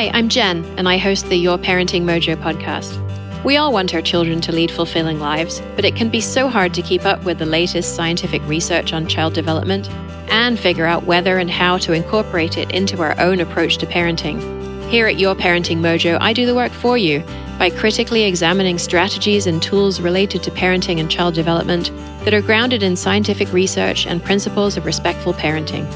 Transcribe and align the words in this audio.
Hi, 0.00 0.10
I'm 0.14 0.30
Jen, 0.30 0.64
and 0.78 0.88
I 0.88 0.96
host 0.96 1.26
the 1.26 1.36
Your 1.36 1.58
Parenting 1.58 2.04
Mojo 2.04 2.34
podcast. 2.34 2.96
We 3.44 3.58
all 3.58 3.70
want 3.70 3.94
our 3.94 4.00
children 4.00 4.40
to 4.40 4.50
lead 4.50 4.70
fulfilling 4.70 5.20
lives, 5.20 5.60
but 5.76 5.84
it 5.84 5.94
can 5.94 6.08
be 6.08 6.22
so 6.22 6.48
hard 6.48 6.72
to 6.72 6.80
keep 6.80 7.04
up 7.04 7.22
with 7.24 7.38
the 7.38 7.44
latest 7.44 7.96
scientific 7.96 8.40
research 8.46 8.94
on 8.94 9.06
child 9.06 9.34
development 9.34 9.90
and 10.30 10.58
figure 10.58 10.86
out 10.86 11.04
whether 11.04 11.36
and 11.36 11.50
how 11.50 11.76
to 11.76 11.92
incorporate 11.92 12.56
it 12.56 12.70
into 12.70 13.02
our 13.02 13.14
own 13.20 13.40
approach 13.40 13.76
to 13.76 13.86
parenting. 13.86 14.40
Here 14.88 15.06
at 15.06 15.18
Your 15.18 15.34
Parenting 15.34 15.80
Mojo, 15.80 16.16
I 16.18 16.32
do 16.32 16.46
the 16.46 16.54
work 16.54 16.72
for 16.72 16.96
you 16.96 17.22
by 17.58 17.68
critically 17.68 18.22
examining 18.22 18.78
strategies 18.78 19.46
and 19.46 19.62
tools 19.62 20.00
related 20.00 20.42
to 20.44 20.50
parenting 20.50 20.98
and 20.98 21.10
child 21.10 21.34
development 21.34 21.92
that 22.24 22.32
are 22.32 22.40
grounded 22.40 22.82
in 22.82 22.96
scientific 22.96 23.52
research 23.52 24.06
and 24.06 24.24
principles 24.24 24.78
of 24.78 24.86
respectful 24.86 25.34
parenting. 25.34 25.86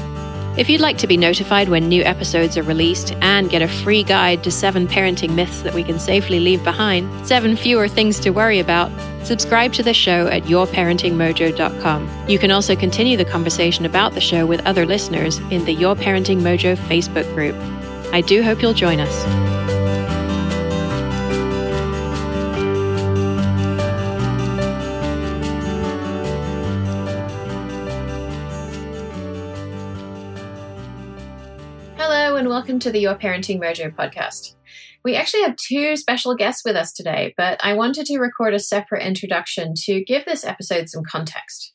If 0.57 0.69
you'd 0.69 0.79
like 0.79 0.97
to 0.99 1.07
be 1.07 1.17
notified 1.17 1.67
when 1.67 1.89
new 1.89 2.01
episodes 2.03 2.57
are 2.57 2.63
released 2.63 3.13
and 3.19 3.49
get 3.49 3.61
a 3.61 3.67
free 3.67 4.03
guide 4.03 4.41
to 4.45 4.51
seven 4.51 4.87
parenting 4.87 5.31
myths 5.31 5.61
that 5.63 5.73
we 5.73 5.83
can 5.83 5.99
safely 5.99 6.39
leave 6.39 6.63
behind, 6.63 7.27
seven 7.27 7.57
fewer 7.57 7.89
things 7.89 8.21
to 8.21 8.29
worry 8.29 8.59
about, 8.59 8.89
subscribe 9.25 9.73
to 9.73 9.83
the 9.83 9.93
show 9.93 10.27
at 10.27 10.43
yourparentingmojo.com. 10.43 12.29
You 12.29 12.39
can 12.39 12.51
also 12.51 12.73
continue 12.73 13.17
the 13.17 13.25
conversation 13.25 13.85
about 13.85 14.13
the 14.13 14.21
show 14.21 14.45
with 14.45 14.65
other 14.65 14.85
listeners 14.85 15.39
in 15.51 15.65
the 15.65 15.73
Your 15.73 15.93
Parenting 15.93 16.39
Mojo 16.39 16.77
Facebook 16.77 17.25
group. 17.35 17.55
I 18.13 18.21
do 18.21 18.41
hope 18.41 18.61
you'll 18.61 18.73
join 18.73 19.01
us. 19.01 19.84
Welcome 32.65 32.79
to 32.79 32.89
the 32.89 33.01
Your 33.01 33.13
Parenting 33.13 33.59
Mojo 33.59 33.93
podcast. 33.93 34.55
We 35.03 35.15
actually 35.15 35.43
have 35.43 35.55
two 35.55 35.95
special 35.95 36.33
guests 36.33 36.63
with 36.65 36.75
us 36.75 36.91
today, 36.93 37.31
but 37.37 37.63
I 37.63 37.73
wanted 37.73 38.07
to 38.07 38.17
record 38.17 38.55
a 38.55 38.59
separate 38.59 39.03
introduction 39.03 39.75
to 39.83 40.03
give 40.03 40.25
this 40.25 40.43
episode 40.43 40.89
some 40.89 41.03
context. 41.03 41.73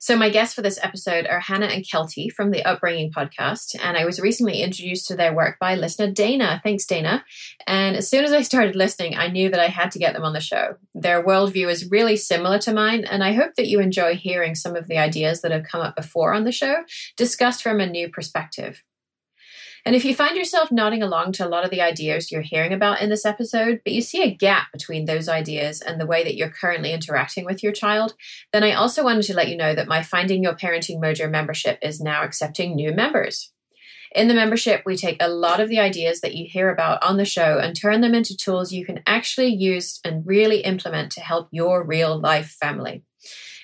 So, 0.00 0.16
my 0.16 0.30
guests 0.30 0.54
for 0.54 0.62
this 0.62 0.78
episode 0.82 1.26
are 1.26 1.38
Hannah 1.38 1.66
and 1.66 1.84
Kelty 1.84 2.32
from 2.32 2.50
the 2.50 2.64
Upbringing 2.64 3.12
podcast, 3.12 3.76
and 3.78 3.98
I 3.98 4.06
was 4.06 4.20
recently 4.20 4.62
introduced 4.62 5.06
to 5.08 5.16
their 5.16 5.34
work 5.34 5.58
by 5.60 5.74
listener 5.74 6.10
Dana. 6.10 6.62
Thanks, 6.64 6.86
Dana. 6.86 7.22
And 7.66 7.94
as 7.94 8.08
soon 8.08 8.24
as 8.24 8.32
I 8.32 8.40
started 8.40 8.74
listening, 8.74 9.14
I 9.14 9.28
knew 9.28 9.50
that 9.50 9.60
I 9.60 9.68
had 9.68 9.90
to 9.90 9.98
get 9.98 10.14
them 10.14 10.24
on 10.24 10.32
the 10.32 10.40
show. 10.40 10.76
Their 10.94 11.22
worldview 11.22 11.70
is 11.70 11.90
really 11.90 12.16
similar 12.16 12.58
to 12.60 12.72
mine, 12.72 13.04
and 13.04 13.22
I 13.22 13.34
hope 13.34 13.56
that 13.58 13.68
you 13.68 13.80
enjoy 13.80 14.14
hearing 14.14 14.54
some 14.54 14.76
of 14.76 14.88
the 14.88 14.96
ideas 14.96 15.42
that 15.42 15.52
have 15.52 15.64
come 15.64 15.82
up 15.82 15.94
before 15.94 16.32
on 16.32 16.44
the 16.44 16.52
show 16.52 16.76
discussed 17.18 17.62
from 17.62 17.80
a 17.80 17.86
new 17.86 18.08
perspective. 18.08 18.82
And 19.84 19.96
if 19.96 20.04
you 20.04 20.14
find 20.14 20.36
yourself 20.36 20.70
nodding 20.70 21.02
along 21.02 21.32
to 21.32 21.46
a 21.46 21.48
lot 21.48 21.64
of 21.64 21.70
the 21.70 21.80
ideas 21.80 22.30
you're 22.30 22.40
hearing 22.40 22.72
about 22.72 23.00
in 23.00 23.10
this 23.10 23.26
episode, 23.26 23.80
but 23.84 23.92
you 23.92 24.00
see 24.00 24.22
a 24.22 24.32
gap 24.32 24.70
between 24.72 25.06
those 25.06 25.28
ideas 25.28 25.80
and 25.80 26.00
the 26.00 26.06
way 26.06 26.22
that 26.22 26.36
you're 26.36 26.50
currently 26.50 26.92
interacting 26.92 27.44
with 27.44 27.64
your 27.64 27.72
child, 27.72 28.14
then 28.52 28.62
I 28.62 28.74
also 28.74 29.02
wanted 29.02 29.24
to 29.24 29.34
let 29.34 29.48
you 29.48 29.56
know 29.56 29.74
that 29.74 29.88
my 29.88 30.02
Finding 30.02 30.42
Your 30.42 30.54
Parenting 30.54 31.00
Mojo 31.00 31.28
membership 31.28 31.80
is 31.82 32.00
now 32.00 32.22
accepting 32.22 32.76
new 32.76 32.92
members. 32.92 33.52
In 34.14 34.28
the 34.28 34.34
membership, 34.34 34.82
we 34.84 34.96
take 34.96 35.16
a 35.20 35.28
lot 35.28 35.58
of 35.58 35.68
the 35.68 35.80
ideas 35.80 36.20
that 36.20 36.34
you 36.34 36.46
hear 36.48 36.70
about 36.70 37.02
on 37.02 37.16
the 37.16 37.24
show 37.24 37.58
and 37.58 37.74
turn 37.74 38.02
them 38.02 38.14
into 38.14 38.36
tools 38.36 38.72
you 38.72 38.84
can 38.84 39.02
actually 39.06 39.48
use 39.48 39.98
and 40.04 40.26
really 40.26 40.60
implement 40.60 41.10
to 41.12 41.20
help 41.20 41.48
your 41.50 41.82
real 41.82 42.20
life 42.20 42.56
family. 42.60 43.02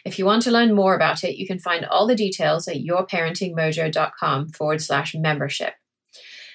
If 0.05 0.19
you 0.19 0.25
want 0.25 0.43
to 0.43 0.51
learn 0.51 0.75
more 0.75 0.97
about 0.97 1.23
it, 1.23 1.37
you 1.37 1.47
can 1.47 1.59
find 1.59 1.85
all 1.85 2.07
the 2.07 2.15
details 2.15 2.67
at 2.67 2.79
yourparentingmojo.com 2.79 4.49
forward 4.49 4.81
slash 4.81 5.15
membership. 5.15 5.75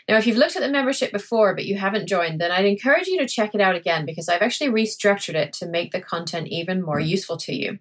Now, 0.08 0.18
if 0.18 0.28
you've 0.28 0.38
looked 0.38 0.56
at 0.56 0.62
the 0.62 0.70
membership 0.70 1.12
before 1.12 1.56
but 1.56 1.66
you 1.66 1.78
haven't 1.78 2.08
joined, 2.08 2.42
then 2.42 2.52
I'd 2.52 2.66
encourage 2.66 3.08
you 3.08 3.20
to 3.20 3.28
check 3.28 3.56
it 3.56 3.62
out 3.62 3.76
again 3.76 4.06
because 4.06 4.28
I've 4.30 4.42
actually 4.42 4.70
restructured 4.70 5.36
it 5.36 5.54
to 5.54 5.68
make 5.68 5.92
the 5.92 6.02
content 6.02 6.48
even 6.50 6.82
more 6.82 7.00
mm. 7.00 7.08
useful 7.08 7.38
to 7.38 7.54
you. 7.54 7.80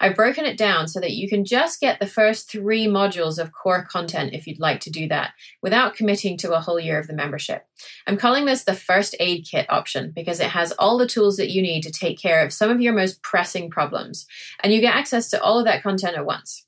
I've 0.00 0.16
broken 0.16 0.44
it 0.44 0.56
down 0.56 0.88
so 0.88 0.98
that 0.98 1.12
you 1.12 1.28
can 1.28 1.44
just 1.44 1.80
get 1.80 2.00
the 2.00 2.08
first 2.08 2.50
three 2.50 2.88
modules 2.88 3.38
of 3.38 3.52
core 3.52 3.84
content 3.84 4.34
if 4.34 4.48
you'd 4.48 4.58
like 4.58 4.80
to 4.80 4.90
do 4.90 5.06
that 5.08 5.30
without 5.62 5.94
committing 5.94 6.36
to 6.38 6.54
a 6.54 6.60
whole 6.60 6.80
year 6.80 6.98
of 6.98 7.06
the 7.06 7.12
membership. 7.12 7.64
I'm 8.08 8.16
calling 8.16 8.44
this 8.44 8.64
the 8.64 8.74
first 8.74 9.14
aid 9.20 9.46
kit 9.48 9.66
option 9.70 10.10
because 10.10 10.40
it 10.40 10.48
has 10.48 10.72
all 10.72 10.98
the 10.98 11.06
tools 11.06 11.36
that 11.36 11.50
you 11.50 11.62
need 11.62 11.82
to 11.82 11.92
take 11.92 12.18
care 12.18 12.44
of 12.44 12.52
some 12.52 12.68
of 12.68 12.80
your 12.80 12.94
most 12.94 13.22
pressing 13.22 13.70
problems, 13.70 14.26
and 14.60 14.72
you 14.72 14.80
get 14.80 14.96
access 14.96 15.30
to 15.30 15.40
all 15.40 15.60
of 15.60 15.66
that 15.66 15.84
content 15.84 16.16
at 16.16 16.26
once. 16.26 16.66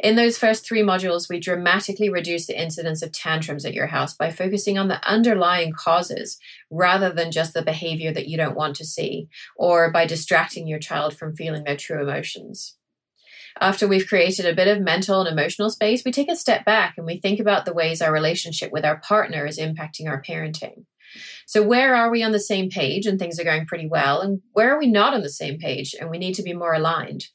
In 0.00 0.14
those 0.14 0.38
first 0.38 0.64
three 0.64 0.82
modules, 0.82 1.28
we 1.28 1.40
dramatically 1.40 2.08
reduce 2.08 2.46
the 2.46 2.60
incidence 2.60 3.02
of 3.02 3.10
tantrums 3.10 3.64
at 3.64 3.74
your 3.74 3.88
house 3.88 4.14
by 4.14 4.30
focusing 4.30 4.78
on 4.78 4.86
the 4.86 5.04
underlying 5.04 5.72
causes 5.72 6.38
rather 6.70 7.10
than 7.10 7.32
just 7.32 7.52
the 7.52 7.62
behavior 7.62 8.12
that 8.12 8.28
you 8.28 8.36
don't 8.36 8.56
want 8.56 8.76
to 8.76 8.84
see, 8.84 9.28
or 9.56 9.90
by 9.90 10.06
distracting 10.06 10.68
your 10.68 10.78
child 10.78 11.16
from 11.16 11.34
feeling 11.34 11.64
their 11.64 11.76
true 11.76 12.00
emotions. 12.00 12.76
After 13.60 13.88
we've 13.88 14.06
created 14.06 14.46
a 14.46 14.54
bit 14.54 14.68
of 14.68 14.80
mental 14.80 15.20
and 15.20 15.28
emotional 15.28 15.68
space, 15.68 16.04
we 16.04 16.12
take 16.12 16.30
a 16.30 16.36
step 16.36 16.64
back 16.64 16.94
and 16.96 17.04
we 17.04 17.18
think 17.18 17.40
about 17.40 17.64
the 17.64 17.74
ways 17.74 18.00
our 18.00 18.12
relationship 18.12 18.70
with 18.70 18.84
our 18.84 19.00
partner 19.00 19.46
is 19.46 19.58
impacting 19.58 20.06
our 20.06 20.22
parenting. 20.22 20.84
So, 21.46 21.62
where 21.62 21.96
are 21.96 22.10
we 22.10 22.22
on 22.22 22.30
the 22.32 22.38
same 22.38 22.70
page 22.70 23.06
and 23.06 23.18
things 23.18 23.40
are 23.40 23.44
going 23.44 23.66
pretty 23.66 23.88
well? 23.88 24.20
And 24.20 24.42
where 24.52 24.72
are 24.72 24.78
we 24.78 24.86
not 24.86 25.14
on 25.14 25.22
the 25.22 25.28
same 25.28 25.58
page 25.58 25.96
and 25.98 26.08
we 26.08 26.18
need 26.18 26.34
to 26.34 26.42
be 26.42 26.52
more 26.52 26.74
aligned? 26.74 27.26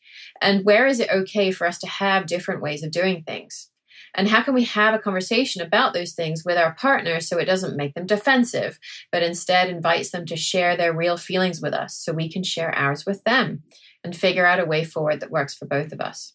And 0.44 0.66
where 0.66 0.86
is 0.86 1.00
it 1.00 1.10
okay 1.10 1.52
for 1.52 1.66
us 1.66 1.80
to 1.80 1.88
have 1.88 2.28
different 2.28 2.62
ways 2.62 2.84
of 2.84 2.92
doing 2.92 3.24
things? 3.24 3.70
And 4.14 4.28
how 4.28 4.44
can 4.44 4.54
we 4.54 4.66
have 4.66 4.94
a 4.94 5.00
conversation 5.00 5.62
about 5.62 5.94
those 5.94 6.12
things 6.12 6.44
with 6.46 6.58
our 6.58 6.76
partner 6.76 7.22
so 7.22 7.38
it 7.40 7.46
doesn't 7.46 7.78
make 7.78 7.96
them 7.96 8.06
defensive, 8.06 8.78
but 9.10 9.24
instead 9.24 9.70
invites 9.70 10.12
them 10.12 10.26
to 10.26 10.36
share 10.36 10.76
their 10.76 10.94
real 10.94 11.16
feelings 11.16 11.62
with 11.62 11.74
us 11.74 11.96
so 11.96 12.12
we 12.12 12.30
can 12.30 12.44
share 12.44 12.76
ours 12.76 13.06
with 13.06 13.24
them 13.24 13.64
and 14.04 14.16
figure 14.16 14.46
out 14.46 14.60
a 14.60 14.66
way 14.66 14.84
forward 14.84 15.22
that 15.22 15.32
works 15.32 15.56
for 15.56 15.66
both 15.66 15.94
of 15.94 16.02
us? 16.02 16.34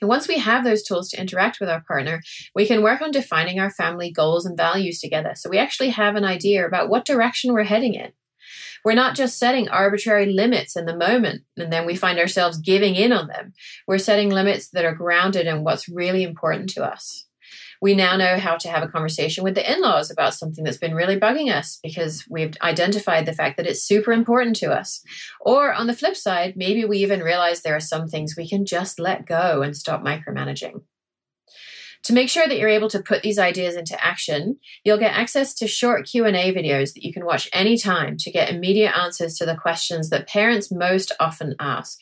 And 0.00 0.08
once 0.08 0.26
we 0.26 0.38
have 0.38 0.64
those 0.64 0.82
tools 0.82 1.10
to 1.10 1.20
interact 1.20 1.60
with 1.60 1.68
our 1.68 1.82
partner, 1.82 2.22
we 2.54 2.66
can 2.66 2.82
work 2.82 3.02
on 3.02 3.10
defining 3.10 3.60
our 3.60 3.70
family 3.70 4.10
goals 4.10 4.46
and 4.46 4.56
values 4.56 5.00
together. 5.00 5.32
So 5.34 5.50
we 5.50 5.58
actually 5.58 5.90
have 5.90 6.16
an 6.16 6.24
idea 6.24 6.66
about 6.66 6.88
what 6.88 7.04
direction 7.04 7.52
we're 7.52 7.64
heading 7.64 7.94
in. 7.94 8.12
We're 8.84 8.94
not 8.94 9.16
just 9.16 9.38
setting 9.38 9.68
arbitrary 9.68 10.32
limits 10.32 10.76
in 10.76 10.86
the 10.86 10.96
moment 10.96 11.42
and 11.56 11.72
then 11.72 11.86
we 11.86 11.96
find 11.96 12.18
ourselves 12.18 12.58
giving 12.58 12.94
in 12.94 13.12
on 13.12 13.28
them. 13.28 13.52
We're 13.86 13.98
setting 13.98 14.30
limits 14.30 14.70
that 14.70 14.84
are 14.84 14.94
grounded 14.94 15.46
in 15.46 15.64
what's 15.64 15.88
really 15.88 16.22
important 16.22 16.70
to 16.70 16.84
us 16.84 17.28
we 17.80 17.94
now 17.94 18.16
know 18.16 18.38
how 18.38 18.56
to 18.56 18.68
have 18.68 18.82
a 18.82 18.88
conversation 18.88 19.44
with 19.44 19.54
the 19.54 19.72
in 19.72 19.80
laws 19.80 20.10
about 20.10 20.34
something 20.34 20.64
that's 20.64 20.78
been 20.78 20.94
really 20.94 21.18
bugging 21.18 21.52
us 21.52 21.78
because 21.82 22.24
we've 22.28 22.54
identified 22.62 23.26
the 23.26 23.32
fact 23.32 23.56
that 23.56 23.66
it's 23.66 23.82
super 23.82 24.12
important 24.12 24.56
to 24.56 24.72
us. 24.72 25.02
Or 25.40 25.72
on 25.72 25.86
the 25.86 25.94
flip 25.94 26.16
side, 26.16 26.54
maybe 26.56 26.84
we 26.84 26.98
even 26.98 27.20
realize 27.20 27.62
there 27.62 27.76
are 27.76 27.80
some 27.80 28.08
things 28.08 28.34
we 28.36 28.48
can 28.48 28.64
just 28.64 28.98
let 28.98 29.26
go 29.26 29.62
and 29.62 29.76
stop 29.76 30.02
micromanaging. 30.02 30.82
To 32.04 32.12
make 32.12 32.28
sure 32.28 32.48
that 32.48 32.58
you're 32.58 32.68
able 32.68 32.88
to 32.90 33.02
put 33.02 33.22
these 33.22 33.38
ideas 33.38 33.76
into 33.76 34.02
action, 34.02 34.58
you'll 34.84 34.98
get 34.98 35.16
access 35.16 35.52
to 35.54 35.66
short 35.66 36.06
Q&A 36.06 36.54
videos 36.54 36.94
that 36.94 37.04
you 37.04 37.12
can 37.12 37.24
watch 37.24 37.50
anytime 37.52 38.16
to 38.18 38.30
get 38.30 38.50
immediate 38.50 38.96
answers 38.96 39.36
to 39.38 39.46
the 39.46 39.56
questions 39.56 40.10
that 40.10 40.28
parents 40.28 40.70
most 40.70 41.12
often 41.20 41.54
ask. 41.58 41.98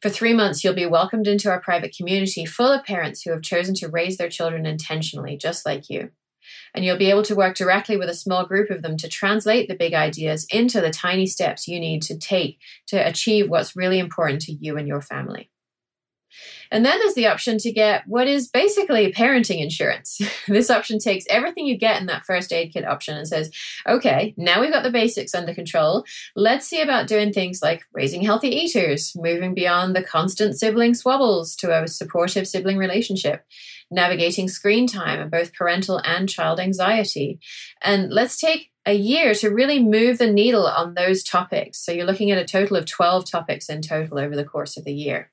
For 0.00 0.10
three 0.10 0.34
months, 0.34 0.64
you'll 0.64 0.74
be 0.74 0.86
welcomed 0.86 1.28
into 1.28 1.48
our 1.48 1.60
private 1.60 1.94
community 1.96 2.44
full 2.44 2.72
of 2.72 2.84
parents 2.84 3.22
who 3.22 3.30
have 3.30 3.42
chosen 3.42 3.74
to 3.76 3.88
raise 3.88 4.16
their 4.16 4.28
children 4.28 4.66
intentionally, 4.66 5.36
just 5.36 5.64
like 5.64 5.88
you. 5.88 6.10
And 6.74 6.84
you'll 6.84 6.98
be 6.98 7.10
able 7.10 7.22
to 7.22 7.36
work 7.36 7.54
directly 7.54 7.96
with 7.96 8.08
a 8.08 8.14
small 8.14 8.44
group 8.44 8.70
of 8.70 8.82
them 8.82 8.96
to 8.96 9.08
translate 9.08 9.68
the 9.68 9.76
big 9.76 9.94
ideas 9.94 10.46
into 10.50 10.80
the 10.80 10.90
tiny 10.90 11.26
steps 11.26 11.68
you 11.68 11.78
need 11.78 12.02
to 12.02 12.18
take 12.18 12.58
to 12.88 12.96
achieve 12.96 13.48
what's 13.48 13.76
really 13.76 14.00
important 14.00 14.42
to 14.42 14.52
you 14.52 14.76
and 14.76 14.88
your 14.88 15.00
family. 15.00 15.51
And 16.70 16.84
then 16.84 16.98
there's 16.98 17.14
the 17.14 17.26
option 17.26 17.58
to 17.58 17.72
get 17.72 18.06
what 18.06 18.26
is 18.26 18.48
basically 18.48 19.12
parenting 19.12 19.60
insurance. 19.60 20.20
this 20.48 20.70
option 20.70 20.98
takes 20.98 21.24
everything 21.28 21.66
you 21.66 21.76
get 21.76 22.00
in 22.00 22.06
that 22.06 22.24
first 22.24 22.52
aid 22.52 22.72
kit 22.72 22.86
option 22.86 23.16
and 23.16 23.28
says, 23.28 23.50
okay, 23.88 24.34
now 24.36 24.60
we've 24.60 24.72
got 24.72 24.82
the 24.82 24.90
basics 24.90 25.34
under 25.34 25.54
control. 25.54 26.04
Let's 26.34 26.66
see 26.66 26.80
about 26.80 27.08
doing 27.08 27.32
things 27.32 27.60
like 27.62 27.82
raising 27.92 28.22
healthy 28.22 28.48
eaters, 28.48 29.12
moving 29.16 29.54
beyond 29.54 29.94
the 29.94 30.02
constant 30.02 30.58
sibling 30.58 30.94
squabbles 30.94 31.56
to 31.56 31.82
a 31.82 31.88
supportive 31.88 32.48
sibling 32.48 32.78
relationship, 32.78 33.44
navigating 33.90 34.48
screen 34.48 34.86
time 34.86 35.20
and 35.20 35.30
both 35.30 35.52
parental 35.54 35.98
and 36.04 36.28
child 36.28 36.58
anxiety. 36.60 37.40
And 37.82 38.12
let's 38.12 38.38
take 38.38 38.70
a 38.86 38.94
year 38.94 39.34
to 39.34 39.48
really 39.48 39.82
move 39.82 40.18
the 40.18 40.30
needle 40.30 40.66
on 40.66 40.94
those 40.94 41.22
topics. 41.22 41.78
So 41.84 41.92
you're 41.92 42.06
looking 42.06 42.30
at 42.30 42.38
a 42.38 42.44
total 42.44 42.76
of 42.76 42.86
12 42.86 43.30
topics 43.30 43.68
in 43.68 43.82
total 43.82 44.18
over 44.18 44.34
the 44.34 44.44
course 44.44 44.76
of 44.76 44.84
the 44.84 44.92
year. 44.92 45.31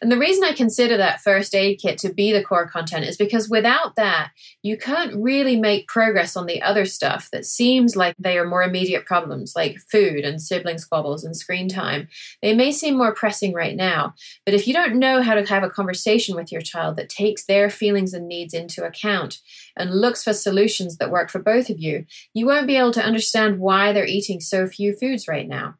And 0.00 0.12
the 0.12 0.18
reason 0.18 0.44
I 0.44 0.52
consider 0.52 0.96
that 0.96 1.20
first 1.20 1.54
aid 1.54 1.80
kit 1.80 1.98
to 1.98 2.12
be 2.12 2.32
the 2.32 2.44
core 2.44 2.68
content 2.68 3.06
is 3.06 3.16
because 3.16 3.48
without 3.48 3.96
that, 3.96 4.30
you 4.62 4.76
can't 4.76 5.14
really 5.16 5.56
make 5.56 5.88
progress 5.88 6.36
on 6.36 6.46
the 6.46 6.62
other 6.62 6.84
stuff 6.84 7.28
that 7.32 7.44
seems 7.44 7.96
like 7.96 8.14
they 8.18 8.38
are 8.38 8.46
more 8.46 8.62
immediate 8.62 9.06
problems, 9.06 9.54
like 9.56 9.78
food 9.90 10.24
and 10.24 10.40
sibling 10.40 10.78
squabbles 10.78 11.24
and 11.24 11.36
screen 11.36 11.68
time. 11.68 12.08
They 12.42 12.54
may 12.54 12.72
seem 12.72 12.96
more 12.96 13.14
pressing 13.14 13.52
right 13.52 13.74
now, 13.74 14.14
but 14.44 14.54
if 14.54 14.66
you 14.66 14.74
don't 14.74 14.98
know 14.98 15.22
how 15.22 15.34
to 15.34 15.44
have 15.44 15.62
a 15.62 15.70
conversation 15.70 16.36
with 16.36 16.52
your 16.52 16.60
child 16.60 16.96
that 16.96 17.08
takes 17.08 17.44
their 17.44 17.70
feelings 17.70 18.14
and 18.14 18.28
needs 18.28 18.54
into 18.54 18.84
account 18.84 19.40
and 19.76 20.00
looks 20.00 20.22
for 20.22 20.32
solutions 20.32 20.96
that 20.98 21.10
work 21.10 21.30
for 21.30 21.40
both 21.40 21.70
of 21.70 21.78
you, 21.78 22.06
you 22.34 22.46
won't 22.46 22.66
be 22.66 22.76
able 22.76 22.92
to 22.92 23.04
understand 23.04 23.58
why 23.58 23.92
they're 23.92 24.06
eating 24.06 24.40
so 24.40 24.66
few 24.66 24.94
foods 24.94 25.26
right 25.26 25.48
now. 25.48 25.74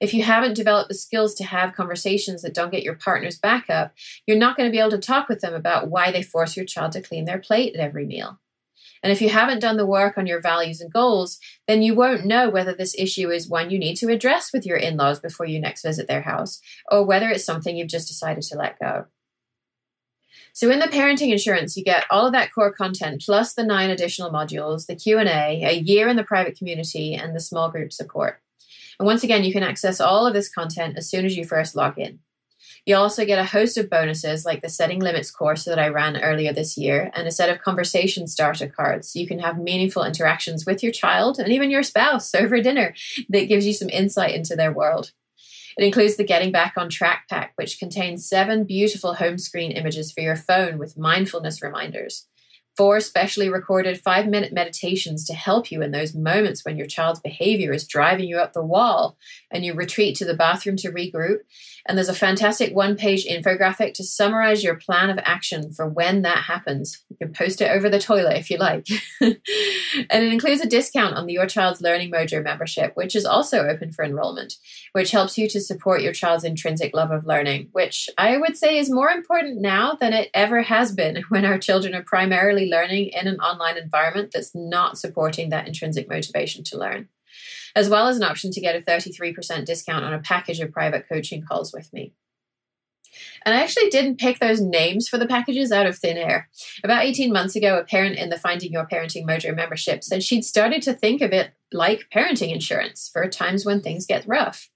If 0.00 0.14
you 0.14 0.22
haven't 0.22 0.54
developed 0.54 0.88
the 0.88 0.94
skills 0.94 1.34
to 1.34 1.44
have 1.44 1.74
conversations 1.74 2.40
that 2.42 2.54
don't 2.54 2.72
get 2.72 2.82
your 2.82 2.94
partner's 2.94 3.38
back 3.38 3.68
up, 3.68 3.92
you're 4.26 4.38
not 4.38 4.56
going 4.56 4.66
to 4.66 4.72
be 4.72 4.78
able 4.78 4.90
to 4.92 4.98
talk 4.98 5.28
with 5.28 5.40
them 5.40 5.54
about 5.54 5.88
why 5.88 6.10
they 6.10 6.22
force 6.22 6.56
your 6.56 6.64
child 6.64 6.92
to 6.92 7.02
clean 7.02 7.26
their 7.26 7.38
plate 7.38 7.74
at 7.74 7.80
every 7.80 8.06
meal. 8.06 8.40
And 9.02 9.12
if 9.12 9.22
you 9.22 9.28
haven't 9.28 9.60
done 9.60 9.76
the 9.76 9.86
work 9.86 10.18
on 10.18 10.26
your 10.26 10.40
values 10.40 10.80
and 10.80 10.92
goals, 10.92 11.38
then 11.66 11.82
you 11.82 11.94
won't 11.94 12.26
know 12.26 12.50
whether 12.50 12.74
this 12.74 12.94
issue 12.98 13.30
is 13.30 13.48
one 13.48 13.70
you 13.70 13.78
need 13.78 13.96
to 13.96 14.08
address 14.08 14.52
with 14.52 14.66
your 14.66 14.76
in 14.76 14.96
laws 14.96 15.20
before 15.20 15.46
you 15.46 15.60
next 15.60 15.82
visit 15.82 16.06
their 16.06 16.22
house, 16.22 16.60
or 16.90 17.04
whether 17.04 17.28
it's 17.28 17.44
something 17.44 17.76
you've 17.76 17.88
just 17.88 18.08
decided 18.08 18.42
to 18.44 18.56
let 18.56 18.78
go. 18.78 19.06
So 20.52 20.70
in 20.70 20.80
the 20.80 20.86
parenting 20.86 21.30
insurance, 21.30 21.76
you 21.76 21.84
get 21.84 22.06
all 22.10 22.26
of 22.26 22.32
that 22.32 22.52
core 22.52 22.72
content 22.72 23.22
plus 23.24 23.54
the 23.54 23.64
nine 23.64 23.90
additional 23.90 24.30
modules, 24.30 24.86
the 24.86 24.96
Q&A, 24.96 25.62
a 25.64 25.72
year 25.72 26.08
in 26.08 26.16
the 26.16 26.24
private 26.24 26.58
community, 26.58 27.14
and 27.14 27.34
the 27.34 27.40
small 27.40 27.70
group 27.70 27.92
support. 27.92 28.40
And 29.00 29.06
once 29.06 29.24
again, 29.24 29.44
you 29.44 29.52
can 29.52 29.62
access 29.62 29.98
all 29.98 30.26
of 30.26 30.34
this 30.34 30.50
content 30.50 30.98
as 30.98 31.08
soon 31.08 31.24
as 31.24 31.34
you 31.34 31.46
first 31.46 31.74
log 31.74 31.98
in. 31.98 32.18
You 32.84 32.96
also 32.96 33.24
get 33.24 33.38
a 33.38 33.46
host 33.46 33.78
of 33.78 33.88
bonuses 33.88 34.44
like 34.44 34.60
the 34.60 34.68
Setting 34.68 35.00
Limits 35.00 35.30
course 35.30 35.64
that 35.64 35.78
I 35.78 35.88
ran 35.88 36.18
earlier 36.18 36.52
this 36.52 36.76
year 36.76 37.10
and 37.14 37.26
a 37.26 37.30
set 37.30 37.48
of 37.48 37.62
conversation 37.62 38.26
starter 38.26 38.68
cards 38.68 39.10
so 39.10 39.18
you 39.18 39.26
can 39.26 39.38
have 39.38 39.58
meaningful 39.58 40.04
interactions 40.04 40.66
with 40.66 40.82
your 40.82 40.92
child 40.92 41.38
and 41.38 41.50
even 41.50 41.70
your 41.70 41.82
spouse 41.82 42.34
over 42.34 42.60
dinner 42.60 42.94
that 43.30 43.48
gives 43.48 43.66
you 43.66 43.72
some 43.72 43.88
insight 43.88 44.34
into 44.34 44.54
their 44.54 44.70
world. 44.70 45.12
It 45.78 45.84
includes 45.84 46.16
the 46.16 46.24
Getting 46.24 46.52
Back 46.52 46.74
on 46.76 46.90
Track 46.90 47.24
pack, 47.30 47.52
which 47.56 47.78
contains 47.78 48.28
seven 48.28 48.64
beautiful 48.64 49.14
home 49.14 49.38
screen 49.38 49.70
images 49.70 50.12
for 50.12 50.20
your 50.20 50.36
phone 50.36 50.76
with 50.76 50.98
mindfulness 50.98 51.62
reminders 51.62 52.26
four 52.80 52.98
specially 52.98 53.50
recorded 53.50 54.00
five 54.00 54.26
minute 54.26 54.54
meditations 54.54 55.26
to 55.26 55.34
help 55.34 55.70
you 55.70 55.82
in 55.82 55.90
those 55.90 56.14
moments 56.14 56.64
when 56.64 56.78
your 56.78 56.86
child's 56.86 57.20
behavior 57.20 57.74
is 57.74 57.86
driving 57.86 58.26
you 58.26 58.38
up 58.38 58.54
the 58.54 58.64
wall 58.64 59.18
and 59.50 59.66
you 59.66 59.74
retreat 59.74 60.16
to 60.16 60.24
the 60.24 60.32
bathroom 60.32 60.76
to 60.76 60.90
regroup. 60.90 61.40
And 61.86 61.96
there's 61.96 62.08
a 62.08 62.14
fantastic 62.14 62.74
one 62.74 62.96
page 62.96 63.26
infographic 63.26 63.94
to 63.94 64.04
summarize 64.04 64.62
your 64.62 64.76
plan 64.76 65.10
of 65.10 65.18
action 65.22 65.72
for 65.72 65.88
when 65.88 66.22
that 66.22 66.44
happens. 66.44 67.02
You 67.08 67.16
can 67.16 67.32
post 67.32 67.60
it 67.60 67.70
over 67.70 67.88
the 67.88 67.98
toilet 67.98 68.36
if 68.36 68.50
you 68.50 68.58
like. 68.58 68.86
and 69.20 69.36
it 70.10 70.32
includes 70.32 70.60
a 70.60 70.68
discount 70.68 71.14
on 71.14 71.26
the 71.26 71.32
Your 71.34 71.46
Child's 71.46 71.80
Learning 71.80 72.10
Mojo 72.10 72.42
membership, 72.42 72.96
which 72.96 73.16
is 73.16 73.24
also 73.24 73.66
open 73.66 73.92
for 73.92 74.04
enrollment, 74.04 74.54
which 74.92 75.10
helps 75.10 75.38
you 75.38 75.48
to 75.48 75.60
support 75.60 76.02
your 76.02 76.12
child's 76.12 76.44
intrinsic 76.44 76.94
love 76.94 77.10
of 77.10 77.26
learning, 77.26 77.68
which 77.72 78.08
I 78.18 78.36
would 78.36 78.56
say 78.56 78.78
is 78.78 78.90
more 78.90 79.10
important 79.10 79.60
now 79.60 79.94
than 79.94 80.12
it 80.12 80.30
ever 80.34 80.62
has 80.62 80.92
been 80.92 81.22
when 81.28 81.44
our 81.44 81.58
children 81.58 81.94
are 81.94 82.02
primarily 82.02 82.68
learning 82.68 83.08
in 83.08 83.26
an 83.26 83.40
online 83.40 83.76
environment 83.76 84.30
that's 84.32 84.54
not 84.54 84.98
supporting 84.98 85.50
that 85.50 85.66
intrinsic 85.66 86.08
motivation 86.08 86.64
to 86.64 86.78
learn, 86.78 87.08
as 87.74 87.88
well 87.88 88.08
as 88.08 88.16
an 88.16 88.22
option 88.22 88.50
to 88.52 88.60
get 88.60 88.76
a 88.76 88.80
33% 88.80 89.64
discount 89.64 90.04
on 90.04 90.14
a 90.14 90.20
package 90.20 90.60
of 90.60 90.72
private 90.72 91.08
coaching 91.08 91.42
calls 91.42 91.72
with 91.72 91.92
me. 91.92 92.12
And 93.44 93.54
I 93.54 93.62
actually 93.62 93.90
didn't 93.90 94.18
pick 94.18 94.38
those 94.38 94.60
names 94.60 95.08
for 95.08 95.18
the 95.18 95.26
packages 95.26 95.72
out 95.72 95.86
of 95.86 95.98
thin 95.98 96.16
air. 96.16 96.48
About 96.84 97.04
18 97.04 97.32
months 97.32 97.56
ago, 97.56 97.78
a 97.78 97.84
parent 97.84 98.16
in 98.16 98.30
the 98.30 98.38
Finding 98.38 98.72
Your 98.72 98.86
Parenting 98.86 99.24
Mojo 99.24 99.54
membership 99.54 100.04
said 100.04 100.22
she'd 100.22 100.44
started 100.44 100.82
to 100.82 100.94
think 100.94 101.20
of 101.20 101.32
it 101.32 101.52
like 101.72 102.08
parenting 102.14 102.52
insurance 102.52 103.10
for 103.12 103.26
times 103.28 103.64
when 103.64 103.80
things 103.80 104.06
get 104.06 104.26
rough. 104.26 104.70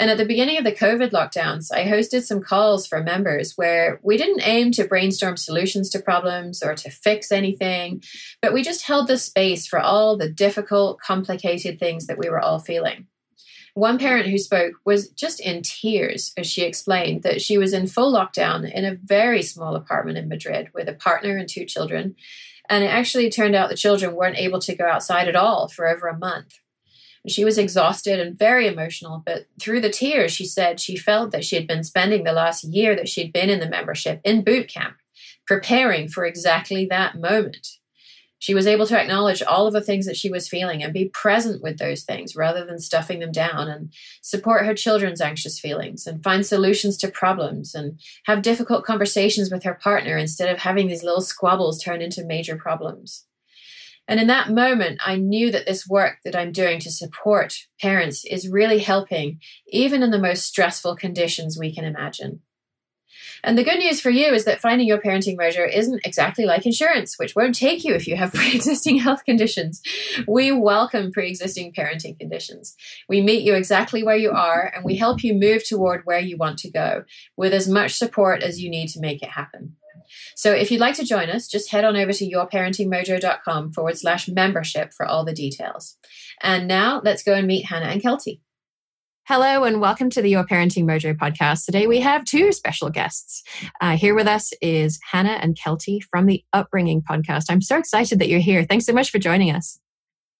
And 0.00 0.10
at 0.10 0.16
the 0.16 0.24
beginning 0.24 0.56
of 0.56 0.64
the 0.64 0.72
COVID 0.72 1.10
lockdowns, 1.10 1.70
I 1.70 1.84
hosted 1.84 2.22
some 2.22 2.40
calls 2.40 2.86
for 2.86 3.02
members 3.02 3.58
where 3.58 4.00
we 4.02 4.16
didn't 4.16 4.40
aim 4.42 4.72
to 4.72 4.86
brainstorm 4.86 5.36
solutions 5.36 5.90
to 5.90 6.00
problems 6.00 6.62
or 6.62 6.74
to 6.74 6.90
fix 6.90 7.30
anything, 7.30 8.02
but 8.40 8.54
we 8.54 8.62
just 8.62 8.86
held 8.86 9.08
the 9.08 9.18
space 9.18 9.66
for 9.66 9.78
all 9.78 10.16
the 10.16 10.30
difficult, 10.30 11.00
complicated 11.00 11.78
things 11.78 12.06
that 12.06 12.16
we 12.16 12.30
were 12.30 12.40
all 12.40 12.58
feeling. 12.58 13.08
One 13.74 13.98
parent 13.98 14.26
who 14.26 14.38
spoke 14.38 14.72
was 14.86 15.10
just 15.10 15.38
in 15.38 15.60
tears 15.60 16.32
as 16.34 16.46
she 16.46 16.62
explained 16.62 17.22
that 17.24 17.42
she 17.42 17.58
was 17.58 17.74
in 17.74 17.86
full 17.86 18.10
lockdown 18.10 18.72
in 18.72 18.86
a 18.86 18.96
very 19.04 19.42
small 19.42 19.76
apartment 19.76 20.16
in 20.16 20.30
Madrid 20.30 20.70
with 20.72 20.88
a 20.88 20.94
partner 20.94 21.36
and 21.36 21.46
two 21.46 21.66
children. 21.66 22.16
And 22.70 22.84
it 22.84 22.88
actually 22.88 23.28
turned 23.28 23.54
out 23.54 23.68
the 23.68 23.76
children 23.76 24.16
weren't 24.16 24.38
able 24.38 24.60
to 24.60 24.74
go 24.74 24.86
outside 24.86 25.28
at 25.28 25.36
all 25.36 25.68
for 25.68 25.86
over 25.86 26.08
a 26.08 26.16
month. 26.16 26.58
She 27.28 27.44
was 27.44 27.58
exhausted 27.58 28.18
and 28.18 28.38
very 28.38 28.66
emotional, 28.66 29.22
but 29.24 29.46
through 29.60 29.82
the 29.82 29.90
tears, 29.90 30.32
she 30.32 30.46
said 30.46 30.80
she 30.80 30.96
felt 30.96 31.32
that 31.32 31.44
she 31.44 31.56
had 31.56 31.66
been 31.66 31.84
spending 31.84 32.24
the 32.24 32.32
last 32.32 32.64
year 32.64 32.96
that 32.96 33.08
she'd 33.08 33.32
been 33.32 33.50
in 33.50 33.60
the 33.60 33.68
membership 33.68 34.20
in 34.24 34.42
boot 34.42 34.68
camp, 34.68 34.96
preparing 35.46 36.08
for 36.08 36.24
exactly 36.24 36.86
that 36.86 37.20
moment. 37.20 37.68
She 38.40 38.54
was 38.54 38.66
able 38.66 38.86
to 38.86 38.98
acknowledge 38.98 39.42
all 39.42 39.66
of 39.66 39.74
the 39.74 39.82
things 39.82 40.06
that 40.06 40.16
she 40.16 40.30
was 40.30 40.48
feeling 40.48 40.82
and 40.82 40.94
be 40.94 41.10
present 41.10 41.62
with 41.62 41.76
those 41.76 42.04
things 42.04 42.34
rather 42.34 42.64
than 42.64 42.78
stuffing 42.78 43.18
them 43.20 43.32
down 43.32 43.68
and 43.68 43.92
support 44.22 44.64
her 44.64 44.72
children's 44.72 45.20
anxious 45.20 45.60
feelings 45.60 46.06
and 46.06 46.24
find 46.24 46.46
solutions 46.46 46.96
to 46.96 47.08
problems 47.08 47.74
and 47.74 48.00
have 48.24 48.40
difficult 48.40 48.86
conversations 48.86 49.50
with 49.50 49.62
her 49.64 49.74
partner 49.74 50.16
instead 50.16 50.48
of 50.48 50.60
having 50.60 50.86
these 50.86 51.02
little 51.02 51.20
squabbles 51.20 51.82
turn 51.82 52.00
into 52.00 52.24
major 52.24 52.56
problems. 52.56 53.26
And 54.08 54.18
in 54.18 54.26
that 54.26 54.50
moment, 54.50 55.00
I 55.04 55.16
knew 55.16 55.52
that 55.52 55.66
this 55.66 55.86
work 55.86 56.18
that 56.24 56.34
I'm 56.34 56.50
doing 56.50 56.80
to 56.80 56.90
support 56.90 57.54
parents 57.80 58.24
is 58.24 58.48
really 58.48 58.80
helping, 58.80 59.38
even 59.68 60.02
in 60.02 60.10
the 60.10 60.18
most 60.18 60.44
stressful 60.44 60.96
conditions 60.96 61.56
we 61.58 61.72
can 61.72 61.84
imagine. 61.84 62.40
And 63.42 63.56
the 63.56 63.64
good 63.64 63.78
news 63.78 64.00
for 64.00 64.10
you 64.10 64.32
is 64.32 64.44
that 64.44 64.60
finding 64.60 64.86
your 64.86 65.00
parenting 65.00 65.36
mojo 65.36 65.72
isn't 65.72 66.04
exactly 66.04 66.44
like 66.44 66.66
insurance, 66.66 67.18
which 67.18 67.34
won't 67.34 67.54
take 67.54 67.84
you 67.84 67.94
if 67.94 68.06
you 68.06 68.16
have 68.16 68.32
pre 68.34 68.54
existing 68.54 68.98
health 68.98 69.24
conditions. 69.24 69.80
We 70.26 70.52
welcome 70.52 71.12
pre 71.12 71.28
existing 71.28 71.72
parenting 71.72 72.18
conditions. 72.18 72.76
We 73.08 73.20
meet 73.22 73.42
you 73.42 73.54
exactly 73.54 74.02
where 74.02 74.16
you 74.16 74.30
are 74.30 74.72
and 74.74 74.84
we 74.84 74.96
help 74.96 75.22
you 75.22 75.34
move 75.34 75.66
toward 75.66 76.02
where 76.04 76.20
you 76.20 76.36
want 76.36 76.58
to 76.60 76.70
go 76.70 77.04
with 77.36 77.54
as 77.54 77.68
much 77.68 77.94
support 77.94 78.42
as 78.42 78.60
you 78.60 78.70
need 78.70 78.88
to 78.88 79.00
make 79.00 79.22
it 79.22 79.30
happen. 79.30 79.76
So 80.34 80.52
if 80.52 80.70
you'd 80.70 80.80
like 80.80 80.96
to 80.96 81.04
join 81.04 81.30
us, 81.30 81.48
just 81.48 81.70
head 81.70 81.84
on 81.84 81.96
over 81.96 82.12
to 82.12 82.28
yourparentingmojo.com 82.28 83.72
forward 83.72 83.98
slash 83.98 84.28
membership 84.28 84.92
for 84.92 85.06
all 85.06 85.24
the 85.24 85.32
details. 85.32 85.96
And 86.42 86.66
now 86.68 87.00
let's 87.04 87.22
go 87.22 87.34
and 87.34 87.46
meet 87.46 87.66
Hannah 87.66 87.86
and 87.86 88.02
Kelty. 88.02 88.40
Hello 89.24 89.62
and 89.62 89.80
welcome 89.80 90.10
to 90.10 90.22
the 90.22 90.30
Your 90.30 90.44
Parenting 90.44 90.84
Mojo 90.84 91.16
podcast. 91.16 91.64
Today 91.64 91.86
we 91.86 92.00
have 92.00 92.24
two 92.24 92.50
special 92.50 92.90
guests. 92.90 93.44
Uh, 93.80 93.96
here 93.96 94.14
with 94.14 94.26
us 94.26 94.52
is 94.60 94.98
Hannah 95.08 95.38
and 95.40 95.56
Kelty 95.56 96.02
from 96.02 96.26
the 96.26 96.42
Upbringing 96.52 97.02
podcast. 97.02 97.44
I'm 97.48 97.62
so 97.62 97.78
excited 97.78 98.18
that 98.18 98.28
you're 98.28 98.40
here. 98.40 98.64
Thanks 98.64 98.86
so 98.86 98.92
much 98.92 99.10
for 99.10 99.18
joining 99.18 99.54
us. 99.54 99.78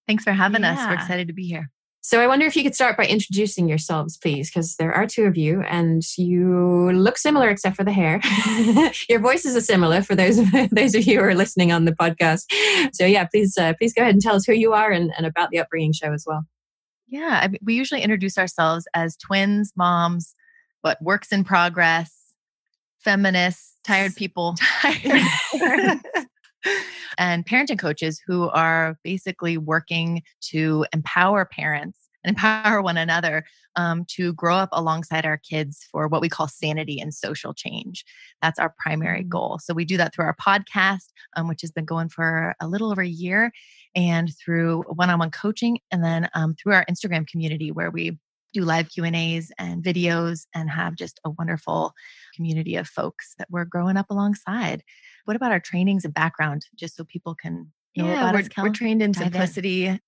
Thanks 0.09 0.25
for 0.25 0.33
having 0.33 0.63
yeah. 0.63 0.73
us. 0.73 0.87
We're 0.89 0.95
excited 0.95 1.29
to 1.29 1.33
be 1.33 1.47
here. 1.47 1.71
So 2.03 2.21
I 2.21 2.27
wonder 2.27 2.47
if 2.47 2.57
you 2.57 2.63
could 2.63 2.75
start 2.75 2.97
by 2.97 3.05
introducing 3.05 3.69
yourselves, 3.69 4.17
please, 4.17 4.49
because 4.49 4.77
there 4.77 4.93
are 4.93 5.07
two 5.07 5.25
of 5.25 5.37
you 5.37 5.61
and 5.63 6.03
you 6.17 6.91
look 6.93 7.19
similar 7.19 7.51
except 7.51 7.77
for 7.77 7.85
the 7.85 7.93
hair. 7.93 8.21
Your 9.09 9.21
voices 9.21 9.55
are 9.55 9.61
similar 9.61 10.03
for 10.03 10.15
those 10.15 10.39
of, 10.39 10.47
those 10.71 10.95
of 10.95 11.05
you 11.05 11.19
who 11.19 11.25
are 11.25 11.35
listening 11.35 11.73
on 11.73 11.85
the 11.85 11.93
podcast. 11.93 12.45
So 12.95 13.05
yeah, 13.05 13.27
please 13.27 13.57
uh, 13.59 13.75
please 13.75 13.93
go 13.93 14.03
ahead 14.03 14.15
and 14.15 14.23
tell 14.23 14.35
us 14.35 14.47
who 14.47 14.55
you 14.55 14.73
are 14.73 14.91
and, 14.91 15.13
and 15.17 15.27
about 15.27 15.51
the 15.51 15.59
upbringing 15.59 15.93
show 15.93 16.13
as 16.13 16.25
well. 16.27 16.45
Yeah, 17.07 17.41
I, 17.43 17.59
we 17.63 17.75
usually 17.75 18.03
introduce 18.03 18.39
ourselves 18.39 18.87
as 18.95 19.17
twins, 19.17 19.73
moms, 19.77 20.35
but 20.83 21.03
works 21.03 21.33
in 21.33 21.45
progress, 21.45 22.15
feminists, 22.99 23.77
tired 23.85 24.15
people, 24.17 24.55
tired 24.81 26.01
and 27.19 27.47
parenting 27.47 27.79
coaches 27.79 28.21
who 28.27 28.49
are 28.51 28.99
basically 29.03 29.59
working 29.59 30.23
to 30.43 30.87
empower 30.93 31.45
parents 31.45 32.09
and 32.25 32.31
empower 32.37 32.83
one 32.83 32.97
another 32.97 33.45
um, 33.77 34.05
to 34.09 34.33
grow 34.35 34.57
up 34.57 34.69
alongside 34.73 35.25
our 35.25 35.39
kids 35.39 35.87
for 35.91 36.09
what 36.09 36.21
we 36.21 36.29
call 36.29 36.49
sanity 36.49 37.01
and 37.01 37.15
social 37.15 37.55
change. 37.55 38.05
That's 38.43 38.59
our 38.59 38.75
primary 38.79 39.25
mm. 39.25 39.29
goal. 39.29 39.59
So 39.63 39.75
we 39.75 39.85
do 39.85 39.97
that 39.97 40.15
through 40.15 40.27
our 40.27 40.37
podcast, 40.37 41.09
um, 41.37 41.49
which 41.49 41.61
has 41.63 41.71
been 41.71 41.85
going 41.85 42.09
for 42.09 42.55
a 42.61 42.67
little 42.67 42.91
over 42.91 43.03
a 43.03 43.09
year, 43.09 43.53
and 43.95 44.31
through 44.37 44.83
one-on-one 44.89 45.31
coaching, 45.31 45.79
and 45.91 46.05
then 46.05 46.29
um, 46.35 46.55
through 46.55 46.75
our 46.75 46.85
Instagram 46.87 47.27
community 47.27 47.73
where 47.73 47.91
we 47.91 48.19
do 48.53 48.63
live 48.63 48.89
Q 48.91 49.05
and 49.05 49.85
videos 49.85 50.47
and 50.55 50.71
have 50.71 50.95
just 50.95 51.21
a 51.25 51.31
wonderful 51.31 51.93
community 52.35 52.77
of 52.77 52.89
folks 52.89 53.35
that 53.39 53.49
we're 53.51 53.65
growing 53.65 53.97
up 53.97 54.11
alongside. 54.11 54.83
What 55.25 55.37
about 55.37 55.53
our 55.53 55.61
trainings 55.61 56.05
and 56.05 56.15
background, 56.15 56.67
just 56.75 56.97
so 56.97 57.05
people 57.05 57.35
can 57.35 57.73
know 57.97 58.07
yeah, 58.07 58.23
about 58.23 58.35
we're, 58.35 58.41
us? 58.41 58.49
We're 58.57 58.71
trained 58.71 59.03
in 59.03 59.15
simplicity, 59.15 59.87
in. 59.87 60.01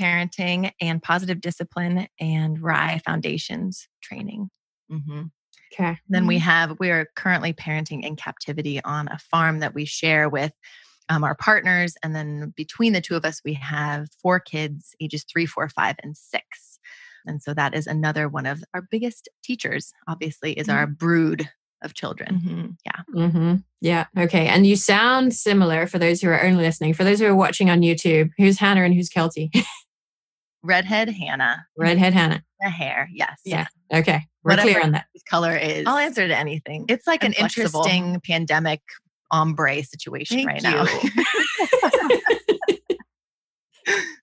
parenting, 0.00 0.72
and 0.80 1.02
positive 1.02 1.40
discipline, 1.40 2.06
and 2.18 2.62
RIE 2.62 3.00
Foundations 3.04 3.88
training. 4.02 4.50
Mm-hmm. 4.90 5.24
Okay. 5.72 5.98
Then 6.08 6.26
we 6.26 6.38
have, 6.38 6.76
we 6.80 6.90
are 6.90 7.06
currently 7.14 7.52
parenting 7.52 8.02
in 8.02 8.16
captivity 8.16 8.82
on 8.82 9.08
a 9.08 9.18
farm 9.18 9.60
that 9.60 9.74
we 9.74 9.84
share 9.84 10.28
with 10.28 10.52
um, 11.08 11.22
our 11.22 11.36
partners. 11.36 11.94
And 12.02 12.14
then 12.14 12.52
between 12.56 12.92
the 12.92 13.00
two 13.00 13.14
of 13.14 13.24
us, 13.24 13.40
we 13.44 13.54
have 13.54 14.08
four 14.20 14.40
kids, 14.40 14.94
ages 15.00 15.24
three, 15.30 15.46
four, 15.46 15.68
five, 15.68 15.96
and 16.02 16.16
six. 16.16 16.69
And 17.26 17.42
so 17.42 17.54
that 17.54 17.74
is 17.74 17.86
another 17.86 18.28
one 18.28 18.46
of 18.46 18.62
our 18.74 18.82
biggest 18.90 19.28
teachers, 19.42 19.92
obviously, 20.08 20.52
is 20.52 20.68
our 20.68 20.86
brood 20.86 21.48
of 21.82 21.94
children. 21.94 22.40
Mm-hmm. 22.42 22.66
Yeah. 22.84 23.22
Mm-hmm. 23.26 23.54
Yeah. 23.80 24.06
Okay. 24.18 24.46
And 24.48 24.66
you 24.66 24.76
sound 24.76 25.34
similar 25.34 25.86
for 25.86 25.98
those 25.98 26.20
who 26.20 26.28
are 26.28 26.42
only 26.42 26.64
listening. 26.64 26.94
For 26.94 27.04
those 27.04 27.20
who 27.20 27.26
are 27.26 27.34
watching 27.34 27.70
on 27.70 27.80
YouTube, 27.80 28.30
who's 28.36 28.58
Hannah 28.58 28.82
and 28.82 28.94
who's 28.94 29.08
Kelty? 29.08 29.50
Redhead 30.62 31.08
Hannah. 31.08 31.66
Redhead 31.78 32.12
Hannah. 32.12 32.42
The 32.60 32.68
hair. 32.68 33.08
Yes. 33.12 33.40
Yeah. 33.44 33.66
Okay. 33.92 34.26
We're 34.42 34.52
Whatever 34.52 34.68
clear 34.70 34.82
on 34.82 34.92
that. 34.92 35.06
color 35.28 35.56
is. 35.56 35.86
I'll 35.86 35.96
answer 35.96 36.26
to 36.26 36.36
anything. 36.36 36.86
It's 36.88 37.06
like 37.06 37.24
an 37.24 37.32
flexible. 37.32 37.80
interesting 37.80 38.20
pandemic 38.26 38.80
ombre 39.30 39.82
situation 39.82 40.44
Thank 40.44 40.48
right 40.48 40.62
you. 40.62 40.70
now. 40.70 40.86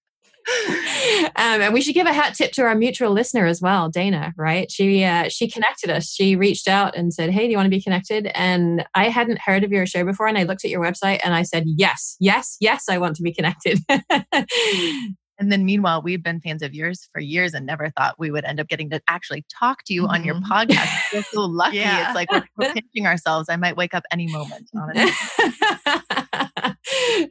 um, 1.36 1.62
and 1.62 1.74
we 1.74 1.82
should 1.82 1.94
give 1.94 2.08
a 2.08 2.14
hat 2.14 2.34
tip 2.36 2.52
to 2.54 2.64
our 2.64 2.76
mutual 2.76 3.12
listener 3.12 3.46
as 3.46 3.62
well, 3.62 3.90
Dana. 3.90 4.34
Right? 4.38 4.72
She 4.72 5.04
uh, 5.04 5.30
she 5.30 5.50
connected 5.50 5.90
us. 5.90 6.10
She 6.12 6.36
reached 6.36 6.68
out 6.68 6.96
and 6.96 7.14
said, 7.14 7.32
"Hey, 7.32 7.46
do 7.46 7.52
you 7.52 7.58
want 7.58 7.66
to 7.68 7.72
be 7.72 7.82
connected?" 7.82 8.28
And 8.34 8.86
I 8.96 9.10
hadn't 9.10 9.40
heard 9.40 9.64
of 9.64 9.72
your 9.72 9.86
show 9.86 10.04
before, 10.06 10.28
and 10.28 10.38
I 10.38 10.44
looked 10.44 10.64
at 10.66 10.72
your 10.72 10.82
website 10.82 11.20
and 11.24 11.34
I 11.34 11.44
said, 11.44 11.64
"Yes, 11.68 12.16
yes, 12.20 12.58
yes, 12.60 12.86
I 12.90 12.98
want 12.98 13.16
to 13.18 13.24
be 13.24 13.34
connected." 13.34 13.80
And 15.40 15.52
then 15.52 15.66
meanwhile, 15.66 16.02
we've 16.02 16.24
been 16.24 16.42
fans 16.42 16.64
of 16.64 16.74
yours 16.74 17.08
for 17.14 17.20
years 17.22 17.54
and 17.54 17.64
never 17.64 17.92
thought 17.92 18.16
we 18.18 18.32
would 18.32 18.44
end 18.44 18.60
up 18.60 18.68
getting 18.70 18.90
to 18.90 19.00
actually 19.08 19.46
talk 19.56 19.84
to 19.86 19.94
you 19.94 20.08
on 20.08 20.24
your 20.24 20.34
Mhm. 20.34 20.46
podcast. 20.46 20.90
We're 21.14 21.22
so 21.32 21.42
lucky. 21.42 21.78
Yeah. 21.78 22.08
It's 22.08 22.16
like 22.16 22.32
we're, 22.32 22.44
we're 22.58 22.74
pinching 22.74 23.06
ourselves. 23.06 23.48
I 23.48 23.56
might 23.56 23.78
wake 23.78 23.94
up 23.94 24.02
any 24.12 24.26
moment. 24.32 24.68
Honestly. 24.76 25.12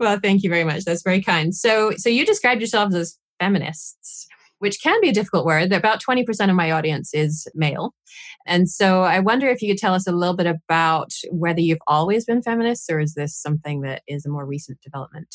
Well, 0.00 0.18
thank 0.22 0.42
you 0.42 0.50
very 0.50 0.64
much. 0.64 0.84
That's 0.84 1.02
very 1.02 1.22
kind. 1.22 1.54
So, 1.54 1.92
so 1.96 2.08
you 2.08 2.24
described 2.24 2.60
yourselves 2.60 2.94
as 2.94 3.18
feminists, 3.38 4.26
which 4.58 4.82
can 4.82 5.00
be 5.00 5.08
a 5.08 5.14
difficult 5.14 5.44
word. 5.44 5.72
About 5.72 6.02
20% 6.02 6.48
of 6.48 6.56
my 6.56 6.70
audience 6.70 7.12
is 7.12 7.46
male. 7.54 7.94
And 8.46 8.68
so 8.70 9.02
I 9.02 9.20
wonder 9.20 9.48
if 9.48 9.62
you 9.62 9.68
could 9.68 9.78
tell 9.78 9.94
us 9.94 10.06
a 10.06 10.12
little 10.12 10.36
bit 10.36 10.46
about 10.46 11.12
whether 11.30 11.60
you've 11.60 11.78
always 11.86 12.24
been 12.24 12.42
feminists 12.42 12.88
or 12.90 13.00
is 13.00 13.14
this 13.14 13.36
something 13.36 13.82
that 13.82 14.02
is 14.06 14.24
a 14.24 14.30
more 14.30 14.46
recent 14.46 14.80
development? 14.80 15.34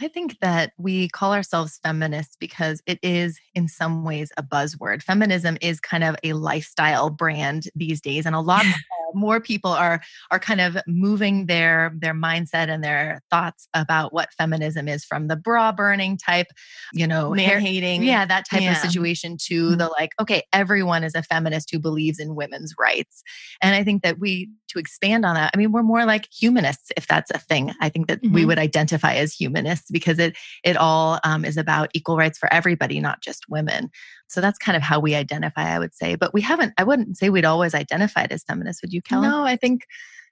I 0.00 0.08
think 0.08 0.38
that 0.40 0.72
we 0.78 1.08
call 1.10 1.32
ourselves 1.32 1.78
feminists 1.82 2.36
because 2.40 2.82
it 2.86 2.98
is, 3.02 3.38
in 3.54 3.68
some 3.68 4.04
ways, 4.04 4.32
a 4.36 4.42
buzzword. 4.42 5.02
Feminism 5.02 5.58
is 5.60 5.80
kind 5.80 6.02
of 6.02 6.16
a 6.24 6.32
lifestyle 6.32 7.10
brand 7.10 7.64
these 7.74 8.00
days, 8.00 8.24
and 8.24 8.34
a 8.34 8.40
lot 8.40 8.64
more 9.14 9.40
people 9.40 9.70
are 9.70 10.00
are 10.30 10.38
kind 10.38 10.60
of 10.60 10.76
moving 10.86 11.46
their 11.46 11.92
their 11.96 12.14
mindset 12.14 12.68
and 12.68 12.82
their 12.82 13.20
thoughts 13.30 13.68
about 13.74 14.12
what 14.12 14.32
feminism 14.34 14.88
is 14.88 15.04
from 15.04 15.28
the 15.28 15.36
bra 15.36 15.72
burning 15.72 16.16
type, 16.16 16.48
you 16.92 17.06
know, 17.06 17.32
hair- 17.32 17.56
Man 17.56 17.60
hating. 17.60 18.02
yeah, 18.02 18.24
that 18.26 18.44
type 18.48 18.62
Yeah. 18.62 18.72
of 18.72 18.76
situation 18.78 19.36
to 19.46 19.70
Mhm. 19.70 19.78
the 19.78 19.88
like, 19.88 20.10
okay, 20.20 20.42
everyone 20.52 21.04
is 21.04 21.14
a 21.14 21.22
feminist 21.22 21.70
who 21.70 21.78
believes 21.78 22.18
in 22.18 22.34
women's 22.34 22.74
rights. 22.78 23.22
And 23.60 23.74
I 23.74 23.84
think 23.84 24.02
that 24.02 24.18
we, 24.18 24.50
to 24.68 24.78
expand 24.78 25.24
on 25.26 25.34
that, 25.34 25.50
I 25.54 25.56
mean, 25.58 25.72
we're 25.72 25.82
more 25.82 26.04
like 26.04 26.28
humanists, 26.32 26.90
if 26.96 27.06
that's 27.06 27.30
a 27.30 27.38
thing. 27.38 27.72
I 27.80 27.88
think 27.88 28.06
that 28.08 28.20
we 28.22 28.42
Mhm. 28.42 28.46
would 28.46 28.58
identify 28.58 29.14
as 29.14 29.32
humanists 29.34 29.90
because 29.90 30.18
it 30.18 30.36
it 30.64 30.76
all 30.76 31.18
um, 31.24 31.44
is 31.44 31.56
about 31.56 31.90
equal 31.94 32.16
rights 32.16 32.38
for 32.38 32.52
everybody, 32.52 33.00
not 33.00 33.20
just 33.22 33.44
women. 33.48 33.90
So 34.32 34.40
that's 34.40 34.58
kind 34.58 34.76
of 34.76 34.82
how 34.82 34.98
we 34.98 35.14
identify, 35.14 35.74
I 35.74 35.78
would 35.78 35.94
say. 35.94 36.14
But 36.14 36.32
we 36.32 36.40
haven't, 36.40 36.72
I 36.78 36.84
wouldn't 36.84 37.18
say 37.18 37.28
we'd 37.28 37.44
always 37.44 37.74
identified 37.74 38.32
as 38.32 38.44
feminists. 38.44 38.82
Would 38.82 38.92
you, 38.92 39.02
Kelty? 39.02 39.22
No, 39.22 39.44
I 39.44 39.56
think 39.56 39.86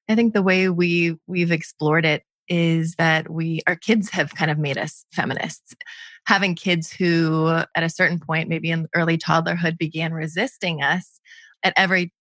I 0.08 0.14
think 0.14 0.34
the 0.34 0.42
way 0.42 0.68
we 0.68 1.16
we've 1.26 1.52
explored 1.52 2.04
it 2.04 2.24
is 2.48 2.96
that 2.96 3.30
we 3.30 3.60
our 3.66 3.76
kids 3.76 4.10
have 4.10 4.34
kind 4.34 4.50
of 4.50 4.58
made 4.58 4.78
us 4.78 5.04
feminists. 5.12 5.74
Having 6.26 6.56
kids 6.56 6.92
who 6.92 7.48
at 7.48 7.82
a 7.82 7.88
certain 7.88 8.18
point, 8.18 8.48
maybe 8.48 8.70
in 8.70 8.88
early 8.94 9.18
toddlerhood, 9.18 9.78
began 9.78 10.12
resisting 10.12 10.82
us 10.82 11.20
at 11.62 11.74
every 11.76 12.12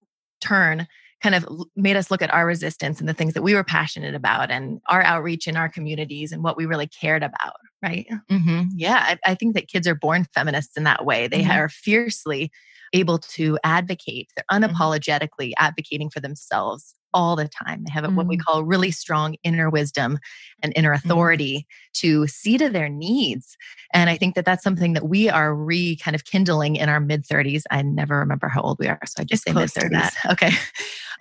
turn 0.42 0.88
kind 1.22 1.36
of 1.36 1.48
made 1.76 1.96
us 1.96 2.10
look 2.10 2.22
at 2.22 2.34
our 2.34 2.46
resistance 2.46 3.00
and 3.00 3.10
the 3.10 3.14
things 3.14 3.34
that 3.34 3.42
we 3.42 3.54
were 3.54 3.64
passionate 3.64 4.16
about 4.16 4.50
and 4.52 4.80
our 4.88 5.02
outreach 5.02 5.48
in 5.48 5.58
our 5.58 5.70
communities 5.70 6.32
and 6.32 6.44
what 6.44 6.58
we 6.58 6.66
really 6.66 6.88
cared 6.88 7.24
about 7.24 7.56
right 7.84 8.08
hmm 8.30 8.64
Yeah, 8.76 8.98
I, 9.26 9.32
I 9.32 9.36
think 9.36 9.56
that 9.56 9.68
kids 9.68 9.88
are 9.88 9.96
born 9.96 10.26
feminists 10.34 10.78
in 10.78 10.84
that 10.84 11.06
way. 11.06 11.28
They 11.28 11.44
Mhm. 11.44 11.56
are 11.58 11.70
fiercely 11.70 12.52
able 12.94 13.20
to 13.20 13.58
advocate. 13.64 14.30
They're 14.36 14.46
unapologetically 14.52 15.54
advocating 15.58 16.10
for 16.10 16.20
themselves 16.20 16.96
all 17.14 17.36
the 17.36 17.48
time. 17.48 17.84
They 17.84 17.92
have 17.92 18.14
what 18.16 18.28
we 18.28 18.38
Mhm. 18.38 18.42
call 18.42 18.64
really 18.64 18.92
strong 18.92 19.36
inner 19.44 19.70
wisdom 19.70 20.20
and 20.62 20.74
inner 20.76 20.92
authority 20.92 21.68
to 21.94 22.28
see 22.28 22.58
to 22.58 22.70
their 22.70 22.90
needs. 22.90 23.58
And 23.94 24.10
I 24.10 24.18
think 24.18 24.36
that 24.36 24.46
that's 24.46 24.64
something 24.64 24.94
that 24.94 25.08
we 25.10 25.30
are 25.30 25.56
re 25.56 25.96
kind 25.98 26.16
of 26.16 26.26
kindling 26.26 26.76
in 26.76 26.90
our 26.90 27.00
mid 27.00 27.26
30s. 27.26 27.64
I 27.72 27.82
never 27.82 28.18
remember 28.20 28.48
how 28.48 28.62
old 28.62 28.78
we 28.80 28.88
are, 28.88 29.00
so 29.06 29.22
I 29.22 29.24
just 29.24 29.44
say 29.44 29.54
mid 29.54 29.70
30s. 29.70 30.12
Okay. 30.32 30.52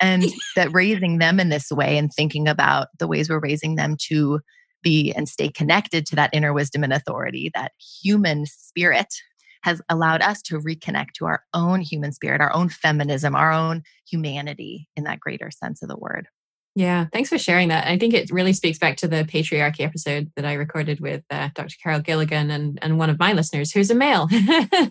And 0.01 0.25
that 0.55 0.73
raising 0.73 1.17
them 1.17 1.39
in 1.39 1.49
this 1.49 1.71
way 1.71 1.97
and 1.97 2.13
thinking 2.13 2.47
about 2.47 2.87
the 2.99 3.07
ways 3.07 3.29
we're 3.29 3.39
raising 3.39 3.75
them 3.75 3.97
to 4.07 4.39
be 4.81 5.11
and 5.11 5.27
stay 5.27 5.49
connected 5.49 6.05
to 6.05 6.15
that 6.15 6.29
inner 6.31 6.53
wisdom 6.53 6.83
and 6.83 6.93
authority, 6.93 7.51
that 7.53 7.73
human 8.01 8.45
spirit 8.45 9.13
has 9.61 9.81
allowed 9.89 10.21
us 10.21 10.41
to 10.43 10.59
reconnect 10.59 11.13
to 11.15 11.25
our 11.25 11.43
own 11.53 11.81
human 11.81 12.11
spirit, 12.11 12.41
our 12.41 12.53
own 12.53 12.69
feminism, 12.69 13.35
our 13.35 13.51
own 13.51 13.83
humanity 14.09 14.87
in 14.95 15.03
that 15.03 15.19
greater 15.19 15.51
sense 15.51 15.81
of 15.81 15.89
the 15.89 15.97
word. 15.97 16.27
Yeah, 16.75 17.07
thanks 17.11 17.29
for 17.29 17.37
sharing 17.37 17.69
that. 17.69 17.87
I 17.87 17.97
think 17.97 18.13
it 18.13 18.29
really 18.31 18.53
speaks 18.53 18.77
back 18.77 18.95
to 18.97 19.07
the 19.07 19.23
patriarchy 19.23 19.81
episode 19.81 20.31
that 20.35 20.45
I 20.45 20.53
recorded 20.53 20.99
with 20.99 21.23
uh, 21.31 21.49
Dr. 21.55 21.75
Carol 21.81 21.99
Gilligan 21.99 22.51
and, 22.51 22.77
and 22.81 22.99
one 22.99 23.09
of 23.09 23.17
my 23.17 23.33
listeners 23.33 23.71
who's 23.71 23.89
a 23.89 23.95
male, 23.95 24.29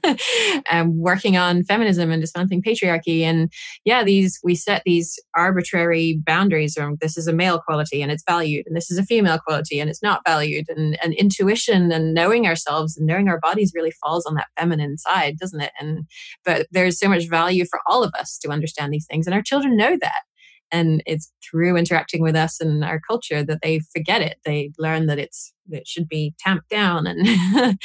um, 0.71 0.99
working 0.99 1.37
on 1.37 1.63
feminism 1.63 2.11
and 2.11 2.21
dismantling 2.21 2.63
patriarchy. 2.63 3.23
And 3.23 3.51
yeah, 3.85 4.03
these 4.03 4.41
we 4.43 4.57
set 4.57 4.83
these 4.85 5.19
arbitrary 5.37 6.21
boundaries. 6.27 6.75
From 6.75 6.99
this 7.01 7.17
is 7.17 7.29
a 7.29 7.33
male 7.33 7.61
quality 7.61 8.03
and 8.03 8.11
it's 8.11 8.25
valued, 8.29 8.67
and 8.67 8.77
this 8.77 8.91
is 8.91 8.99
a 8.99 9.05
female 9.05 9.39
quality 9.39 9.79
and 9.79 9.89
it's 9.89 10.03
not 10.03 10.21
valued. 10.27 10.67
And, 10.69 10.99
and 11.03 11.15
intuition 11.15 11.93
and 11.93 12.13
knowing 12.13 12.47
ourselves 12.47 12.97
and 12.99 13.07
knowing 13.07 13.29
our 13.29 13.39
bodies 13.39 13.73
really 13.75 13.93
falls 14.03 14.27
on 14.27 14.35
that 14.35 14.49
feminine 14.59 14.99
side, 14.99 15.39
doesn't 15.39 15.61
it? 15.61 15.73
And 15.79 16.05
but 16.45 16.67
there's 16.73 16.99
so 16.99 17.09
much 17.09 17.29
value 17.29 17.65
for 17.65 17.81
all 17.87 18.03
of 18.03 18.13
us 18.19 18.37
to 18.39 18.51
understand 18.51 18.93
these 18.93 19.07
things, 19.07 19.27
and 19.27 19.35
our 19.35 19.43
children 19.43 19.77
know 19.77 19.97
that 20.01 20.23
and 20.71 21.03
it's 21.07 21.33
through 21.43 21.77
interacting 21.77 22.23
with 22.23 22.37
us 22.37 22.61
and 22.61 22.85
our 22.85 23.01
culture 23.01 23.43
that 23.43 23.61
they 23.63 23.81
forget 23.93 24.23
it 24.23 24.39
they 24.45 24.71
learn 24.79 25.07
that 25.07 25.19
it's 25.19 25.53
it 25.71 25.87
should 25.87 26.09
be 26.09 26.35
tamped 26.39 26.69
down 26.69 27.07
and 27.07 27.27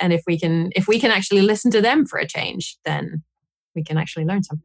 and 0.00 0.12
if 0.12 0.22
we 0.26 0.38
can 0.38 0.70
if 0.74 0.86
we 0.88 0.98
can 0.98 1.10
actually 1.10 1.42
listen 1.42 1.70
to 1.70 1.80
them 1.80 2.06
for 2.06 2.18
a 2.18 2.26
change 2.26 2.76
then 2.84 3.22
we 3.74 3.82
can 3.84 3.98
actually 3.98 4.24
learn 4.24 4.42
something 4.42 4.64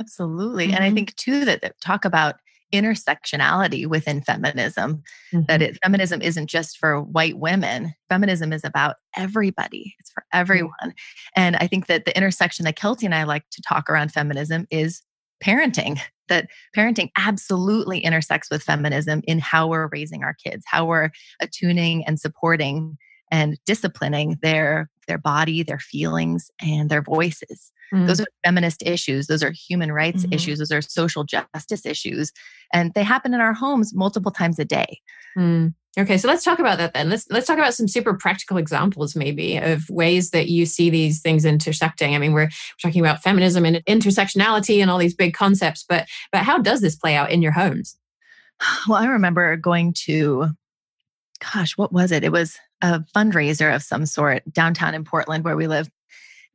Absolutely. 0.00 0.66
And 0.72 0.84
I 0.84 0.90
Mhm. 0.90 0.94
think 0.94 1.16
too 1.16 1.44
that, 1.44 1.60
that 1.62 1.74
talk 1.80 2.04
about 2.04 2.36
intersectionality 2.72 3.86
within 3.86 4.22
feminism, 4.22 5.02
Mm-hmm. 5.32 5.44
that 5.48 5.62
it, 5.62 5.78
feminism 5.82 6.22
isn't 6.22 6.46
just 6.48 6.78
for 6.78 7.02
white 7.02 7.38
women. 7.38 7.94
Feminism 8.08 8.52
is 8.52 8.62
about 8.64 8.96
everybody. 9.16 9.94
It's 9.98 10.10
for 10.10 10.24
everyone. 10.32 10.94
And 11.34 11.56
I 11.56 11.66
think 11.66 11.86
that 11.86 12.04
the 12.04 12.16
intersection 12.16 12.64
that 12.64 12.76
Kelty 12.78 13.04
and 13.04 13.14
I 13.14 13.24
like 13.24 13.44
to 13.50 13.62
talk 13.62 13.90
around 13.90 14.12
feminism 14.12 14.66
is 14.70 15.02
parenting. 15.42 15.98
That 16.28 16.48
parenting 16.76 17.08
absolutely 17.16 18.00
intersects 18.00 18.50
with 18.50 18.62
feminism 18.62 19.22
in 19.26 19.38
how 19.38 19.66
we're 19.66 19.88
raising 19.90 20.24
our 20.24 20.34
kids, 20.34 20.62
how 20.66 20.84
we're 20.84 21.08
attuning 21.40 22.04
and 22.06 22.20
supporting 22.20 22.98
and 23.30 23.58
disciplining 23.64 24.36
their 24.42 24.90
their 25.06 25.16
body, 25.16 25.62
their 25.62 25.78
feelings, 25.78 26.50
and 26.60 26.90
their 26.90 27.00
voices. 27.00 27.72
Those 27.92 28.20
are 28.20 28.26
feminist 28.44 28.82
issues. 28.84 29.26
Those 29.28 29.42
are 29.42 29.50
human 29.50 29.92
rights 29.92 30.24
Mhm. 30.26 30.34
issues. 30.34 30.58
Those 30.58 30.72
are 30.72 30.82
social 30.82 31.24
justice 31.24 31.86
issues. 31.86 32.32
And 32.72 32.92
they 32.94 33.02
happen 33.02 33.32
in 33.34 33.40
our 33.40 33.54
homes 33.54 33.94
multiple 33.94 34.30
times 34.30 34.58
a 34.58 34.64
day. 34.64 35.00
Mm. 35.36 35.74
Okay, 35.98 36.18
so 36.18 36.28
let's 36.28 36.44
talk 36.44 36.58
about 36.58 36.78
that 36.78 36.92
then. 36.94 37.08
Let's 37.08 37.26
let's 37.30 37.46
talk 37.46 37.58
about 37.58 37.74
some 37.74 37.88
super 37.88 38.14
practical 38.14 38.56
examples, 38.56 39.16
maybe, 39.16 39.56
of 39.56 39.88
ways 39.90 40.30
that 40.30 40.48
you 40.48 40.64
see 40.66 40.90
these 40.90 41.20
things 41.20 41.44
intersecting. 41.44 42.14
I 42.14 42.18
mean, 42.18 42.32
we're, 42.34 42.44
we're 42.44 42.50
talking 42.82 43.00
about 43.00 43.22
feminism 43.22 43.64
and 43.64 43.82
intersectionality 43.86 44.80
and 44.80 44.90
all 44.90 44.98
these 44.98 45.14
big 45.14 45.34
concepts, 45.34 45.84
but 45.88 46.06
but 46.30 46.42
how 46.44 46.58
does 46.58 46.82
this 46.82 46.94
play 46.94 47.16
out 47.16 47.30
in 47.30 47.42
your 47.42 47.52
homes? 47.52 47.96
Well, 48.88 48.98
I 49.00 49.06
remember 49.06 49.56
going 49.56 49.92
to, 50.04 50.48
gosh, 51.54 51.76
what 51.76 51.92
was 51.92 52.12
it? 52.12 52.24
It 52.24 52.32
was 52.32 52.56
a 52.82 53.00
fundraiser 53.16 53.74
of 53.74 53.82
some 53.82 54.06
sort 54.06 54.42
downtown 54.52 54.94
in 54.94 55.04
Portland 55.04 55.44
where 55.44 55.56
we 55.56 55.66
live. 55.66 55.88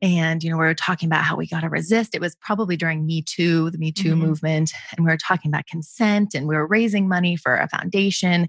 And, 0.02 0.42
you 0.42 0.50
know, 0.50 0.56
we 0.56 0.64
were 0.64 0.74
talking 0.74 1.08
about 1.08 1.24
how 1.24 1.36
we 1.36 1.46
got 1.46 1.60
to 1.60 1.68
resist. 1.68 2.14
It 2.14 2.20
was 2.20 2.34
probably 2.36 2.76
during 2.76 3.06
Me 3.06 3.22
Too, 3.22 3.70
the 3.70 3.78
Me 3.78 3.90
Too 3.92 4.14
Mhm. 4.14 4.18
movement. 4.18 4.72
And 4.96 5.04
we 5.04 5.10
were 5.10 5.16
talking 5.16 5.50
about 5.50 5.66
consent 5.66 6.34
and 6.34 6.46
we 6.46 6.56
were 6.56 6.66
raising 6.66 7.08
money 7.08 7.36
for 7.36 7.56
a 7.56 7.68
foundation. 7.68 8.48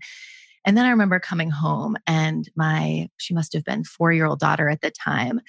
And 0.66 0.76
then 0.76 0.86
I 0.86 0.90
remember 0.90 1.20
coming 1.20 1.50
home 1.52 1.96
and 2.08 2.50
my, 2.56 3.10
she 3.18 3.34
must 3.34 3.54
have 3.54 3.64
been 3.64 3.84
four 3.84 4.12
year 4.12 4.26
old 4.26 4.40
daughter 4.40 4.68
at 4.70 4.82
the 4.82 4.92
time, 4.92 5.40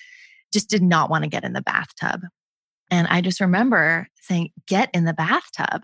just 0.53 0.69
did 0.69 0.83
not 0.83 1.11
want 1.11 1.25
to 1.25 1.31
get 1.31 1.45
in 1.45 1.55
the 1.55 1.63
bathtub. 1.63 2.21
And 2.91 3.09
I 3.09 3.21
just 3.21 3.41
remember 3.41 4.07
saying, 4.21 4.51
get 4.67 4.91
in 4.95 5.07
the 5.07 5.15
bathtub. 5.15 5.83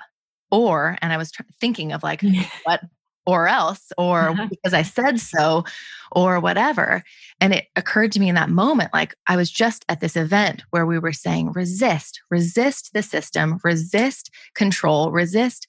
Or, 0.51 0.99
and 1.01 1.13
I 1.13 1.17
was 1.17 1.33
tr- 1.33 1.43
thinking 1.61 1.93
of 1.93 2.03
like, 2.03 2.23
what 2.65 2.81
or 3.27 3.49
else, 3.49 3.93
or 3.97 4.31
uh-huh. 4.31 4.47
because 4.51 4.75
I 4.75 4.83
said 4.83 5.21
so, 5.21 5.65
or 6.11 6.41
whatever. 6.41 7.03
And 7.41 7.55
it 7.55 7.67
occurred 7.77 8.13
to 8.13 8.21
me 8.21 8.29
in 8.29 8.35
that 8.35 8.51
moment 8.51 8.91
like 8.93 9.15
I 9.29 9.37
was 9.37 9.51
just 9.51 9.85
at 9.89 10.01
this 10.01 10.17
event 10.17 10.63
where 10.71 10.87
we 10.87 10.99
were 10.99 11.13
saying, 11.13 11.53
resist, 11.53 12.21
resist 12.31 12.91
the 12.93 13.03
system, 13.03 13.59
resist 13.65 14.31
control, 14.55 15.11
resist 15.11 15.67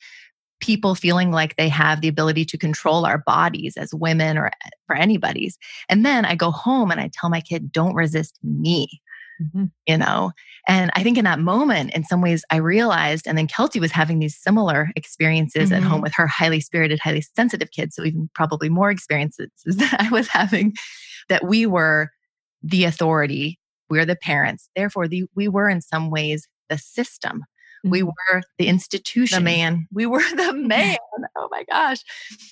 people 0.60 0.96
feeling 0.96 1.30
like 1.30 1.58
they 1.58 1.68
have 1.68 2.00
the 2.00 2.08
ability 2.08 2.46
to 2.46 2.58
control 2.58 3.06
our 3.06 3.18
bodies 3.18 3.76
as 3.76 3.94
women 3.94 4.38
or 4.38 4.50
for 4.88 4.96
anybody's. 4.96 5.58
And 5.90 6.06
then 6.06 6.24
I 6.24 6.36
go 6.36 6.52
home 6.52 6.90
and 6.90 7.02
I 7.02 7.10
tell 7.12 7.30
my 7.30 7.42
kid, 7.42 7.72
don't 7.72 7.96
resist 7.96 8.40
me. 8.44 9.02
Mm-hmm. 9.42 9.66
You 9.88 9.98
know, 9.98 10.32
and 10.68 10.92
I 10.96 11.04
think 11.04 11.18
in 11.18 11.26
that 11.26 11.40
moment, 11.40 11.94
in 11.94 12.04
some 12.04 12.22
ways, 12.22 12.46
I 12.50 12.58
realized, 12.58 13.28
and 13.28 13.38
then 13.38 13.48
Kelty 13.48 13.80
was 13.80 13.92
having 13.92 14.20
these 14.20 14.38
similar 14.38 14.90
experiences 14.96 15.70
mm-hmm. 15.70 15.76
at 15.76 15.84
home 15.84 15.94
mm-hmm. 15.94 16.04
with 16.04 16.14
her 16.16 16.28
highly 16.28 16.60
spirited, 16.60 17.00
highly 17.00 17.22
sensitive 17.22 17.72
kids. 17.72 17.96
So, 17.96 18.04
even 18.04 18.30
probably 18.36 18.70
more 18.70 18.92
experiences 18.92 19.50
that 19.66 19.98
I 20.00 20.10
was 20.10 20.28
having, 20.28 20.74
that 21.30 21.46
we 21.46 21.66
were 21.66 22.10
the 22.62 22.86
authority, 22.86 23.60
we're 23.90 24.06
the 24.06 24.16
parents. 24.16 24.70
Therefore, 24.76 25.08
the, 25.08 25.26
we 25.36 25.48
were 25.48 25.70
in 25.70 25.82
some 25.82 26.10
ways 26.10 26.48
the 26.70 26.78
system. 26.78 27.40
Mm-hmm. 27.40 27.90
We 27.90 28.04
were 28.04 28.42
the 28.58 28.68
institution. 28.68 29.40
The 29.40 29.44
man. 29.44 29.88
We 29.92 30.06
were 30.06 30.24
the 30.36 30.54
man. 30.56 30.98
oh 31.38 31.48
my 31.52 31.64
gosh. 31.70 32.00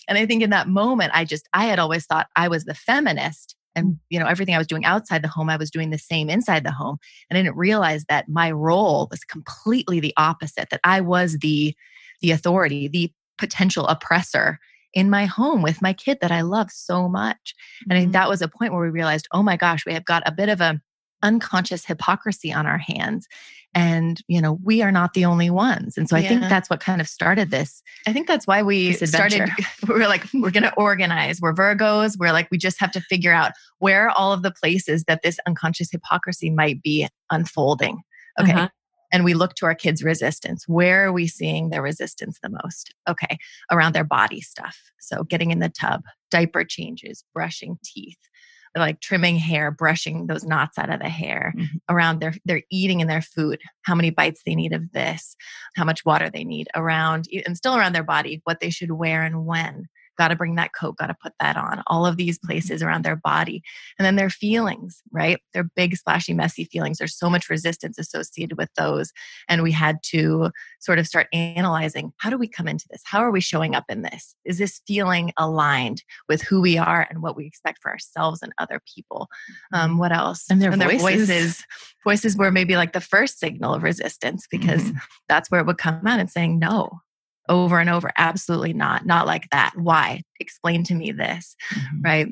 And 0.07 0.17
I 0.17 0.25
think 0.25 0.43
in 0.43 0.49
that 0.49 0.67
moment, 0.67 1.11
I 1.13 1.25
just, 1.25 1.47
I 1.53 1.65
had 1.65 1.79
always 1.79 2.05
thought 2.05 2.27
I 2.35 2.47
was 2.47 2.65
the 2.65 2.75
feminist 2.75 3.55
and 3.75 3.97
you 4.09 4.19
know 4.19 4.25
everything 4.25 4.55
i 4.55 4.57
was 4.57 4.67
doing 4.67 4.85
outside 4.85 5.23
the 5.23 5.27
home 5.27 5.49
i 5.49 5.57
was 5.57 5.71
doing 5.71 5.89
the 5.89 5.97
same 5.97 6.29
inside 6.29 6.63
the 6.63 6.71
home 6.71 6.97
and 7.29 7.37
i 7.37 7.41
didn't 7.41 7.57
realize 7.57 8.05
that 8.09 8.29
my 8.29 8.51
role 8.51 9.07
was 9.11 9.23
completely 9.23 9.99
the 9.99 10.13
opposite 10.17 10.69
that 10.69 10.81
i 10.83 11.01
was 11.01 11.37
the 11.39 11.75
the 12.21 12.31
authority 12.31 12.87
the 12.87 13.11
potential 13.37 13.87
oppressor 13.87 14.59
in 14.93 15.09
my 15.09 15.25
home 15.25 15.61
with 15.61 15.81
my 15.81 15.93
kid 15.93 16.17
that 16.21 16.31
i 16.31 16.41
love 16.41 16.69
so 16.71 17.07
much 17.07 17.53
and 17.83 17.93
I 17.93 17.95
think 17.95 18.07
mm-hmm. 18.07 18.13
that 18.13 18.29
was 18.29 18.41
a 18.41 18.47
point 18.47 18.73
where 18.73 18.81
we 18.81 18.89
realized 18.89 19.27
oh 19.31 19.43
my 19.43 19.57
gosh 19.57 19.85
we 19.85 19.93
have 19.93 20.05
got 20.05 20.23
a 20.25 20.31
bit 20.31 20.49
of 20.49 20.61
a 20.61 20.79
unconscious 21.23 21.85
hypocrisy 21.85 22.51
on 22.51 22.65
our 22.65 22.77
hands 22.77 23.27
and 23.73 24.21
you 24.27 24.41
know 24.41 24.59
we 24.63 24.81
are 24.81 24.91
not 24.91 25.13
the 25.13 25.25
only 25.25 25.49
ones. 25.49 25.97
And 25.97 26.09
so 26.09 26.17
i 26.17 26.21
think 26.21 26.41
that's 26.41 26.69
what 26.69 26.79
kind 26.79 26.99
of 27.01 27.07
started 27.07 27.51
this 27.51 27.81
i 28.07 28.13
think 28.13 28.27
that's 28.27 28.47
why 28.47 28.61
we 28.63 28.93
started 28.93 29.49
we 29.87 29.95
are 29.95 30.07
like 30.07 30.25
we're 30.33 30.51
going 30.51 30.63
to 30.63 30.73
organize. 30.75 31.39
We're 31.41 31.53
virgos. 31.53 32.17
We're 32.17 32.31
like 32.31 32.49
we 32.51 32.57
just 32.57 32.79
have 32.79 32.91
to 32.91 33.01
figure 33.01 33.33
out 33.33 33.51
where 33.79 34.07
are 34.07 34.09
all 34.17 34.33
of 34.33 34.43
the 34.43 34.51
places 34.51 35.05
that 35.05 35.21
this 35.23 35.39
unconscious 35.47 35.91
hypocrisy 35.91 36.49
might 36.49 36.81
be 36.81 37.07
unfolding. 37.29 38.01
Okay. 38.39 38.53
Uh-huh. 38.53 38.69
and 39.11 39.25
we 39.25 39.33
look 39.33 39.55
to 39.55 39.65
our 39.65 39.75
kids 39.75 40.03
resistance. 40.03 40.67
Where 40.67 41.05
are 41.05 41.11
we 41.11 41.27
seeing 41.27 41.69
their 41.69 41.81
resistance 41.81 42.39
the 42.41 42.49
most? 42.49 42.93
Okay. 43.09 43.37
Around 43.69 43.93
their 43.93 44.05
body 44.05 44.39
stuff. 44.39 44.77
So 44.99 45.23
getting 45.23 45.51
in 45.51 45.59
the 45.59 45.69
tub 45.69 46.01
diaper 46.29 46.63
changes 46.63 47.23
brushing 47.33 47.77
teeth 47.83 48.17
like 48.75 48.99
trimming 49.01 49.37
hair, 49.37 49.71
brushing 49.71 50.27
those 50.27 50.43
knots 50.43 50.77
out 50.77 50.89
of 50.89 50.99
the 50.99 51.09
hair, 51.09 51.53
mm-hmm. 51.57 51.77
around 51.89 52.19
their 52.19 52.33
their 52.45 52.61
eating 52.71 53.01
and 53.01 53.09
their 53.09 53.21
food, 53.21 53.59
how 53.83 53.95
many 53.95 54.09
bites 54.09 54.41
they 54.45 54.55
need 54.55 54.73
of 54.73 54.91
this, 54.91 55.35
how 55.75 55.83
much 55.83 56.05
water 56.05 56.29
they 56.29 56.43
need, 56.43 56.67
around 56.75 57.27
and 57.45 57.57
still 57.57 57.75
around 57.75 57.93
their 57.93 58.03
body, 58.03 58.41
what 58.45 58.59
they 58.59 58.69
should 58.69 58.91
wear 58.91 59.23
and 59.23 59.45
when 59.45 59.87
got 60.21 60.27
to 60.27 60.35
bring 60.35 60.53
that 60.53 60.69
coat, 60.79 60.97
got 60.97 61.07
to 61.07 61.15
put 61.19 61.33
that 61.39 61.57
on, 61.57 61.81
all 61.87 62.05
of 62.05 62.15
these 62.15 62.37
places 62.37 62.83
around 62.83 63.03
their 63.03 63.15
body. 63.15 63.63
And 63.97 64.05
then 64.05 64.17
their 64.17 64.29
feelings, 64.29 65.01
right? 65.11 65.39
Their 65.55 65.63
big, 65.63 65.97
splashy, 65.97 66.35
messy 66.35 66.65
feelings. 66.65 66.99
There's 66.99 67.17
so 67.17 67.27
much 67.27 67.49
resistance 67.49 67.97
associated 67.97 68.55
with 68.55 68.69
those. 68.77 69.11
And 69.49 69.63
we 69.63 69.71
had 69.71 69.97
to 70.11 70.51
sort 70.79 70.99
of 70.99 71.07
start 71.07 71.25
analyzing 71.33 72.13
how 72.17 72.29
do 72.29 72.37
we 72.37 72.47
come 72.47 72.67
into 72.67 72.85
this? 72.91 73.01
How 73.03 73.21
are 73.21 73.31
we 73.31 73.41
showing 73.41 73.73
up 73.73 73.85
in 73.89 74.03
this? 74.03 74.35
Is 74.45 74.59
this 74.59 74.79
feeling 74.85 75.33
aligned 75.37 76.03
with 76.29 76.43
who 76.43 76.61
we 76.61 76.77
are 76.77 77.07
and 77.09 77.23
what 77.23 77.35
we 77.35 77.47
expect 77.47 77.79
for 77.81 77.89
ourselves 77.89 78.43
and 78.43 78.53
other 78.59 78.79
people? 78.93 79.27
Um, 79.73 79.97
what 79.97 80.11
else? 80.11 80.45
And 80.51 80.61
their, 80.61 80.71
and 80.71 80.83
voices. 80.83 81.01
their 81.01 81.39
voices. 81.39 81.65
Voices 82.03 82.37
were 82.37 82.51
maybe 82.51 82.75
like 82.75 82.93
the 82.93 83.01
first 83.01 83.39
signal 83.39 83.73
of 83.73 83.81
resistance 83.81 84.45
because 84.51 84.83
mm-hmm. 84.83 84.97
that's 85.27 85.49
where 85.49 85.61
it 85.61 85.65
would 85.65 85.79
come 85.79 86.05
out 86.05 86.19
and 86.19 86.29
saying 86.29 86.59
no 86.59 87.01
over 87.51 87.79
and 87.79 87.89
over 87.89 88.09
absolutely 88.17 88.73
not 88.73 89.05
not 89.05 89.27
like 89.27 89.47
that. 89.51 89.73
Why? 89.75 90.23
Explain 90.39 90.83
to 90.85 90.95
me 90.95 91.11
this 91.11 91.55
mm-hmm. 91.71 92.01
right? 92.01 92.27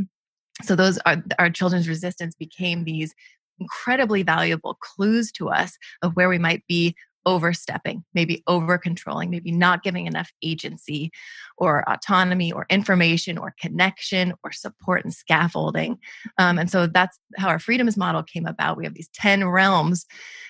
So 0.64 0.76
those 0.76 0.98
are 1.06 1.24
our 1.38 1.50
children's 1.50 1.88
resistance 1.88 2.34
became 2.36 2.84
these 2.84 3.14
incredibly 3.60 4.24
valuable 4.24 4.78
clues 4.82 5.32
to 5.34 5.50
us 5.50 5.78
of 6.02 6.16
where 6.16 6.30
we 6.30 6.40
might 6.40 6.64
be 6.68 6.96
overstepping, 7.30 8.04
maybe 8.16 8.42
over 8.48 8.80
controlling, 8.80 9.30
maybe 9.30 9.52
not 9.52 9.84
giving 9.84 10.08
enough 10.08 10.32
agency 10.42 11.12
or 11.60 11.88
autonomy 11.88 12.52
or 12.52 12.66
information 12.72 13.38
or 13.38 13.54
connection 13.62 14.34
or 14.44 14.52
support 14.52 15.04
and 15.04 15.14
scaffolding. 15.14 16.00
Um, 16.40 16.58
and 16.58 16.72
so 16.72 16.88
that's 16.88 17.20
how 17.38 17.48
our 17.50 17.60
freedoms 17.60 17.96
model 17.96 18.24
came 18.24 18.48
about. 18.48 18.78
We 18.78 18.86
have 18.86 18.96
these 18.96 19.12
10 19.14 19.48
realms 19.48 20.08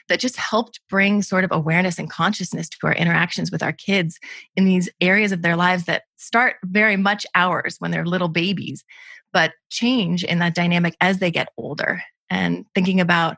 that 0.07 0.21
just 0.21 0.37
helped 0.37 0.79
bring 0.89 1.21
sort 1.21 1.43
of 1.43 1.51
awareness 1.51 1.99
and 1.99 2.09
consciousness 2.09 2.69
to 2.69 2.77
our 2.87 2.93
interactions 2.93 3.51
with 3.51 3.61
our 3.61 3.73
kids 3.73 4.17
in 4.55 4.63
these 4.63 4.89
areas 5.01 5.33
of 5.33 5.41
their 5.41 5.57
lives 5.57 5.83
that 5.83 6.03
start 6.15 6.55
very 6.63 6.95
much 6.95 7.25
ours 7.35 7.75
when 7.79 7.91
they're 7.91 8.05
little 8.05 8.29
babies, 8.29 8.85
but 9.33 9.51
change 9.69 10.23
in 10.23 10.39
that 10.39 10.55
dynamic 10.55 10.95
as 11.01 11.19
they 11.19 11.29
get 11.29 11.49
older. 11.57 12.01
And 12.29 12.65
thinking 12.73 13.01
about 13.01 13.35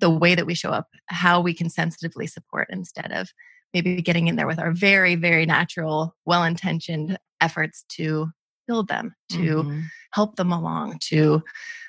the 0.00 0.10
way 0.10 0.34
that 0.34 0.46
we 0.46 0.54
show 0.54 0.70
up, 0.70 0.88
how 1.06 1.40
we 1.40 1.54
can 1.54 1.70
sensitively 1.70 2.26
support 2.26 2.68
instead 2.70 3.12
of 3.12 3.30
maybe 3.72 4.02
getting 4.02 4.28
in 4.28 4.36
there 4.36 4.46
with 4.46 4.58
our 4.58 4.72
very, 4.72 5.14
very 5.14 5.46
natural, 5.46 6.14
well 6.26 6.44
intentioned 6.44 7.18
efforts 7.40 7.84
to 7.90 8.28
build 8.66 8.88
them, 8.88 9.14
to 9.30 9.36
mm-hmm. 9.38 9.80
help 10.12 10.36
them 10.36 10.52
along, 10.52 10.98
to 11.00 11.42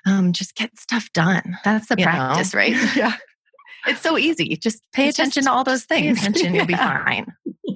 um, 0.05 0.33
just 0.33 0.55
get 0.55 0.77
stuff 0.79 1.11
done. 1.13 1.57
That's 1.63 1.87
the 1.87 1.97
practice, 1.97 2.53
know? 2.53 2.57
right? 2.57 2.75
yeah. 2.95 3.13
It's 3.87 4.01
so 4.01 4.15
easy. 4.15 4.55
Just 4.57 4.83
pay 4.93 5.07
it's 5.07 5.17
attention 5.17 5.41
just, 5.41 5.47
to 5.47 5.51
all 5.51 5.63
those 5.63 5.85
things. 5.85 6.19
Pay 6.19 6.27
attention, 6.27 6.53
you'll 6.53 6.67
be 6.67 6.75
fine. 6.75 7.25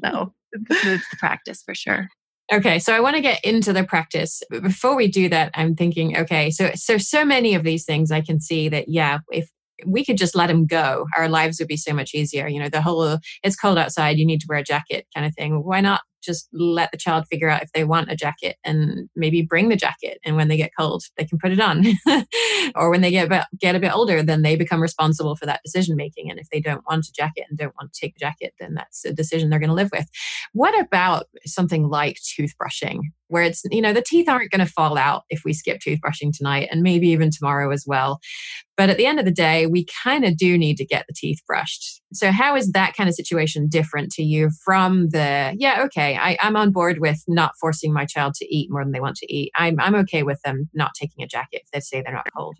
No, 0.03 0.35
it's 0.51 1.09
the 1.09 1.17
practice 1.17 1.63
for 1.63 1.73
sure. 1.73 2.09
Okay, 2.53 2.77
so 2.77 2.93
I 2.93 2.99
want 2.99 3.15
to 3.15 3.23
get 3.23 3.43
into 3.43 3.73
the 3.73 3.83
practice. 3.83 4.43
Before 4.51 4.95
we 4.95 5.07
do 5.07 5.29
that, 5.29 5.49
I'm 5.55 5.75
thinking, 5.75 6.15
okay, 6.15 6.51
so 6.51 6.69
so 6.75 6.99
so 6.99 7.25
many 7.25 7.55
of 7.55 7.63
these 7.63 7.85
things 7.85 8.11
I 8.11 8.21
can 8.21 8.39
see 8.39 8.69
that 8.69 8.87
yeah, 8.87 9.19
if 9.31 9.49
we 9.85 10.05
could 10.05 10.17
just 10.17 10.35
let 10.35 10.47
them 10.47 10.65
go, 10.65 11.05
our 11.17 11.29
lives 11.29 11.59
would 11.59 11.67
be 11.67 11.77
so 11.77 11.93
much 11.93 12.13
easier. 12.13 12.47
You 12.47 12.59
know, 12.59 12.69
the 12.69 12.81
whole 12.81 13.17
it's 13.43 13.55
cold 13.55 13.77
outside, 13.77 14.17
you 14.17 14.25
need 14.25 14.41
to 14.41 14.47
wear 14.49 14.59
a 14.59 14.63
jacket 14.63 15.07
kind 15.13 15.25
of 15.25 15.33
thing. 15.35 15.63
Why 15.63 15.81
not 15.81 16.01
just 16.25 16.49
let 16.51 16.91
the 16.91 16.97
child 16.97 17.25
figure 17.29 17.49
out 17.49 17.61
if 17.61 17.71
they 17.73 17.83
want 17.83 18.11
a 18.11 18.15
jacket 18.15 18.57
and 18.63 19.09
maybe 19.15 19.41
bring 19.41 19.69
the 19.69 19.75
jacket 19.75 20.19
and 20.25 20.35
when 20.35 20.47
they 20.47 20.57
get 20.57 20.71
cold 20.77 21.03
they 21.17 21.25
can 21.25 21.37
put 21.37 21.51
it 21.51 21.59
on 21.59 21.85
or 22.75 22.89
when 22.89 23.01
they 23.01 23.11
get 23.11 23.27
a 23.27 23.29
bit, 23.29 23.43
get 23.59 23.75
a 23.75 23.79
bit 23.79 23.93
older 23.93 24.23
then 24.23 24.41
they 24.41 24.55
become 24.55 24.81
responsible 24.81 25.35
for 25.35 25.45
that 25.45 25.61
decision 25.63 25.95
making 25.95 26.29
and 26.29 26.39
if 26.39 26.49
they 26.49 26.59
don't 26.59 26.83
want 26.89 27.05
a 27.05 27.11
jacket 27.13 27.45
and 27.47 27.57
don't 27.57 27.75
want 27.79 27.93
to 27.93 27.99
take 27.99 28.15
a 28.15 28.19
jacket 28.19 28.53
then 28.59 28.73
that's 28.73 29.05
a 29.05 29.13
decision 29.13 29.49
they're 29.49 29.59
going 29.59 29.69
to 29.69 29.75
live 29.75 29.91
with 29.93 30.09
what 30.53 30.77
about 30.79 31.27
something 31.45 31.87
like 31.87 32.17
toothbrushing 32.17 32.99
where 33.27 33.43
it's 33.43 33.63
you 33.71 33.81
know 33.81 33.93
the 33.93 34.01
teeth 34.01 34.27
aren't 34.27 34.51
going 34.51 34.65
to 34.65 34.71
fall 34.71 34.97
out 34.97 35.23
if 35.29 35.43
we 35.45 35.53
skip 35.53 35.79
toothbrushing 35.79 36.35
tonight 36.35 36.67
and 36.71 36.81
maybe 36.81 37.07
even 37.07 37.29
tomorrow 37.31 37.71
as 37.71 37.85
well 37.87 38.19
but 38.77 38.89
at 38.89 38.97
the 38.97 39.05
end 39.05 39.19
of 39.19 39.25
the 39.25 39.31
day 39.31 39.67
we 39.67 39.85
kind 40.03 40.25
of 40.25 40.37
do 40.37 40.57
need 40.57 40.77
to 40.77 40.85
get 40.85 41.05
the 41.07 41.13
teeth 41.13 41.39
brushed 41.47 42.01
so 42.13 42.31
how 42.31 42.55
is 42.55 42.71
that 42.71 42.95
kind 42.95 43.09
of 43.09 43.15
situation 43.15 43.67
different 43.67 44.11
to 44.11 44.23
you 44.23 44.49
from 44.63 45.09
the 45.09 45.53
yeah 45.57 45.83
okay 45.83 46.17
I, 46.17 46.37
I'm 46.41 46.55
on 46.55 46.71
board 46.71 46.99
with 46.99 47.23
not 47.27 47.53
forcing 47.59 47.93
my 47.93 48.05
child 48.05 48.33
to 48.35 48.55
eat 48.55 48.71
more 48.71 48.83
than 48.83 48.91
they 48.91 48.99
want 48.99 49.17
to 49.17 49.33
eat. 49.33 49.51
I'm, 49.55 49.79
I'm 49.79 49.95
okay 49.95 50.23
with 50.23 50.41
them 50.41 50.69
not 50.73 50.91
taking 50.99 51.23
a 51.23 51.27
jacket 51.27 51.61
if 51.63 51.71
they 51.71 51.79
say 51.79 52.01
they're 52.01 52.13
not 52.13 52.27
cold. 52.35 52.57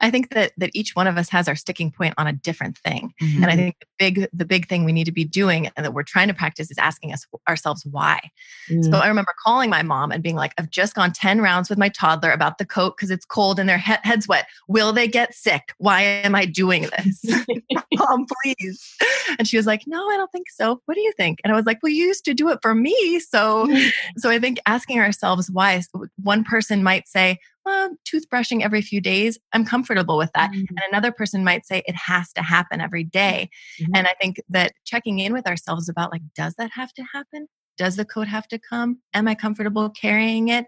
I 0.00 0.10
think 0.10 0.30
that 0.30 0.52
that 0.56 0.70
each 0.74 0.94
one 0.94 1.06
of 1.06 1.16
us 1.16 1.28
has 1.30 1.48
our 1.48 1.56
sticking 1.56 1.90
point 1.90 2.14
on 2.18 2.26
a 2.26 2.32
different 2.32 2.78
thing. 2.78 3.12
Mm-hmm. 3.20 3.42
And 3.42 3.52
I 3.52 3.56
think 3.56 3.76
the 3.80 3.86
big 3.98 4.28
the 4.32 4.44
big 4.44 4.68
thing 4.68 4.84
we 4.84 4.92
need 4.92 5.04
to 5.04 5.12
be 5.12 5.24
doing 5.24 5.68
and 5.76 5.84
that 5.84 5.94
we're 5.94 6.02
trying 6.02 6.28
to 6.28 6.34
practice 6.34 6.70
is 6.70 6.78
asking 6.78 7.12
us 7.12 7.26
ourselves 7.48 7.86
why. 7.90 8.20
Mm-hmm. 8.68 8.90
So 8.90 8.98
I 8.98 9.08
remember 9.08 9.34
calling 9.44 9.70
my 9.70 9.82
mom 9.82 10.12
and 10.12 10.22
being 10.22 10.36
like, 10.36 10.52
I've 10.58 10.70
just 10.70 10.94
gone 10.94 11.12
10 11.12 11.40
rounds 11.40 11.68
with 11.68 11.78
my 11.78 11.88
toddler 11.88 12.30
about 12.30 12.58
the 12.58 12.66
coat 12.66 12.96
because 12.96 13.10
it's 13.10 13.24
cold 13.24 13.58
and 13.58 13.68
their 13.68 13.78
he- 13.78 13.94
head's 14.02 14.26
wet. 14.26 14.46
Will 14.68 14.92
they 14.92 15.08
get 15.08 15.34
sick? 15.34 15.74
Why 15.78 16.02
am 16.02 16.34
I 16.34 16.46
doing 16.46 16.88
this? 16.96 17.24
mom, 18.10 18.26
please. 18.42 18.96
And 19.38 19.46
she 19.46 19.56
was 19.56 19.66
like, 19.66 19.82
No, 19.86 20.08
I 20.08 20.16
don't 20.16 20.32
think 20.32 20.50
so. 20.50 20.80
What 20.86 20.94
do 20.94 21.00
you 21.00 21.12
think? 21.16 21.40
And 21.44 21.52
I 21.52 21.56
was 21.56 21.66
like, 21.66 21.78
Well, 21.82 21.92
you 21.92 22.06
used 22.06 22.24
to 22.24 22.34
do 22.34 22.48
it 22.48 22.58
for 22.62 22.74
me. 22.74 23.20
So 23.20 23.68
so 24.16 24.30
I 24.30 24.38
think 24.38 24.58
asking 24.66 24.98
ourselves 24.98 25.50
why 25.50 25.82
one 26.22 26.44
person 26.44 26.82
might 26.82 27.08
say, 27.08 27.38
well, 27.64 27.90
toothbrushing 28.06 28.62
every 28.62 28.82
few 28.82 29.00
days, 29.00 29.38
I'm 29.52 29.64
comfortable 29.64 30.16
with 30.16 30.30
that. 30.34 30.50
Mm-hmm. 30.50 30.60
And 30.60 30.80
another 30.88 31.12
person 31.12 31.44
might 31.44 31.66
say 31.66 31.82
it 31.86 31.96
has 31.96 32.32
to 32.34 32.42
happen 32.42 32.80
every 32.80 33.04
day. 33.04 33.50
Mm-hmm. 33.80 33.96
And 33.96 34.06
I 34.06 34.14
think 34.20 34.40
that 34.48 34.72
checking 34.84 35.18
in 35.18 35.32
with 35.32 35.46
ourselves 35.46 35.88
about 35.88 36.12
like, 36.12 36.22
does 36.34 36.54
that 36.54 36.70
have 36.72 36.92
to 36.94 37.04
happen? 37.12 37.48
Does 37.76 37.96
the 37.96 38.04
coat 38.04 38.28
have 38.28 38.48
to 38.48 38.58
come? 38.58 38.98
Am 39.14 39.28
I 39.28 39.34
comfortable 39.34 39.90
carrying 39.90 40.48
it? 40.48 40.66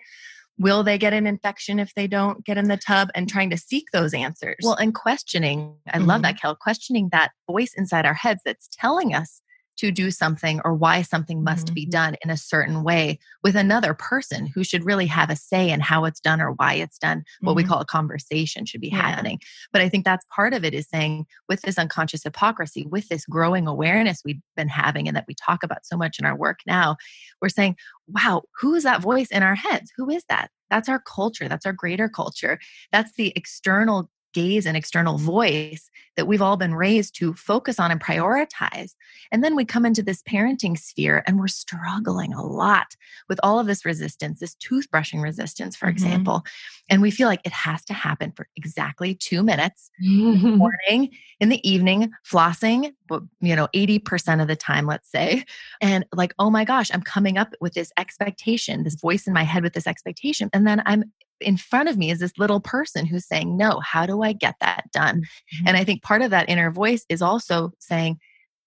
will 0.58 0.82
they 0.82 0.98
get 0.98 1.12
an 1.12 1.26
infection 1.26 1.78
if 1.78 1.94
they 1.94 2.06
don't 2.06 2.44
get 2.44 2.58
in 2.58 2.68
the 2.68 2.76
tub 2.76 3.08
and 3.14 3.28
trying 3.28 3.50
to 3.50 3.56
seek 3.56 3.86
those 3.92 4.14
answers 4.14 4.58
Well, 4.62 4.74
and 4.74 4.94
questioning, 4.94 5.74
I 5.92 5.98
love 5.98 6.22
that, 6.22 6.40
Kel, 6.40 6.54
questioning 6.54 7.08
that 7.10 7.32
voice 7.50 7.72
inside 7.74 8.06
our 8.06 8.14
heads 8.14 8.42
that's 8.44 8.68
telling 8.70 9.14
us 9.14 9.40
to 9.78 9.90
do 9.90 10.10
something 10.10 10.60
or 10.64 10.74
why 10.74 11.02
something 11.02 11.42
must 11.42 11.74
be 11.74 11.86
Mhm. 11.86 11.90
done 11.90 12.16
in 12.22 12.30
a 12.30 12.36
certain 12.36 12.82
way 12.82 13.18
with 13.42 13.56
another 13.56 13.94
person 13.94 14.46
who 14.46 14.62
should 14.62 14.84
really 14.84 15.06
have 15.06 15.30
a 15.30 15.36
say 15.36 15.70
in 15.70 15.80
how 15.80 16.04
it's 16.04 16.20
done 16.20 16.40
or 16.40 16.52
why 16.52 16.74
it's 16.74 16.98
done. 16.98 17.24
What 17.40 17.56
we 17.56 17.64
Mhm. 17.64 17.68
call 17.68 17.80
a 17.80 17.86
conversation 17.86 18.66
should 18.66 18.80
be 18.80 18.90
Yeah. 18.90 19.00
happening. 19.00 19.40
But 19.72 19.82
I 19.82 19.88
think 19.88 20.04
that's 20.04 20.26
part 20.30 20.54
of 20.54 20.64
it 20.64 20.74
is 20.74 20.88
saying 20.88 21.26
with 21.48 21.62
this 21.62 21.78
unconscious 21.78 22.22
hypocrisy, 22.22 22.84
with 22.86 23.08
this 23.08 23.24
growing 23.26 23.66
awareness 23.66 24.22
we've 24.24 24.40
been 24.56 24.68
having 24.68 25.08
and 25.08 25.16
that 25.16 25.24
we 25.26 25.34
talk 25.34 25.62
about 25.62 25.86
so 25.86 25.96
much 25.96 26.18
in 26.18 26.26
our 26.26 26.36
work 26.36 26.60
now, 26.66 26.96
we're 27.40 27.48
saying, 27.48 27.76
wow, 28.08 28.42
who 28.60 28.74
is 28.74 28.82
that 28.84 29.00
voice 29.00 29.28
in 29.28 29.42
our 29.42 29.54
heads? 29.54 29.90
Who 29.96 30.10
is 30.10 30.24
that? 30.28 30.50
That's 30.70 30.88
our 30.88 31.00
culture. 31.00 31.48
That's 31.48 31.66
our 31.66 31.72
greater 31.72 32.08
culture. 32.08 32.58
That's 32.92 33.12
the 33.14 33.32
external 33.36 34.10
gaze 34.32 34.66
and 34.66 34.76
external 34.76 35.18
voice 35.18 35.90
that 36.16 36.26
we've 36.26 36.42
all 36.42 36.56
been 36.56 36.74
raised 36.74 37.14
to 37.16 37.32
focus 37.34 37.78
on 37.80 37.90
and 37.90 38.00
prioritize. 38.00 38.94
And 39.30 39.42
then 39.42 39.56
we 39.56 39.64
come 39.64 39.86
into 39.86 40.02
this 40.02 40.22
parenting 40.22 40.78
sphere 40.78 41.22
and 41.26 41.38
we're 41.38 41.48
struggling 41.48 42.34
a 42.34 42.44
lot 42.44 42.96
with 43.28 43.40
all 43.42 43.58
of 43.58 43.66
this 43.66 43.84
resistance, 43.84 44.40
this 44.40 44.54
toothbrushing 44.56 45.22
resistance, 45.22 45.74
for 45.74 45.86
Mhm. 45.86 45.90
example. 45.92 46.44
And 46.90 47.00
we 47.00 47.10
feel 47.10 47.28
like 47.28 47.40
it 47.44 47.52
has 47.52 47.84
to 47.86 47.94
happen 47.94 48.32
for 48.32 48.46
exactly 48.56 49.14
two 49.14 49.42
minutes 49.42 49.90
morning, 50.00 51.10
in 51.40 51.48
the 51.48 51.66
evening, 51.68 52.10
flossing, 52.24 52.92
you 53.40 53.56
know, 53.56 53.68
80% 53.74 54.40
of 54.40 54.48
the 54.48 54.54
time, 54.56 54.86
let's 54.86 55.10
say. 55.10 55.44
And 55.80 56.04
like, 56.14 56.34
oh 56.38 56.50
my 56.50 56.64
gosh, 56.64 56.90
I'm 56.92 57.02
coming 57.02 57.38
up 57.38 57.54
with 57.60 57.74
this 57.74 57.90
expectation, 57.98 58.84
this 58.84 58.94
voice 58.94 59.26
in 59.26 59.32
my 59.32 59.42
head 59.42 59.62
with 59.62 59.72
this 59.72 59.86
expectation. 59.86 60.50
And 60.52 60.66
then 60.66 60.82
I'm 60.86 61.04
in 61.42 61.56
front 61.56 61.88
of 61.88 61.96
me 61.96 62.10
is 62.10 62.18
this 62.20 62.38
little 62.38 62.60
person 62.60 63.06
who's 63.06 63.26
saying, 63.26 63.56
no, 63.56 63.80
how 63.80 64.06
do 64.06 64.22
I 64.22 64.32
get 64.32 64.56
that 64.60 64.84
done? 64.92 65.22
Mhm. 65.54 65.62
And 65.66 65.76
I 65.76 65.84
think 65.84 66.02
part 66.02 66.22
of 66.22 66.30
that 66.30 66.48
inner 66.48 66.70
voice 66.70 67.04
is 67.08 67.22
also 67.22 67.72
saying, 67.78 68.18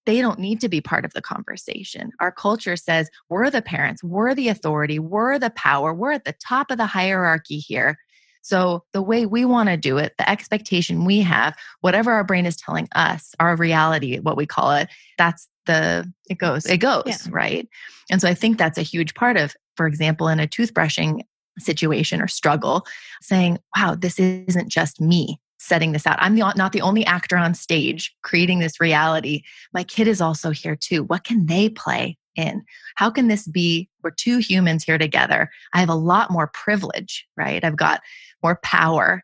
they 0.06 0.22
don't 0.22 0.40
need 0.40 0.62
to 0.62 0.70
be 0.70 0.82
part 0.82 1.04
of 1.04 1.14
the 1.14 1.22
conversation. 1.22 2.12
Our 2.20 2.32
culture 2.32 2.76
says 2.76 3.10
we're 3.30 3.50
the 3.50 3.62
parents, 3.62 4.04
we're 4.04 4.36
the 4.36 4.50
authority, 4.50 5.00
we're 5.00 5.40
the 5.40 5.50
power, 5.52 5.94
we're 5.94 6.12
at 6.12 6.26
the 6.26 6.36
top 6.46 6.70
of 6.70 6.78
the 6.78 6.86
hierarchy 6.86 7.58
here. 7.58 7.98
So, 8.44 8.84
the 8.94 9.02
way 9.02 9.26
we 9.26 9.44
want 9.44 9.70
to 9.70 9.78
do 9.78 9.98
it, 9.98 10.14
the 10.20 10.30
expectation 10.30 11.04
we 11.06 11.22
have, 11.22 11.56
whatever 11.82 12.12
our 12.12 12.24
brain 12.24 12.46
is 12.46 12.56
telling 12.56 12.88
us, 12.94 13.34
our 13.40 13.56
reality, 13.56 14.20
what 14.20 14.38
we 14.38 14.46
call 14.46 14.72
it, 14.74 14.88
that's 15.18 15.48
the 15.66 16.12
it 16.30 16.38
goes 16.38 16.68
it 16.68 16.78
goes, 16.78 17.04
Yeah. 17.08 17.16
right? 17.32 17.68
And 18.12 18.22
so 18.22 18.28
I 18.30 18.36
think 18.36 18.60
that's 18.60 18.78
a 18.78 18.84
huge 18.84 19.16
part 19.16 19.36
of, 19.38 19.56
for 19.76 19.88
example, 19.88 20.28
in 20.28 20.40
a 20.40 20.46
toothbrushing 20.48 21.22
situation 21.60 22.22
or 22.22 22.28
struggle, 22.28 22.86
saying, 23.22 23.60
wow, 23.76 23.96
this 23.96 24.20
isn't 24.20 24.70
just 24.70 25.00
me 25.00 25.40
setting 25.58 25.94
this 25.94 26.06
out. 26.06 26.18
I'm 26.20 26.36
the, 26.36 26.54
not 26.56 26.72
the 26.74 26.82
only 26.82 27.06
actor 27.06 27.38
on 27.38 27.54
stage 27.54 28.16
creating 28.24 28.60
this 28.60 28.80
reality. 28.80 29.42
My 29.74 29.84
kid 29.84 30.08
is 30.08 30.22
also 30.22 30.52
here 30.52 30.76
too. 30.76 31.04
What 31.04 31.24
can 31.24 31.48
they 31.48 31.70
play 31.70 32.18
in? 32.36 32.64
How 32.96 33.10
can 33.10 33.28
this 33.28 33.48
be? 33.48 33.90
We're 34.04 34.12
two 34.12 34.38
humans 34.38 34.84
here 34.84 34.98
together. 34.98 35.50
I 35.74 35.80
have 35.80 35.90
a 35.90 35.96
lot 35.96 36.30
more 36.30 36.48
privilege, 36.48 37.26
right? 37.36 37.64
I've 37.64 37.78
got 37.78 38.02
more 38.44 38.60
power, 38.62 39.24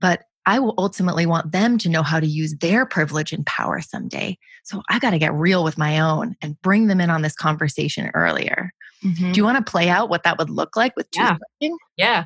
but 0.00 0.22
I 0.46 0.58
will 0.58 0.74
ultimately 0.78 1.26
want 1.26 1.52
them 1.52 1.78
to 1.78 1.88
know 1.88 2.02
how 2.02 2.18
to 2.20 2.26
use 2.26 2.54
their 2.56 2.84
privilege 2.84 3.32
and 3.32 3.46
power 3.46 3.80
someday. 3.80 4.36
So 4.64 4.82
I 4.88 4.98
got 4.98 5.10
to 5.10 5.18
get 5.18 5.32
real 5.32 5.62
with 5.64 5.78
my 5.78 6.00
own 6.00 6.34
and 6.42 6.60
bring 6.62 6.88
them 6.88 7.00
in 7.00 7.10
on 7.10 7.22
this 7.22 7.34
conversation 7.34 8.10
earlier. 8.14 8.72
Mhm. 9.04 9.32
Do 9.32 9.38
you 9.38 9.44
want 9.44 9.64
to 9.64 9.70
play 9.70 9.88
out 9.88 10.08
what 10.08 10.22
that 10.24 10.38
would 10.38 10.50
look 10.50 10.76
like 10.76 10.94
with 10.96 11.06
Yeah. 11.14 11.36
toothbrushing? 11.62 11.76
yeah, 11.96 12.24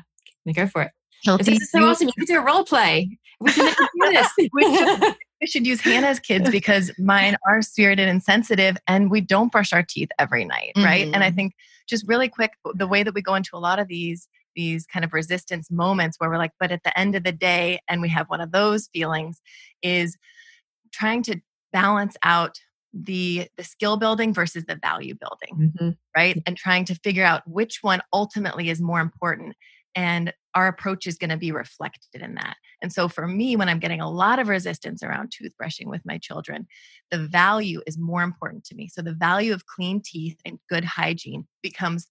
go 0.55 0.67
for 0.67 0.83
it. 0.83 0.91
Kelty, 1.25 1.45
This 1.45 1.61
is 1.61 1.71
so 1.71 1.83
awesome. 1.83 2.07
You 2.07 2.13
could 2.17 2.27
do 2.27 2.39
a 2.39 2.43
role 2.43 2.63
play. 2.63 3.17
We 3.39 3.51
should 3.51 3.75
do 3.75 3.85
this. 4.11 4.27
We 4.53 4.63
should. 4.77 5.15
we 5.41 5.47
should 5.47 5.67
use 5.67 5.81
Hannah's 5.81 6.19
kids 6.19 6.49
because 6.49 6.91
mine 6.97 7.37
are 7.47 7.61
spirited 7.61 8.07
and 8.07 8.23
sensitive, 8.23 8.75
and 8.87 9.11
we 9.11 9.21
don't 9.21 9.51
brush 9.51 9.71
our 9.73 9.83
teeth 9.83 10.09
every 10.17 10.43
night, 10.45 10.71
right? 10.77 11.07
And 11.13 11.23
I 11.23 11.29
Mhm. 11.31 11.35
think 11.35 11.53
just 11.87 12.07
really 12.07 12.27
quick, 12.29 12.53
the 12.73 12.87
way 12.87 13.03
that 13.03 13.13
we 13.13 13.21
go 13.21 13.35
into 13.35 13.51
a 13.53 13.59
lot 13.59 13.77
of 13.77 13.87
these 13.87 14.27
these 14.57 14.85
kind 14.85 15.05
of 15.05 15.13
resistance 15.13 15.71
moments 15.71 16.17
where 16.19 16.29
we're 16.29 16.37
like, 16.37 16.51
but 16.59 16.73
at 16.73 16.83
the 16.83 16.99
end 16.99 17.15
of 17.15 17.23
the 17.23 17.31
day, 17.31 17.79
and 17.87 18.01
we 18.01 18.09
have 18.09 18.27
one 18.27 18.41
of 18.41 18.51
those 18.51 18.89
feelings, 18.91 19.41
is 19.81 20.17
trying 20.91 21.23
to 21.23 21.39
balance 21.71 22.17
out 22.23 22.59
the 22.93 23.47
the 23.57 23.63
skill 23.63 23.97
building 23.97 24.33
versus 24.33 24.65
the 24.65 24.79
value 24.81 25.13
building 25.13 25.71
Mhm. 25.79 25.97
right? 26.15 26.41
And 26.47 26.57
trying 26.57 26.85
to 26.85 26.95
figure 26.95 27.25
out 27.25 27.43
which 27.47 27.79
one 27.83 28.01
ultimately 28.11 28.69
is 28.69 28.81
more 28.81 28.99
important. 29.01 29.55
And 29.93 30.33
our 30.55 30.67
approach 30.67 31.05
is 31.05 31.17
going 31.17 31.29
to 31.29 31.37
be 31.37 31.51
reflected 31.51 32.21
in 32.21 32.33
that. 32.35 32.55
And 32.81 32.91
so 32.91 33.07
for 33.07 33.27
me, 33.27 33.55
when 33.55 33.69
I'm 33.69 33.79
getting 33.79 34.01
a 34.01 34.09
lot 34.09 34.39
of 34.39 34.47
resistance 34.47 35.03
around 35.03 35.31
toothbrushing 35.31 35.87
with 35.87 36.01
my 36.05 36.17
children, 36.17 36.65
the 37.11 37.19
value 37.27 37.81
is 37.85 37.97
more 37.99 38.23
important 38.23 38.63
to 38.65 38.75
me. 38.75 38.87
So 38.87 39.01
the 39.03 39.13
value 39.13 39.53
of 39.53 39.65
clean 39.67 40.01
teeth 40.03 40.39
and 40.45 40.57
good 40.69 40.85
hygiene 40.85 41.47
becomes 41.61 42.07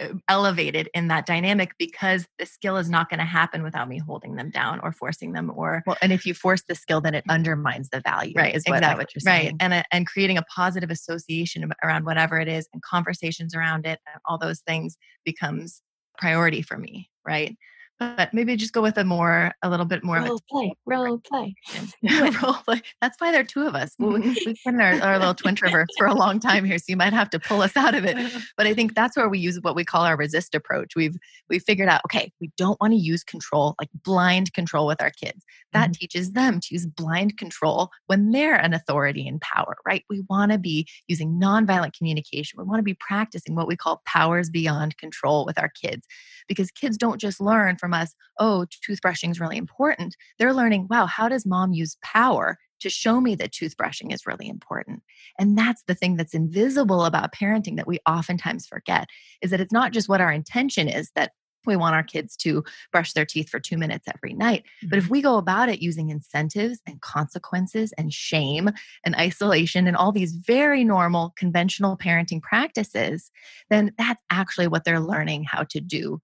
elevated 0.28 0.88
in 0.94 1.08
that 1.08 1.26
dynamic 1.26 1.72
because 1.78 2.26
the 2.38 2.46
skill 2.46 2.76
is 2.76 2.88
not 2.88 3.08
going 3.08 3.18
to 3.18 3.24
happen 3.24 3.62
without 3.62 3.88
me 3.88 3.98
holding 3.98 4.36
them 4.36 4.50
down 4.50 4.80
or 4.80 4.92
forcing 4.92 5.32
them 5.32 5.50
or 5.54 5.82
well, 5.86 5.96
and 6.02 6.12
if 6.12 6.26
you 6.26 6.34
force 6.34 6.62
the 6.68 6.74
skill, 6.74 7.00
then 7.00 7.14
it 7.14 7.20
mm-hmm. 7.22 7.32
undermines 7.32 7.88
the 7.90 8.00
value. 8.00 8.34
right 8.36 8.54
is 8.54 8.64
what, 8.66 8.78
exactly 8.78 9.02
what 9.02 9.14
you're 9.14 9.20
saying. 9.20 9.46
right 9.46 9.54
and 9.60 9.74
a, 9.74 9.84
and 9.92 10.06
creating 10.06 10.38
a 10.38 10.42
positive 10.54 10.90
association 10.90 11.70
around 11.82 12.04
whatever 12.04 12.38
it 12.38 12.48
is 12.48 12.68
and 12.72 12.82
conversations 12.82 13.54
around 13.54 13.86
it 13.86 13.98
and 14.06 14.20
all 14.26 14.38
those 14.38 14.60
things 14.60 14.96
becomes 15.24 15.82
priority 16.18 16.62
for 16.62 16.76
me 16.76 17.08
right 17.26 17.56
but 18.00 18.32
maybe 18.32 18.56
just 18.56 18.72
go 18.72 18.80
with 18.80 18.96
a 18.96 19.04
more 19.04 19.52
a 19.62 19.68
little 19.68 19.84
bit 19.84 20.02
more 20.02 20.16
of 20.16 20.24
a 20.24 20.36
play. 20.48 20.72
Role 20.86 21.18
play. 21.18 21.54
role 22.42 22.54
play. 22.54 22.80
That's 23.02 23.20
why 23.20 23.30
there 23.30 23.42
are 23.42 23.44
two 23.44 23.66
of 23.66 23.74
us. 23.74 23.94
We- 23.98 24.06
mm-hmm. 24.06 24.32
We've 24.46 24.56
been 24.64 24.80
our, 24.80 25.00
our 25.02 25.18
little 25.18 25.34
twin 25.34 25.54
traverse 25.54 25.88
for 25.98 26.06
a 26.06 26.14
long 26.14 26.40
time 26.40 26.64
here, 26.64 26.78
so 26.78 26.86
you 26.88 26.96
might 26.96 27.12
have 27.12 27.28
to 27.30 27.38
pull 27.38 27.60
us 27.60 27.76
out 27.76 27.94
of 27.94 28.06
it. 28.06 28.16
Uh-huh. 28.16 28.40
But 28.56 28.66
I 28.66 28.72
think 28.72 28.94
that's 28.94 29.16
where 29.16 29.28
we 29.28 29.38
use 29.38 29.58
what 29.60 29.76
we 29.76 29.84
call 29.84 30.04
our 30.04 30.16
resist 30.16 30.54
approach. 30.54 30.96
We've 30.96 31.16
we've 31.50 31.62
figured 31.62 31.90
out, 31.90 32.00
okay, 32.06 32.32
we 32.40 32.50
don't 32.56 32.80
want 32.80 32.94
to 32.94 32.98
use 32.98 33.22
control, 33.22 33.74
like 33.78 33.90
blind 34.02 34.54
control 34.54 34.86
with 34.86 35.02
our 35.02 35.10
kids. 35.10 35.44
That 35.74 35.90
mm-hmm. 35.90 35.92
teaches 35.92 36.32
them 36.32 36.60
to 36.60 36.68
use 36.74 36.86
blind 36.86 37.36
control 37.36 37.90
when 38.06 38.30
they're 38.30 38.56
an 38.56 38.72
authority 38.72 39.28
and 39.28 39.40
power, 39.42 39.76
right? 39.86 40.04
We 40.08 40.22
want 40.30 40.52
to 40.52 40.58
be 40.58 40.88
using 41.06 41.38
nonviolent 41.38 41.92
communication. 41.92 42.58
We 42.58 42.64
want 42.64 42.78
to 42.78 42.84
be 42.84 42.94
practicing 42.94 43.54
what 43.54 43.68
we 43.68 43.76
call 43.76 44.00
powers 44.06 44.48
beyond 44.48 44.96
control 44.96 45.44
with 45.44 45.58
our 45.58 45.68
kids. 45.68 46.06
Because 46.48 46.70
kids 46.70 46.96
don't 46.96 47.20
just 47.20 47.40
learn 47.40 47.76
from 47.76 47.89
us, 47.92 48.14
oh, 48.38 48.66
toothbrushing 48.88 49.30
is 49.30 49.40
really 49.40 49.56
important. 49.56 50.16
They're 50.38 50.54
learning, 50.54 50.88
wow, 50.90 51.06
how 51.06 51.28
does 51.28 51.46
mom 51.46 51.72
use 51.72 51.96
power 52.02 52.58
to 52.80 52.90
show 52.90 53.20
me 53.20 53.34
that 53.36 53.52
toothbrushing 53.52 54.12
is 54.12 54.26
really 54.26 54.48
important. 54.48 55.02
And 55.38 55.56
that's 55.56 55.82
the 55.86 55.94
thing 55.94 56.16
that's 56.16 56.34
invisible 56.34 57.04
about 57.04 57.34
parenting 57.34 57.76
that 57.76 57.86
we 57.86 57.98
oftentimes 58.08 58.66
forget 58.66 59.08
is 59.42 59.50
that 59.50 59.60
it's 59.60 59.72
not 59.72 59.92
just 59.92 60.08
what 60.08 60.20
our 60.20 60.32
intention 60.32 60.88
is 60.88 61.10
that 61.14 61.32
we 61.66 61.76
want 61.76 61.94
our 61.94 62.02
kids 62.02 62.36
to 62.38 62.64
brush 62.90 63.12
their 63.12 63.26
teeth 63.26 63.50
for 63.50 63.60
two 63.60 63.76
minutes 63.76 64.08
every 64.14 64.32
night. 64.32 64.64
But 64.88 64.96
if 64.96 65.04
mm-hmm. 65.04 65.12
we 65.12 65.22
go 65.22 65.36
about 65.36 65.68
it 65.68 65.82
using 65.82 66.08
incentives 66.08 66.80
and 66.86 67.00
consequences 67.02 67.92
and 67.98 68.12
shame 68.12 68.70
and 69.04 69.14
isolation 69.14 69.86
and 69.86 69.94
all 69.96 70.10
these 70.10 70.32
very 70.32 70.84
normal 70.84 71.34
conventional 71.36 71.98
parenting 71.98 72.40
practices, 72.40 73.30
then 73.68 73.92
that's 73.98 74.22
actually 74.30 74.68
what 74.68 74.84
they're 74.84 75.00
learning 75.00 75.44
how 75.44 75.64
to 75.64 75.80
do 75.80 76.20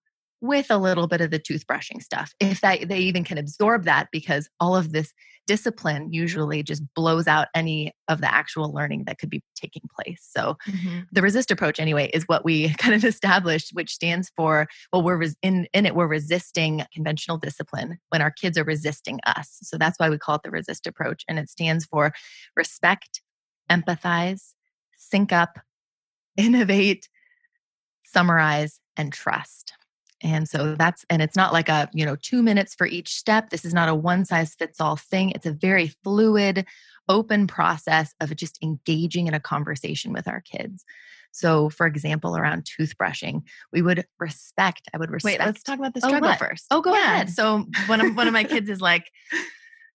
with 0.47 0.71
a 0.71 0.79
little 0.79 1.07
bit 1.07 1.21
of 1.21 1.31
the 1.31 1.39
toothbrushing 1.39 2.03
stuff. 2.03 2.35
If 2.41 2.61
that 2.61 2.89
they 2.89 2.99
even 2.99 3.25
can 3.25 3.39
absorb 3.39 3.85
that 3.85 4.09
because 4.13 4.49
all 4.61 4.77
of 4.77 4.93
this 4.93 5.13
discipline 5.47 6.13
usually 6.13 6.63
just 6.63 6.83
blows 6.95 7.27
out 7.27 7.49
any 7.55 7.93
of 8.09 8.21
the 8.21 8.33
actual 8.33 8.73
learning 8.73 9.05
that 9.07 9.19
could 9.19 9.31
be 9.31 9.43
taking 9.55 9.83
place. 9.95 10.27
So 10.29 10.57
mm-hmm. 10.69 11.01
the 11.13 11.23
resist 11.23 11.51
approach 11.51 11.79
anyway 11.79 12.11
is 12.13 12.25
what 12.25 12.45
we 12.45 12.75
kind 12.79 12.95
of 12.95 13.05
established 13.05 13.71
which 13.73 13.93
stands 13.93 14.31
for 14.37 14.67
well 14.93 15.03
we're 15.03 15.17
res- 15.17 15.37
in 15.43 15.67
in 15.73 15.87
it 15.87 15.95
we're 15.95 16.07
resisting 16.07 16.85
conventional 16.93 17.39
discipline 17.39 17.99
when 18.11 18.23
our 18.23 18.31
kids 18.31 18.59
are 18.59 18.65
resisting 18.65 19.21
us. 19.27 19.59
So 19.63 19.79
that's 19.79 19.99
why 19.99 20.11
we 20.11 20.19
call 20.19 20.37
it 20.37 20.43
the 20.43 20.51
resist 20.51 20.87
approach 20.87 21.25
and 21.29 21.39
it 21.39 21.49
stands 21.49 21.85
for 21.85 22.13
respect, 22.57 23.23
empathize, 23.71 24.55
sync 24.97 25.33
up, 25.33 25.59
innovate, 26.37 27.09
summarize 28.05 28.81
and 28.97 29.13
trust. 29.13 29.75
And 30.23 30.49
so 30.49 30.75
that's, 30.75 31.05
and 31.11 31.21
it's 31.21 31.37
not 31.37 31.53
like 31.53 31.69
a, 31.69 31.89
you 31.93 32.07
know, 32.07 32.17
two 32.17 32.43
minutes 32.43 32.75
for 32.75 32.87
each 32.87 33.15
step. 33.15 33.51
This 33.51 33.65
is 33.65 33.75
not 33.75 33.89
a 33.89 33.95
one 33.95 34.25
size 34.25 34.55
fits 34.55 34.81
all 34.81 34.97
thing. 34.97 35.31
It's 35.31 35.47
a 35.47 35.53
very 35.53 35.89
fluid, 36.03 36.65
open 37.09 37.47
process 37.47 38.15
of 38.21 38.35
just 38.35 38.59
engaging 38.63 39.27
in 39.27 39.35
a 39.35 39.41
conversation 39.41 40.13
with 40.13 40.27
our 40.27 40.41
kids. 40.41 40.85
So, 41.33 41.69
for 41.69 41.87
example, 41.87 42.35
around 42.37 42.65
toothbrushing, 42.65 43.43
we 43.71 43.83
would 43.83 44.07
respect, 44.19 44.89
I 44.95 44.99
would 44.99 45.11
respect. 45.11 45.39
Wait, 45.39 45.45
let's 45.45 45.63
talk 45.63 45.79
about 45.79 45.93
the 45.93 46.01
Oh, 46.03 46.09
struggle 46.09 46.31
what? 46.31 46.39
first. 46.39 46.65
Oh, 46.71 46.81
go 46.81 46.95
Yeah, 46.95 47.13
ahead. 47.13 47.31
So 47.31 47.67
one 47.87 48.01
of 48.01 48.17
one 48.17 48.27
of 48.27 48.33
my 48.33 48.45
kids 48.45 48.71
is 48.71 48.81
like, 48.81 49.11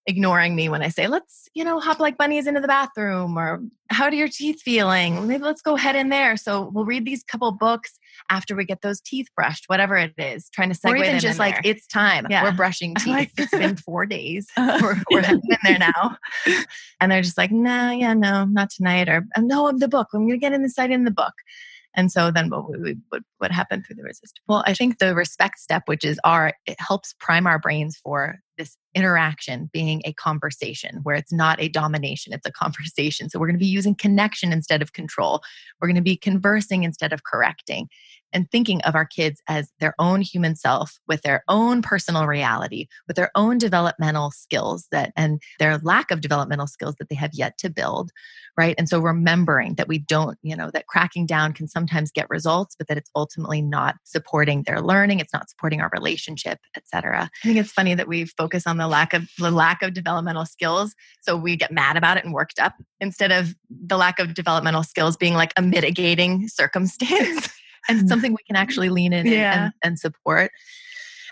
ignoring 0.07 0.55
me 0.55 0.67
when 0.67 0.81
I 0.81 0.89
say, 0.89 1.07
let's, 1.07 1.47
you 1.53 1.63
know, 1.63 1.79
hop 1.79 1.99
like 1.99 2.17
bunnies 2.17 2.47
into 2.47 2.59
the 2.59 2.67
bathroom 2.67 3.37
or 3.37 3.61
how 3.89 4.05
are 4.05 4.13
your 4.13 4.27
teeth 4.27 4.61
feeling? 4.61 5.27
Maybe 5.27 5.43
let's 5.43 5.61
go 5.61 5.75
head 5.75 5.95
in 5.95 6.09
there. 6.09 6.37
So 6.37 6.71
we'll 6.73 6.85
read 6.85 7.05
these 7.05 7.23
couple 7.23 7.51
books 7.51 7.99
after 8.29 8.55
we 8.55 8.65
get 8.65 8.81
those 8.81 8.99
teeth 9.01 9.27
brushed, 9.35 9.65
whatever 9.67 9.95
it 9.97 10.13
is, 10.17 10.49
trying 10.49 10.69
to 10.69 10.75
segue 10.77 10.91
or 10.91 10.95
even 10.95 11.19
just 11.19 11.39
like 11.39 11.61
there. 11.61 11.73
it's 11.73 11.85
time. 11.87 12.25
Yeah. 12.29 12.43
We're 12.43 12.53
brushing 12.53 12.95
teeth. 12.99 13.07
like, 13.07 13.31
it's 13.37 13.51
been 13.51 13.75
four 13.75 14.05
days. 14.05 14.47
We're, 14.57 15.01
we're 15.11 15.29
in 15.29 15.41
there 15.63 15.79
now. 15.79 16.17
And 16.99 17.11
they're 17.11 17.23
just 17.23 17.37
like, 17.37 17.51
nah, 17.51 17.89
yeah, 17.89 18.13
no, 18.13 18.45
not 18.45 18.69
tonight. 18.69 19.09
Or 19.09 19.25
"Um, 19.35 19.47
no, 19.47 19.67
of 19.67 19.79
the 19.79 19.87
book. 19.87 20.09
I'm 20.13 20.27
going 20.27 20.33
to 20.33 20.37
get 20.37 20.53
inside 20.53 20.91
in 20.91 21.03
the 21.03 21.09
book. 21.09 21.33
And 21.95 22.11
so 22.11 22.29
then 22.31 22.49
what, 22.49 22.79
we, 22.79 22.95
what, 23.09 23.23
what 23.39 23.51
happened 23.51 23.85
through 23.85 23.95
the 23.95 24.03
resistance? 24.03 24.33
Well, 24.47 24.63
I 24.67 24.75
think 24.75 24.99
the 24.99 25.15
respect 25.15 25.59
step, 25.59 25.83
which 25.87 26.05
is 26.05 26.19
our, 26.23 26.53
it 26.67 26.79
helps 26.79 27.15
prime 27.19 27.47
our 27.47 27.57
brains 27.59 27.97
for 28.03 28.39
this 28.57 28.77
interaction 28.93 29.69
being 29.71 30.01
a 30.06 30.13
conversation 30.13 30.99
where 31.04 31.15
it's 31.15 31.32
not 31.32 31.62
a 31.62 31.69
domination, 31.69 32.34
it's 32.34 32.45
a 32.45 32.51
conversation. 32.51 33.30
So 33.30 33.39
we're 33.39 33.47
going 33.47 33.60
to 33.60 33.63
be 33.63 33.65
using 33.65 33.95
connection 33.95 34.51
instead 34.51 34.82
of 34.82 34.93
control. 34.93 35.41
We're 35.80 35.88
going 35.88 35.95
to 35.95 36.01
be 36.01 36.17
conversing 36.17 36.84
instead 36.84 37.13
of 37.13 37.23
correcting 37.23 37.89
and 38.34 38.50
thinking 38.50 38.82
of 38.82 38.96
our 38.96 39.06
kids 39.06 39.41
as 39.48 39.72
their 39.80 39.94
own 40.00 40.22
human 40.22 40.56
self 40.56 41.00
with 41.08 41.22
their 41.22 41.44
own 41.48 41.82
personal 41.82 42.26
reality, 42.26 42.88
with 43.08 43.15
their 43.15 43.32
own 43.36 43.58
developmental 43.58 44.32
skills 44.32 44.88
that 44.91 45.12
and 45.15 45.41
their 45.60 45.78
lack 45.80 46.12
of 46.12 46.22
developmental 46.22 46.67
skills 46.67 46.96
that 47.00 47.10
they 47.10 47.15
have 47.15 47.32
yet 47.34 47.58
to 47.58 47.70
build, 47.70 48.12
right? 48.58 48.76
And 48.78 48.88
so 48.88 49.00
remembering 49.00 49.76
that 49.76 49.88
we 49.88 49.98
don't, 49.98 50.38
you 50.41 50.56
know, 50.56 50.70
that 50.72 50.88
cracking 50.88 51.26
down 51.26 51.54
can 51.54 51.67
sometimes 51.67 52.12
get 52.12 52.30
results, 52.30 52.76
but 52.78 52.88
that 52.88 52.98
it's 52.98 53.12
ultimately 53.15 53.62
not 53.62 53.96
supporting 54.04 54.63
their 54.63 54.82
learning, 54.82 55.20
it's 55.20 55.34
not 55.34 55.50
supporting 55.50 55.82
our 55.82 55.89
relationship, 55.94 56.60
etc. 56.76 57.30
I 57.44 57.48
think 57.48 57.58
it's 57.58 57.72
funny 57.72 57.96
that 57.96 58.08
we 58.08 58.26
focus 58.26 58.67
on 58.67 58.78
the 58.78 58.88
lack 58.88 59.13
of 59.13 59.30
the 59.38 59.52
lack 59.52 59.82
of 59.82 59.94
developmental 59.94 60.46
skills. 60.46 60.94
So 61.22 61.36
we 61.36 61.56
get 61.56 61.72
mad 61.72 61.98
about 61.98 62.17
it 62.17 62.26
and 62.26 62.34
worked 62.34 62.60
up 62.60 62.74
instead 63.00 63.32
of 63.32 63.56
the 63.70 63.98
lack 63.98 64.20
of 64.20 64.34
developmental 64.34 64.84
skills 64.84 65.17
being 65.17 65.34
like 65.34 65.54
a 65.58 65.62
mitigating 65.62 66.48
circumstance. 66.48 67.50
And 67.88 68.00
mm-hmm. 68.00 68.08
something 68.08 68.32
we 68.32 68.44
can 68.46 68.56
actually 68.56 68.89
lean 68.89 69.13
in 69.13 69.28
and- 69.28 69.36
Yeah. 69.36 69.63
and, 69.65 69.74
and 69.84 70.00
support. 70.00 70.52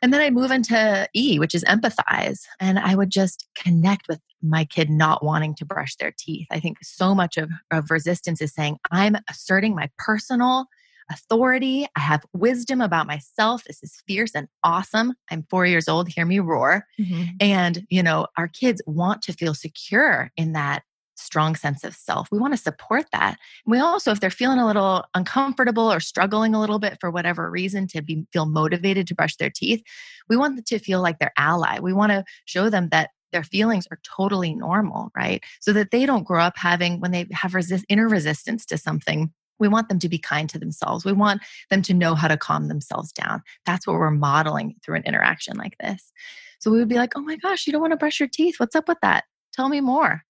And 0.02 0.14
then 0.14 0.22
I 0.22 0.30
move 0.30 0.52
into 0.52 1.08
E, 1.14 1.40
which 1.40 1.54
is 1.54 1.64
empathize. 1.66 2.40
And 2.60 2.80
I 2.80 2.96
would 2.96 3.10
just 3.10 3.48
connect 3.56 4.08
with 4.08 4.22
my 4.42 4.64
kid 4.64 4.90
not 4.90 5.24
wanting 5.24 5.54
to 5.56 5.66
brush 5.66 5.98
their 5.98 6.14
teeth. 6.18 6.48
I 6.52 6.62
think 6.62 6.78
so 6.82 7.14
much 7.14 7.36
of, 7.38 7.50
of 7.72 7.92
resistance 7.92 8.42
is 8.42 8.54
saying, 8.54 8.78
I'm 8.92 9.18
asserting 9.30 9.76
my 9.76 9.90
personal 9.98 10.68
authority. 11.12 11.88
I 11.98 12.00
have 12.00 12.24
wisdom 12.34 12.80
about 12.80 13.08
myself. 13.08 13.64
This 13.66 13.84
is 13.84 14.02
fierce 14.08 14.36
and 14.36 14.48
awesome. 14.64 15.16
I'm 15.30 15.46
four 15.50 15.66
years 15.66 15.90
old. 15.90 16.08
Hear 16.08 16.26
me 16.26 16.40
roar. 16.40 16.86
Mm-hmm. 17.00 17.24
And, 17.42 17.86
you 17.90 18.04
know, 18.04 18.28
our 18.38 18.48
kids 18.48 18.82
want 18.86 19.22
to 19.24 19.34
feel 19.34 19.54
secure 19.54 20.32
in 20.38 20.54
that 20.54 20.84
strong 21.19 21.55
sense 21.55 21.84
of 21.84 21.95
self. 21.95 22.29
We 22.32 22.39
want 22.39 22.53
to 22.53 22.58
support 22.58 23.05
that. 23.12 23.38
We 23.65 23.79
also, 23.79 24.12
if 24.12 24.19
they're 24.19 24.29
feeling 24.29 24.60
a 24.60 24.65
little 24.65 25.05
uncomfortable 25.13 25.91
or 25.91 25.99
struggling 25.99 26.55
a 26.55 26.60
little 26.60 26.79
bit 26.79 26.97
for 26.99 27.12
whatever 27.12 27.49
reason 27.49 27.88
to 27.88 28.01
be 28.01 28.25
feel 28.32 28.45
motivated 28.45 29.08
to 29.08 29.15
brush 29.15 29.36
their 29.36 29.49
teeth, 29.49 29.84
we 30.29 30.38
want 30.38 30.55
them 30.55 30.65
to 30.65 30.79
feel 30.79 31.01
like 31.01 31.19
their 31.19 31.34
ally. 31.38 31.79
We 31.79 31.93
want 31.93 32.12
to 32.12 32.23
show 32.45 32.69
them 32.69 32.89
that 32.89 33.12
their 33.32 33.43
feelings 33.43 33.88
are 33.91 33.99
totally 34.03 34.55
normal, 34.55 35.12
right? 35.15 35.43
So 35.60 35.73
that 35.73 35.91
they 35.91 36.05
don't 36.05 36.23
grow 36.23 36.41
up 36.41 36.58
having 36.58 36.99
when 36.99 37.12
they 37.12 37.27
have 37.32 37.53
resist, 37.53 37.86
inner 37.89 38.08
resistance 38.08 38.65
to 38.67 38.77
something. 38.77 39.32
We 39.60 39.67
want 39.67 39.89
them 39.89 39.99
to 39.99 40.10
be 40.10 40.17
kind 40.17 40.49
to 40.49 40.58
themselves. 40.58 41.05
We 41.05 41.12
want 41.12 41.41
them 41.69 41.82
to 41.84 41.93
know 41.93 42.15
how 42.15 42.27
to 42.27 42.38
calm 42.38 42.69
themselves 42.69 43.12
down. 43.12 43.43
That's 43.65 43.86
what 43.86 43.97
we're 43.97 44.10
modeling 44.12 44.75
through 44.84 44.95
an 44.95 45.03
interaction 45.03 45.58
like 45.58 45.75
this. 45.79 46.12
So 46.60 46.71
we 46.71 46.79
would 46.79 46.89
be 46.89 46.95
like, 46.95 47.13
"Oh 47.15 47.21
my 47.21 47.36
gosh, 47.38 47.67
you 47.67 47.73
don't 47.73 47.82
want 47.82 47.91
to 47.91 47.97
brush 47.97 48.19
your 48.19 48.29
teeth. 48.29 48.55
What's 48.60 48.75
up 48.75 48.88
with 48.88 48.99
that? 49.01 49.25
Tell 49.53 49.69
me 49.69 49.82
more." 49.82 50.23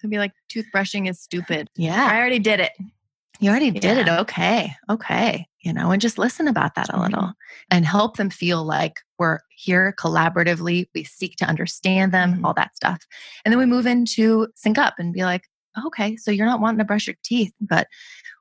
So 0.00 0.08
be 0.08 0.18
like, 0.18 0.32
toothbrushing 0.52 1.08
is 1.08 1.20
stupid. 1.20 1.68
Yeah. 1.76 2.08
I 2.10 2.18
already 2.18 2.38
did 2.38 2.60
it. 2.60 2.72
You 3.40 3.50
already 3.50 3.70
did 3.70 3.98
it. 3.98 4.08
Okay. 4.08 4.72
Okay. 4.88 5.46
You 5.60 5.72
know, 5.72 5.90
and 5.90 6.00
just 6.00 6.16
listen 6.16 6.48
about 6.48 6.74
that 6.76 6.92
a 6.92 7.00
little 7.00 7.32
and 7.70 7.84
help 7.84 8.16
them 8.16 8.30
feel 8.30 8.64
like 8.64 9.00
we're 9.18 9.40
here 9.50 9.94
collaboratively. 9.98 10.86
We 10.94 11.04
seek 11.04 11.36
to 11.36 11.44
understand 11.44 12.12
them, 12.12 12.36
Mhm. 12.36 12.44
all 12.44 12.54
that 12.54 12.74
stuff. 12.76 13.02
And 13.44 13.52
then 13.52 13.58
we 13.58 13.66
move 13.66 13.86
into 13.86 14.48
sync 14.54 14.78
up 14.78 14.94
and 14.98 15.12
be 15.12 15.24
like, 15.24 15.42
okay, 15.86 16.16
so 16.16 16.30
you're 16.30 16.46
not 16.46 16.60
wanting 16.60 16.78
to 16.78 16.84
brush 16.84 17.06
your 17.06 17.16
teeth, 17.24 17.52
but 17.60 17.88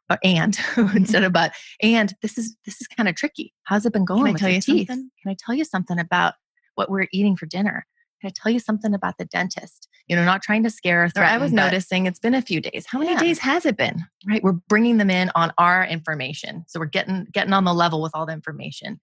or 0.09 0.17
and 0.23 0.57
instead 0.95 1.23
of 1.23 1.33
but 1.33 1.53
and 1.81 2.13
this 2.21 2.37
is 2.37 2.55
this 2.65 2.79
is 2.79 2.87
kind 2.87 3.09
of 3.09 3.15
tricky. 3.15 3.53
How's 3.63 3.85
it 3.85 3.91
been 3.93 4.05
going 4.05 4.19
Can 4.19 4.27
I 4.27 4.31
with 4.33 4.39
tell 4.41 4.49
you 4.51 4.61
teeth? 4.61 4.87
something? 4.87 5.11
Can 5.21 5.31
I 5.31 5.35
tell 5.37 5.55
you 5.55 5.65
something 5.65 5.99
about 5.99 6.35
what 6.75 6.89
we're 6.91 7.07
eating 7.11 7.35
for 7.35 7.47
dinner? 7.47 7.85
Can 8.21 8.29
I 8.29 8.33
tell 8.35 8.51
you 8.51 8.59
something 8.59 8.93
about 8.93 9.17
the 9.17 9.25
dentist? 9.25 9.89
You 10.07 10.15
know, 10.15 10.23
not 10.23 10.43
trying 10.43 10.63
to 10.63 10.69
scare 10.69 11.03
or 11.03 11.09
threaten. 11.09 11.33
I 11.33 11.37
was 11.39 11.51
noticing 11.51 12.05
it's 12.05 12.19
been 12.19 12.35
a 12.35 12.41
few 12.41 12.61
days. 12.61 12.85
How 12.85 12.99
many 12.99 13.13
Yeah. 13.13 13.19
days 13.19 13.39
has 13.39 13.65
it 13.65 13.75
been? 13.75 14.05
right 14.27 14.43
we're 14.43 14.53
bringing 14.53 14.97
them 14.97 15.09
in 15.09 15.31
on 15.35 15.51
our 15.57 15.85
information 15.85 16.65
so 16.67 16.79
we're 16.79 16.85
getting 16.85 17.27
getting 17.31 17.53
on 17.53 17.63
the 17.63 17.73
level 17.73 18.01
with 18.01 18.11
all 18.13 18.25
the 18.25 18.33
information 18.33 18.99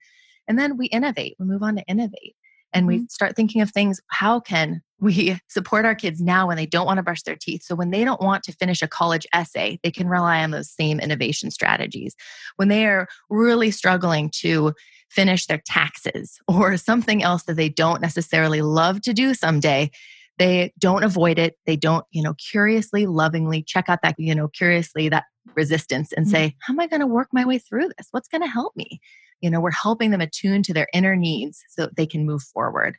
and 0.48 0.58
then 0.58 0.76
we 0.76 0.86
innovate 0.86 1.36
we 1.38 1.46
move 1.46 1.62
on 1.62 1.76
to 1.76 1.82
innovate 1.86 2.34
and 2.74 2.86
we 2.86 2.96
mm-hmm. 2.96 3.04
start 3.08 3.36
thinking 3.36 3.60
of 3.60 3.70
things 3.70 4.00
how 4.08 4.40
can 4.40 4.82
we 5.00 5.38
support 5.48 5.84
our 5.84 5.94
kids 5.94 6.20
now 6.20 6.46
when 6.46 6.56
they 6.56 6.66
don't 6.66 6.86
want 6.86 6.98
to 6.98 7.02
brush 7.02 7.22
their 7.22 7.36
teeth 7.36 7.62
so 7.62 7.74
when 7.74 7.90
they 7.90 8.04
don't 8.04 8.20
want 8.20 8.42
to 8.42 8.52
finish 8.52 8.82
a 8.82 8.88
college 8.88 9.26
essay 9.32 9.78
they 9.82 9.90
can 9.90 10.08
rely 10.08 10.42
on 10.42 10.50
those 10.50 10.70
same 10.70 11.00
innovation 11.00 11.50
strategies 11.50 12.14
when 12.56 12.68
they 12.68 12.86
are 12.86 13.08
really 13.30 13.70
struggling 13.70 14.30
to 14.30 14.72
finish 15.08 15.46
their 15.46 15.62
taxes 15.66 16.38
or 16.48 16.76
something 16.76 17.22
else 17.22 17.44
that 17.44 17.56
they 17.56 17.68
don't 17.68 18.00
necessarily 18.00 18.62
love 18.62 19.00
to 19.00 19.12
do 19.12 19.34
someday 19.34 19.90
they 20.38 20.72
don't 20.78 21.04
avoid 21.04 21.38
it. 21.38 21.56
They 21.66 21.76
don't 21.76 22.04
you 22.10 22.22
know 22.22 22.34
curiously 22.34 23.06
lovingly 23.06 23.62
check 23.62 23.88
out 23.88 24.00
that 24.02 24.16
you 24.18 24.34
know 24.34 24.48
curiously 24.48 25.08
that 25.08 25.24
resistance 25.56 26.12
and 26.12 26.28
say 26.28 26.54
how 26.60 26.72
am 26.72 26.78
i 26.78 26.86
going 26.86 27.00
to 27.00 27.06
work 27.06 27.28
my 27.32 27.44
way 27.44 27.58
through 27.58 27.88
this? 27.88 28.08
What's 28.10 28.28
going 28.28 28.42
to 28.42 28.48
help 28.48 28.76
me? 28.76 29.00
You 29.40 29.50
know 29.50 29.60
we're 29.60 29.70
helping 29.70 30.10
them 30.10 30.20
attune 30.20 30.62
to 30.64 30.74
their 30.74 30.88
inner 30.92 31.16
needs 31.16 31.62
so 31.70 31.88
they 31.96 32.06
can 32.06 32.26
move 32.26 32.42
forward. 32.42 32.96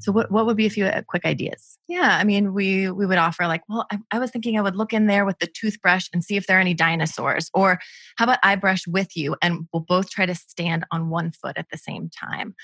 So 0.00 0.12
what, 0.12 0.30
what 0.30 0.46
would 0.46 0.56
be 0.56 0.66
a 0.66 0.70
few 0.70 0.86
uh, 0.86 1.02
quick 1.06 1.24
ideas? 1.24 1.78
Yeah, 1.88 2.18
I 2.20 2.24
mean, 2.24 2.52
we 2.52 2.90
we 2.90 3.06
would 3.06 3.18
offer 3.18 3.46
like, 3.46 3.62
well, 3.68 3.86
I, 3.90 3.98
I 4.10 4.18
was 4.18 4.30
thinking 4.30 4.58
I 4.58 4.62
would 4.62 4.76
look 4.76 4.92
in 4.92 5.06
there 5.06 5.24
with 5.24 5.38
the 5.38 5.46
toothbrush 5.46 6.08
and 6.12 6.24
see 6.24 6.36
if 6.36 6.46
there 6.46 6.58
are 6.58 6.60
any 6.60 6.74
dinosaurs, 6.74 7.50
or 7.54 7.78
how 8.16 8.24
about 8.24 8.38
I 8.42 8.56
brush 8.56 8.86
with 8.86 9.16
you 9.16 9.36
and 9.42 9.68
we'll 9.72 9.84
both 9.86 10.10
try 10.10 10.26
to 10.26 10.34
stand 10.34 10.84
on 10.90 11.10
one 11.10 11.32
foot 11.32 11.56
at 11.56 11.66
the 11.70 11.78
same 11.78 12.10
time. 12.10 12.54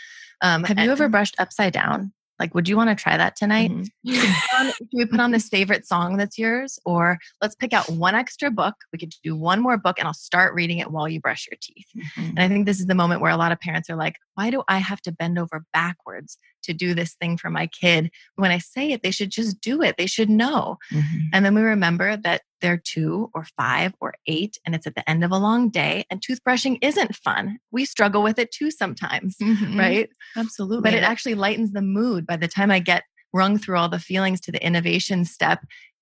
Um, 0.42 0.64
have 0.64 0.78
you 0.78 0.90
ever 0.90 1.08
brushed 1.08 1.36
upside 1.38 1.72
down 1.72 2.12
like 2.40 2.54
would 2.54 2.68
you 2.68 2.76
want 2.76 2.88
to 2.90 3.00
try 3.00 3.16
that 3.16 3.36
tonight 3.36 3.70
Mhm. 3.70 3.84
Should 3.84 3.92
we 4.04 4.18
put 4.18 4.58
on- 4.60 4.72
should 4.72 4.88
we 4.92 5.04
put 5.06 5.20
on 5.20 5.30
this 5.30 5.48
favorite 5.48 5.86
song 5.86 6.16
that's 6.16 6.38
yours, 6.38 6.78
or 6.86 7.18
let's 7.42 7.54
pick 7.54 7.72
out 7.72 7.88
one 7.90 8.14
extra 8.14 8.50
book. 8.50 8.74
We 8.92 8.98
could 8.98 9.12
do 9.22 9.36
one 9.36 9.60
more 9.60 9.76
book, 9.76 9.98
and 9.98 10.08
I'll 10.08 10.14
start 10.14 10.54
reading 10.54 10.78
it 10.78 10.90
while 10.90 11.06
you 11.08 11.20
brush 11.20 11.46
your 11.50 11.58
teeth. 11.60 11.86
Mhm. 11.96 12.28
And 12.30 12.40
I 12.40 12.48
think 12.48 12.64
this 12.66 12.80
is 12.80 12.86
the 12.86 12.94
moment 12.94 13.20
where 13.20 13.30
a 13.30 13.36
lot 13.36 13.52
of 13.52 13.60
parents 13.60 13.88
are 13.90 13.96
like, 13.96 14.16
why 14.40 14.48
do 14.48 14.62
I 14.68 14.78
have 14.78 15.02
to 15.02 15.12
bend 15.12 15.38
over 15.38 15.66
backwards 15.74 16.38
to 16.62 16.72
do 16.72 16.94
this 16.94 17.14
thing 17.20 17.36
for 17.36 17.50
my 17.50 17.66
kid? 17.66 18.10
When 18.36 18.50
I 18.50 18.56
say 18.56 18.90
it, 18.92 19.02
they 19.02 19.10
should 19.10 19.30
just 19.30 19.60
do 19.60 19.82
it. 19.82 19.96
They 19.98 20.06
should 20.06 20.30
know. 20.30 20.78
Mhm. 20.90 21.24
And 21.34 21.44
then 21.44 21.54
we 21.54 21.60
remember 21.60 22.16
that 22.16 22.40
they're 22.62 22.78
two 22.82 23.30
or 23.34 23.44
five 23.58 23.92
or 24.00 24.14
eight, 24.26 24.56
and 24.64 24.74
it's 24.74 24.86
at 24.86 24.94
the 24.94 25.08
end 25.08 25.24
of 25.24 25.30
a 25.30 25.36
long 25.38 25.68
day, 25.68 26.04
and 26.10 26.22
toothbrushing 26.22 26.78
isn't 26.80 27.14
fun. 27.16 27.58
We 27.70 27.84
struggle 27.84 28.22
with 28.22 28.38
it 28.38 28.50
too 28.50 28.70
sometimes, 28.70 29.36
Mhm. 29.42 29.78
right? 29.78 30.08
absolutely 30.36 30.90
But 30.90 30.94
it 30.94 31.02
actually 31.02 31.34
lightens 31.34 31.72
the 31.72 31.82
mood 31.82 32.26
by 32.26 32.36
the 32.38 32.48
time 32.48 32.70
I 32.70 32.78
get 32.78 33.02
rung 33.34 33.58
through 33.58 33.76
all 33.76 33.88
the 33.90 33.98
feelings 33.98 34.40
to 34.40 34.52
the 34.52 34.64
innovation 34.64 35.24
step. 35.26 35.60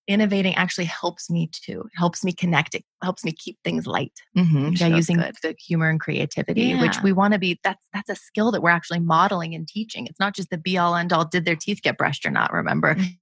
Innovating 0.09 0.55
actually 0.55 0.87
helps 0.87 1.29
me 1.29 1.51
too. 1.53 1.83
It 1.83 1.99
helps 1.99 2.25
me 2.25 2.33
connect. 2.33 2.75
It 2.75 2.83
helps 3.03 3.25
me 3.25 3.31
keep 3.33 3.59
things 3.63 3.87
light. 3.87 4.15
Mhm. 4.37 4.79
Yeah, 4.81 4.87
using 4.89 5.19
good. 5.19 5.37
the 5.43 5.55
humor 5.65 5.91
and 5.91 6.01
creativity, 6.01 6.75
which 6.75 7.03
we 7.03 7.13
want 7.13 7.35
to 7.35 7.39
be. 7.39 7.61
That's 7.63 7.87
that's 7.93 8.09
a 8.09 8.15
skill 8.17 8.51
that 8.53 8.63
we're 8.63 8.71
actually 8.71 9.01
modeling 9.01 9.55
and 9.55 9.69
teaching. 9.69 10.07
It's 10.07 10.19
not 10.19 10.35
just 10.35 10.49
the 10.49 10.57
be 10.57 10.79
all 10.79 10.97
end 10.97 11.13
all. 11.13 11.27
Did 11.27 11.45
their 11.45 11.57
teeth 11.57 11.83
get 11.83 11.99
brushed 11.99 12.25
or 12.25 12.31
not? 12.31 12.53
Remember, 12.55 12.95
Mhm. 12.95 13.19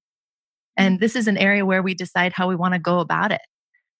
and 0.76 1.00
this 1.00 1.16
is 1.16 1.26
an 1.26 1.36
area 1.36 1.66
where 1.66 1.82
we 1.82 1.92
decide 1.92 2.32
how 2.32 2.48
we 2.48 2.54
want 2.54 2.74
to 2.74 2.78
go 2.80 3.00
about 3.00 3.32
it. 3.32 3.42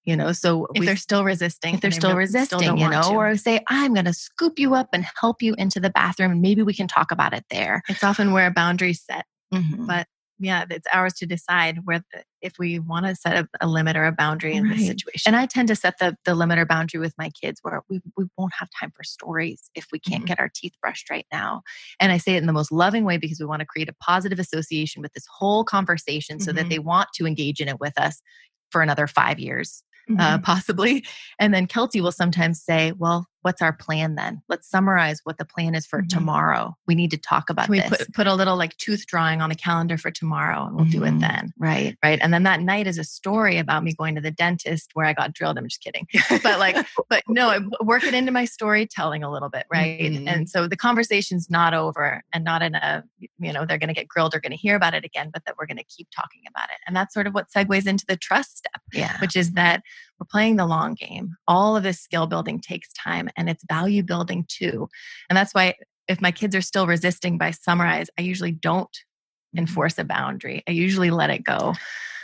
You 0.05 0.15
know, 0.15 0.31
so 0.31 0.69
If 0.73 0.79
we- 0.81 0.87
they're 0.87 0.97
still 0.97 1.25
resisting, 1.25 1.75
if 1.75 1.81
they're 1.81 1.91
still 1.91 2.11
really 2.11 2.21
resisting, 2.21 2.61
don't 2.61 2.79
you 2.79 2.89
know, 2.89 3.03
to. 3.03 3.09
or 3.17 3.37
say 3.37 3.59
I'm 3.69 3.95
going 3.95 4.05
to 4.07 4.13
scoop 4.15 4.61
you 4.61 4.77
up 4.77 4.91
and 4.93 5.05
help 5.21 5.43
you 5.43 5.57
into 5.59 5.81
the 5.81 5.91
bathroom, 5.91 6.31
and 6.31 6.41
maybe 6.41 6.63
we 6.63 6.73
can 6.75 6.87
talk 6.87 7.11
about 7.11 7.35
it 7.35 7.45
there. 7.51 7.83
it's 7.89 8.05
often 8.05 8.31
where 8.31 8.47
a 8.47 8.53
boundary's 8.53 9.03
set. 9.03 9.25
Mhm. 9.53 9.89
But 9.89 10.07
yeah, 10.39 10.65
it's 10.71 10.87
ours 10.93 11.15
to 11.15 11.27
decide 11.27 11.79
where 11.87 12.03
the, 12.13 12.23
if 12.47 12.55
we 12.59 12.79
want 12.79 13.05
to 13.07 13.15
set 13.15 13.37
a, 13.37 13.49
a 13.61 13.67
limit 13.67 13.97
or 13.97 14.05
a 14.05 14.13
boundary 14.13 14.55
in 14.55 14.69
this 14.69 14.87
situation. 14.87 15.29
And 15.29 15.37
I 15.37 15.47
tend 15.47 15.69
to 15.69 15.77
set 15.77 15.99
the 15.99 16.17
the 16.25 16.35
limit 16.35 16.59
or 16.59 16.65
boundary 16.65 17.01
with 17.01 17.15
my 17.19 17.31
kids 17.31 17.59
where 17.63 17.83
we, 17.91 18.01
we 18.17 18.25
won't 18.39 18.55
have 18.59 18.69
time 18.81 18.93
for 18.97 19.03
stories 19.05 19.71
if 19.75 19.87
we 19.93 19.99
can't 19.99 20.25
Mhm. 20.25 20.29
get 20.29 20.41
our 20.41 20.51
teeth 20.55 20.73
brushed 20.81 21.11
right 21.11 21.27
now. 21.33 21.63
And 22.01 22.13
I 22.13 22.19
say 22.19 22.35
it 22.37 22.39
in 22.39 22.47
the 22.47 22.53
most 22.53 22.73
loving 22.73 23.05
way 23.05 23.19
because 23.19 23.41
we 23.41 23.47
want 23.47 23.61
to 23.61 23.67
create 23.67 23.89
a 23.89 23.95
positive 24.01 24.39
association 24.39 25.03
with 25.03 25.13
this 25.13 25.27
whole 25.39 25.65
conversation 25.65 26.41
so 26.41 26.53
that 26.53 26.67
Mhm. 26.67 26.71
they 26.71 26.79
want 26.79 27.09
to 27.17 27.27
engage 27.27 27.61
in 27.61 27.69
it 27.69 27.81
with 27.81 27.99
us 27.99 28.23
for 28.71 28.81
another 28.83 29.07
five 29.07 29.39
years. 29.39 29.83
Uh, 30.19 30.39
Mhm. 30.39 30.43
possibly. 30.45 31.05
And 31.41 31.53
then 31.53 31.67
Kelty 31.67 32.01
will 32.01 32.13
sometimes 32.13 32.63
say, 32.63 32.93
Well, 32.93 33.27
what's 33.43 33.63
our 33.63 33.73
plan 33.73 34.17
then? 34.17 34.43
Let's 34.49 34.69
summarize 34.69 35.21
what 35.25 35.39
the 35.39 35.45
plan 35.45 35.75
is 35.75 35.87
for 35.87 36.01
Mm-hmm. 36.01 36.19
tomorrow. 36.19 36.77
We 36.87 36.95
need 36.95 37.11
to 37.13 37.17
talk 37.17 37.49
about 37.49 37.67
Can 37.67 37.73
we 37.73 37.81
this. 37.81 37.89
put, 37.91 38.13
put 38.15 38.27
a 38.27 38.35
little 38.35 38.57
like 38.57 38.77
tooth 38.77 39.07
drawing 39.07 39.41
on 39.41 39.49
the 39.51 39.55
calendar 39.55 39.97
for 39.97 40.11
tomorrow 40.11 40.67
and 40.67 40.77
we'll 40.77 40.85
do 40.85 41.05
it 41.05 41.13
Mhm. 41.13 41.21
then. 41.21 41.53
Right, 41.59 41.97
right. 42.05 42.19
And 42.21 42.35
then 42.35 42.43
that 42.43 42.61
night 42.61 42.87
is 42.87 42.99
a 42.99 43.05
story 43.05 43.59
about 43.59 43.83
me 43.85 43.95
going 43.95 44.15
to 44.17 44.21
the 44.21 44.31
dentist 44.31 44.91
where 44.95 45.07
I 45.07 45.13
got 45.13 45.33
drilled. 45.33 45.59
I'm 45.59 45.67
just 45.69 45.81
kidding. 45.83 46.07
But 46.43 46.59
like, 46.59 46.77
but 47.09 47.23
no, 47.29 47.49
I 47.49 47.61
work 47.83 48.05
it 48.05 48.15
into 48.15 48.33
my 48.33 48.45
storytelling 48.45 49.23
a 49.23 49.31
little 49.31 49.49
bit, 49.49 49.67
right? 49.73 50.01
Mhm. 50.01 50.27
And 50.29 50.51
so 50.51 50.67
the 50.69 50.77
conversation's 50.77 51.49
not 51.49 51.73
over 51.73 52.23
and 52.33 52.45
not 52.45 52.63
in 52.63 52.75
a, 52.75 53.05
you 53.39 53.53
know, 53.53 53.65
they're 53.65 53.79
going 53.79 53.89
to 53.89 53.95
get 53.95 54.09
grilled 54.09 54.35
or 54.35 54.41
going 54.41 54.51
to 54.53 54.57
hear 54.57 54.75
about 54.77 54.95
it 54.95 55.05
again, 55.05 55.31
but 55.33 55.45
that 55.47 55.57
we're 55.59 55.67
going 55.67 55.77
to 55.79 55.85
keep 55.85 56.09
talking 56.15 56.43
about 56.49 56.69
it. 56.71 56.79
And 56.87 56.97
that's 56.97 57.15
sort 57.15 57.27
of 57.27 57.35
what 57.35 57.47
segues 57.51 57.87
into 57.87 58.05
the 58.07 58.17
trust 58.17 58.59
step, 58.59 58.81
Yeah. 58.93 59.19
which 59.21 59.37
is 59.37 59.53
that 59.53 59.83
we're 60.19 60.27
playing 60.31 60.57
the 60.57 60.67
long 60.67 60.95
game. 60.95 61.35
All 61.47 61.77
of 61.77 61.83
this 61.83 62.01
skill 62.01 62.27
building 62.27 62.61
takes 62.61 62.93
time 62.93 63.29
and 63.37 63.49
it's 63.49 63.65
value 63.69 64.03
building 64.03 64.47
too. 64.49 64.89
And 65.29 65.37
that's 65.37 65.53
why 65.53 65.75
if 66.09 66.21
my 66.21 66.31
kids 66.31 66.55
are 66.55 66.61
still 66.61 66.87
resisting 66.87 67.39
by 67.39 67.51
summarize, 67.51 68.09
I 68.19 68.23
usually 68.23 68.53
don't. 68.53 68.97
Enforce 69.57 69.99
a 69.99 70.05
boundary. 70.05 70.63
I 70.69 70.73
usually 70.73 71.11
let 71.11 71.31
it 71.31 71.45
go 71.45 71.75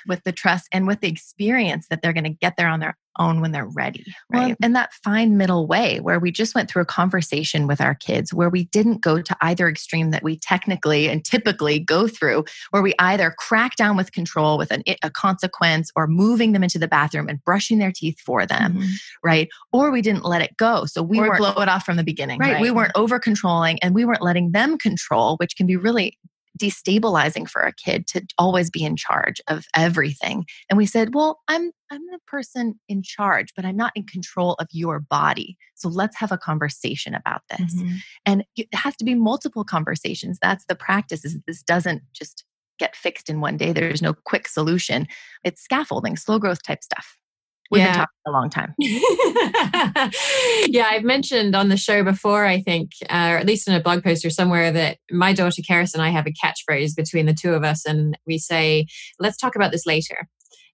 with 0.08 0.24
the 0.24 0.32
trust 0.32 0.66
and 0.72 0.86
with 0.88 1.00
the 1.00 1.08
experience 1.08 1.86
that 1.88 2.02
they're 2.02 2.12
going 2.12 2.24
to 2.24 2.30
get 2.30 2.56
there 2.56 2.66
on 2.66 2.80
their 2.80 2.96
own 3.20 3.40
when 3.40 3.52
they're 3.52 3.68
ready. 3.68 4.04
Well, 4.30 4.42
Right. 4.48 4.56
and 4.60 4.74
that 4.74 4.92
fine 5.04 5.36
middle 5.36 5.68
way 5.68 6.00
where 6.00 6.18
we 6.18 6.32
just 6.32 6.56
went 6.56 6.68
through 6.68 6.82
a 6.82 6.86
conversation 6.86 7.68
with 7.68 7.80
our 7.80 7.94
kids 7.94 8.34
where 8.34 8.48
we 8.48 8.64
didn't 8.64 9.00
go 9.00 9.22
to 9.22 9.36
either 9.42 9.68
extreme 9.68 10.10
that 10.10 10.24
we 10.24 10.38
technically 10.38 11.08
and 11.08 11.24
typically 11.24 11.78
go 11.78 12.08
through, 12.08 12.44
where 12.70 12.82
we 12.82 12.94
either 12.98 13.32
crack 13.38 13.76
down 13.76 13.96
with 13.96 14.10
control 14.10 14.58
with 14.58 14.72
an, 14.72 14.82
a 15.04 15.10
consequence 15.10 15.92
or 15.94 16.08
moving 16.08 16.50
them 16.50 16.64
into 16.64 16.80
the 16.80 16.88
bathroom 16.88 17.28
and 17.28 17.44
brushing 17.44 17.78
their 17.78 17.92
teeth 17.92 18.18
for 18.18 18.44
them, 18.44 18.78
Mhm. 18.78 18.88
right? 19.22 19.48
Or 19.72 19.92
we 19.92 20.02
didn't 20.02 20.24
let 20.24 20.42
it 20.42 20.56
go. 20.56 20.84
So 20.86 21.00
we 21.02 21.20
or 21.20 21.36
blow 21.36 21.52
it 21.62 21.68
off 21.68 21.84
from 21.84 21.96
the 21.96 22.02
beginning. 22.02 22.40
right, 22.40 22.60
We 22.60 22.72
weren't 22.72 22.92
over 22.96 23.20
controlling 23.20 23.78
and 23.84 23.94
we 23.94 24.04
weren't 24.04 24.22
letting 24.22 24.50
them 24.50 24.78
control, 24.78 25.36
which 25.36 25.54
can 25.54 25.66
be 25.68 25.76
really 25.76 26.18
destabilizing 26.58 27.48
for 27.48 27.62
a 27.62 27.72
kid 27.72 28.06
to 28.08 28.22
always 28.38 28.70
be 28.70 28.84
in 28.84 28.96
charge 28.96 29.40
of 29.48 29.64
everything. 29.74 30.44
And 30.68 30.76
we 30.76 30.86
said, 30.86 31.14
"Well, 31.14 31.40
I'm 31.48 31.72
I'm 31.90 32.06
the 32.06 32.18
person 32.26 32.78
in 32.88 33.02
charge, 33.02 33.52
but 33.54 33.64
I'm 33.64 33.76
not 33.76 33.92
in 33.94 34.04
control 34.04 34.54
of 34.54 34.68
your 34.70 35.00
body. 35.00 35.56
So 35.74 35.88
let's 35.88 36.16
have 36.18 36.32
a 36.32 36.38
conversation 36.38 37.14
about 37.14 37.42
this." 37.50 37.74
Mhm. 37.74 37.98
And 38.26 38.44
it 38.56 38.68
has 38.74 38.96
to 38.96 39.04
be 39.04 39.14
multiple 39.14 39.64
conversations. 39.64 40.38
That's 40.40 40.64
the 40.66 40.74
practice 40.74 41.24
is 41.24 41.38
this 41.46 41.62
doesn't 41.62 42.02
just 42.12 42.44
get 42.78 42.96
fixed 42.96 43.30
in 43.30 43.40
one 43.40 43.56
day. 43.56 43.72
There's 43.72 44.02
no 44.02 44.14
quick 44.14 44.48
solution. 44.48 45.06
It's 45.44 45.62
scaffolding, 45.62 46.16
slow 46.16 46.38
growth 46.38 46.62
type 46.62 46.82
stuff. 46.82 47.16
We've 47.72 47.80
Yeah. 47.80 47.92
been 47.92 48.00
talking 48.00 48.08
a 48.26 48.30
long 48.30 48.50
time. 48.50 48.74
yeah, 50.68 50.88
I've 50.90 51.04
mentioned 51.04 51.56
on 51.56 51.70
the 51.70 51.76
show 51.78 52.04
before, 52.04 52.44
I 52.44 52.60
think, 52.60 52.90
uh, 53.08 53.30
or 53.32 53.38
at 53.38 53.46
least 53.46 53.66
in 53.66 53.74
a 53.74 53.80
blog 53.80 54.04
post 54.04 54.24
or 54.26 54.30
somewhere, 54.30 54.70
that 54.72 54.98
my 55.10 55.32
daughter 55.32 55.62
Karis 55.62 55.94
and 55.94 56.02
I 56.02 56.10
have 56.10 56.26
a 56.26 56.32
catchphrase 56.32 56.94
between 56.94 57.24
the 57.26 57.32
two 57.34 57.54
of 57.54 57.64
us, 57.64 57.86
and 57.86 58.16
we 58.26 58.36
say, 58.38 58.86
let's 59.18 59.38
talk 59.38 59.56
about 59.56 59.72
this 59.72 59.86
later. 59.86 60.28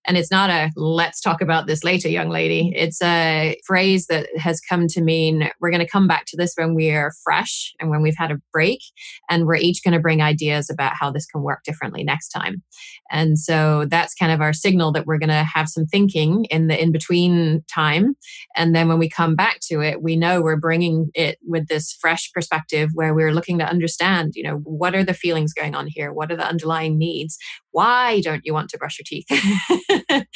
And 0.07 0.17
it's 0.17 0.31
not 0.31 0.49
a 0.49 0.71
let's 0.75 1.21
talk 1.21 1.41
about 1.41 1.67
this 1.67 1.85
later, 1.85 2.09
young 2.09 2.31
lady. 2.31 2.73
It's 2.75 3.03
a 3.03 3.59
phrase 3.67 4.07
that 4.07 4.29
has 4.39 4.61
come 4.61 4.87
to 4.89 5.03
mean 5.03 5.51
we're 5.61 5.71
going 5.71 5.85
to 5.85 5.89
come 5.89 6.07
back 6.07 6.25
to 6.29 6.37
this 6.37 6.55
when 6.57 6.75
we 6.75 6.91
are 6.91 7.13
fresh 7.23 7.75
and 7.79 7.91
when 7.91 8.01
we've 8.01 8.17
had 8.17 8.31
a 8.31 8.41
break. 8.53 8.81
And 9.29 9.47
we're 9.47 9.57
each 9.57 9.83
going 9.85 9.95
to 9.95 10.01
bring 10.01 10.23
ideas 10.23 10.71
about 10.71 10.93
how 10.99 11.11
this 11.11 11.27
can 11.27 11.43
work 11.43 11.63
differently 11.65 12.05
next 12.05 12.29
time. 12.31 12.63
And 13.11 13.39
so 13.39 13.87
that's 13.89 14.15
kind 14.15 14.33
of 14.33 14.41
our 14.41 14.53
signal 14.53 14.93
that 14.93 15.07
we're 15.07 15.19
going 15.19 15.29
to 15.29 15.45
have 15.45 15.69
some 15.69 15.87
thinking 15.87 16.45
in 16.47 16.69
the 16.69 16.81
in 16.81 16.93
between 16.93 17.65
time. 17.73 18.15
And 18.57 18.75
then 18.75 18.89
when 18.89 18.99
we 18.99 19.09
come 19.09 19.35
back 19.35 19.59
to 19.69 19.81
it, 19.81 20.03
we 20.03 20.17
know 20.17 20.41
we're 20.41 20.57
bringing 20.57 21.11
it 21.15 21.39
with 21.47 21.69
this 21.69 21.93
fresh 21.93 22.31
perspective 22.33 22.91
where 22.95 23.15
we're 23.15 23.33
looking 23.33 23.59
to 23.59 23.69
understand, 23.69 24.33
you 24.35 24.43
know, 24.43 24.57
what 24.65 24.95
are 24.95 25.05
the 25.05 25.15
feelings 25.15 25.53
going 25.53 25.75
on 25.75 25.87
here? 25.87 26.13
What 26.13 26.31
are 26.31 26.37
the 26.37 26.47
underlying 26.47 26.99
needs? 26.99 27.37
Why 27.73 28.21
don't 28.21 28.43
you 28.45 28.55
want 28.55 28.71
to 28.71 28.79
brush 28.79 28.99
your 28.99 29.05
teeth? 29.07 29.27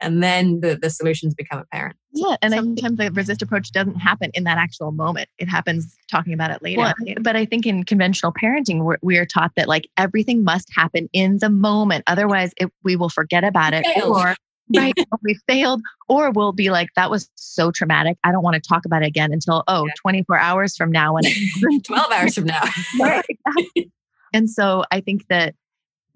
and 0.00 0.22
then 0.22 0.60
the, 0.60 0.78
the 0.80 0.90
solutions 0.90 1.34
become 1.34 1.60
apparent. 1.60 1.96
Yeah, 2.12 2.36
and 2.42 2.54
sometimes 2.54 2.96
the 2.98 3.10
resist 3.12 3.42
approach 3.42 3.70
doesn't 3.72 3.96
happen 3.96 4.30
in 4.34 4.44
that 4.44 4.58
actual 4.58 4.92
moment. 4.92 5.28
It 5.38 5.48
happens 5.48 5.94
talking 6.10 6.32
about 6.32 6.50
it 6.50 6.62
later. 6.62 6.80
Well, 6.80 6.94
but 7.20 7.36
I 7.36 7.44
think 7.44 7.66
in 7.66 7.84
conventional 7.84 8.32
parenting, 8.32 8.82
we're, 8.82 8.96
we 9.02 9.18
are 9.18 9.26
taught 9.26 9.52
that 9.56 9.68
like 9.68 9.88
everything 9.96 10.44
must 10.44 10.68
happen 10.74 11.08
in 11.12 11.38
the 11.38 11.50
moment. 11.50 12.04
Otherwise, 12.06 12.52
it, 12.56 12.72
we 12.82 12.96
will 12.96 13.10
forget 13.10 13.44
about 13.44 13.74
it. 13.74 13.86
Failed. 13.86 14.16
Or, 14.16 14.34
right, 14.76 14.94
or 14.96 15.18
we 15.22 15.38
failed. 15.46 15.82
Or 16.08 16.30
we'll 16.30 16.52
be 16.52 16.70
like, 16.70 16.88
that 16.96 17.10
was 17.10 17.28
so 17.34 17.70
traumatic. 17.70 18.16
I 18.24 18.32
don't 18.32 18.42
want 18.42 18.54
to 18.54 18.66
talk 18.66 18.86
about 18.86 19.02
it 19.02 19.06
again 19.06 19.32
until, 19.32 19.62
oh, 19.68 19.86
Yeah. 19.86 19.92
24 20.00 20.38
hours 20.38 20.76
from 20.76 20.90
now. 20.90 21.14
When 21.14 21.24
12 21.84 22.12
hours 22.12 22.34
from 22.34 22.44
now. 22.44 22.62
Right, 22.98 23.24
exactly. 23.28 23.92
And 24.32 24.50
so 24.50 24.84
I 24.90 25.00
think 25.00 25.26
that 25.28 25.54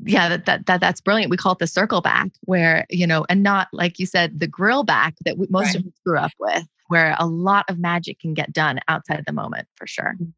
yeah, 0.04 0.28
that, 0.28 0.46
that 0.46 0.66
that 0.66 0.80
that's 0.80 1.00
brilliant. 1.00 1.30
We 1.30 1.36
call 1.36 1.52
it 1.52 1.58
the 1.58 1.66
circle 1.66 2.00
back, 2.00 2.30
where 2.42 2.86
you 2.90 3.06
know, 3.06 3.24
and 3.28 3.42
not 3.42 3.68
like 3.72 3.98
you 3.98 4.06
said, 4.06 4.40
the 4.40 4.46
grill 4.46 4.84
back 4.84 5.14
that 5.24 5.38
we, 5.38 5.46
most 5.50 5.74
of 5.74 5.82
us 5.82 5.92
grew 6.04 6.18
up 6.18 6.32
with, 6.38 6.64
where 6.88 7.16
a 7.18 7.26
lot 7.26 7.64
of 7.68 7.78
magic 7.78 8.20
can 8.20 8.34
get 8.34 8.52
done 8.52 8.80
outside 8.88 9.18
of 9.18 9.26
the 9.26 9.32
moment 9.32 9.68
for 9.76 9.86
sure. 9.86 10.16
Mm. 10.20 10.32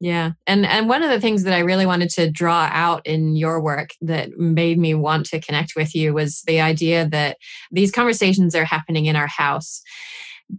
Yeah. 0.00 0.32
And 0.46 0.64
and 0.64 0.88
one 0.88 1.02
of 1.02 1.10
the 1.10 1.20
things 1.20 1.42
that 1.42 1.54
I 1.54 1.58
really 1.58 1.86
wanted 1.86 2.10
to 2.10 2.30
draw 2.30 2.68
out 2.72 3.04
in 3.04 3.34
your 3.34 3.60
work 3.60 3.90
that 4.00 4.38
made 4.38 4.78
me 4.78 4.94
want 4.94 5.26
to 5.26 5.40
connect 5.40 5.72
with 5.74 5.94
you 5.94 6.14
was 6.14 6.42
the 6.42 6.60
idea 6.60 7.08
that 7.08 7.36
these 7.72 7.90
conversations 7.90 8.54
are 8.54 8.64
happening 8.64 9.06
in 9.06 9.16
our 9.16 9.26
house. 9.26 9.82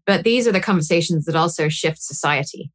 But 0.05 0.23
these 0.23 0.47
are 0.47 0.51
the 0.51 0.59
conversations 0.59 1.25
that 1.25 1.35
also 1.35 1.69
shift 1.69 2.01
society. 2.01 2.71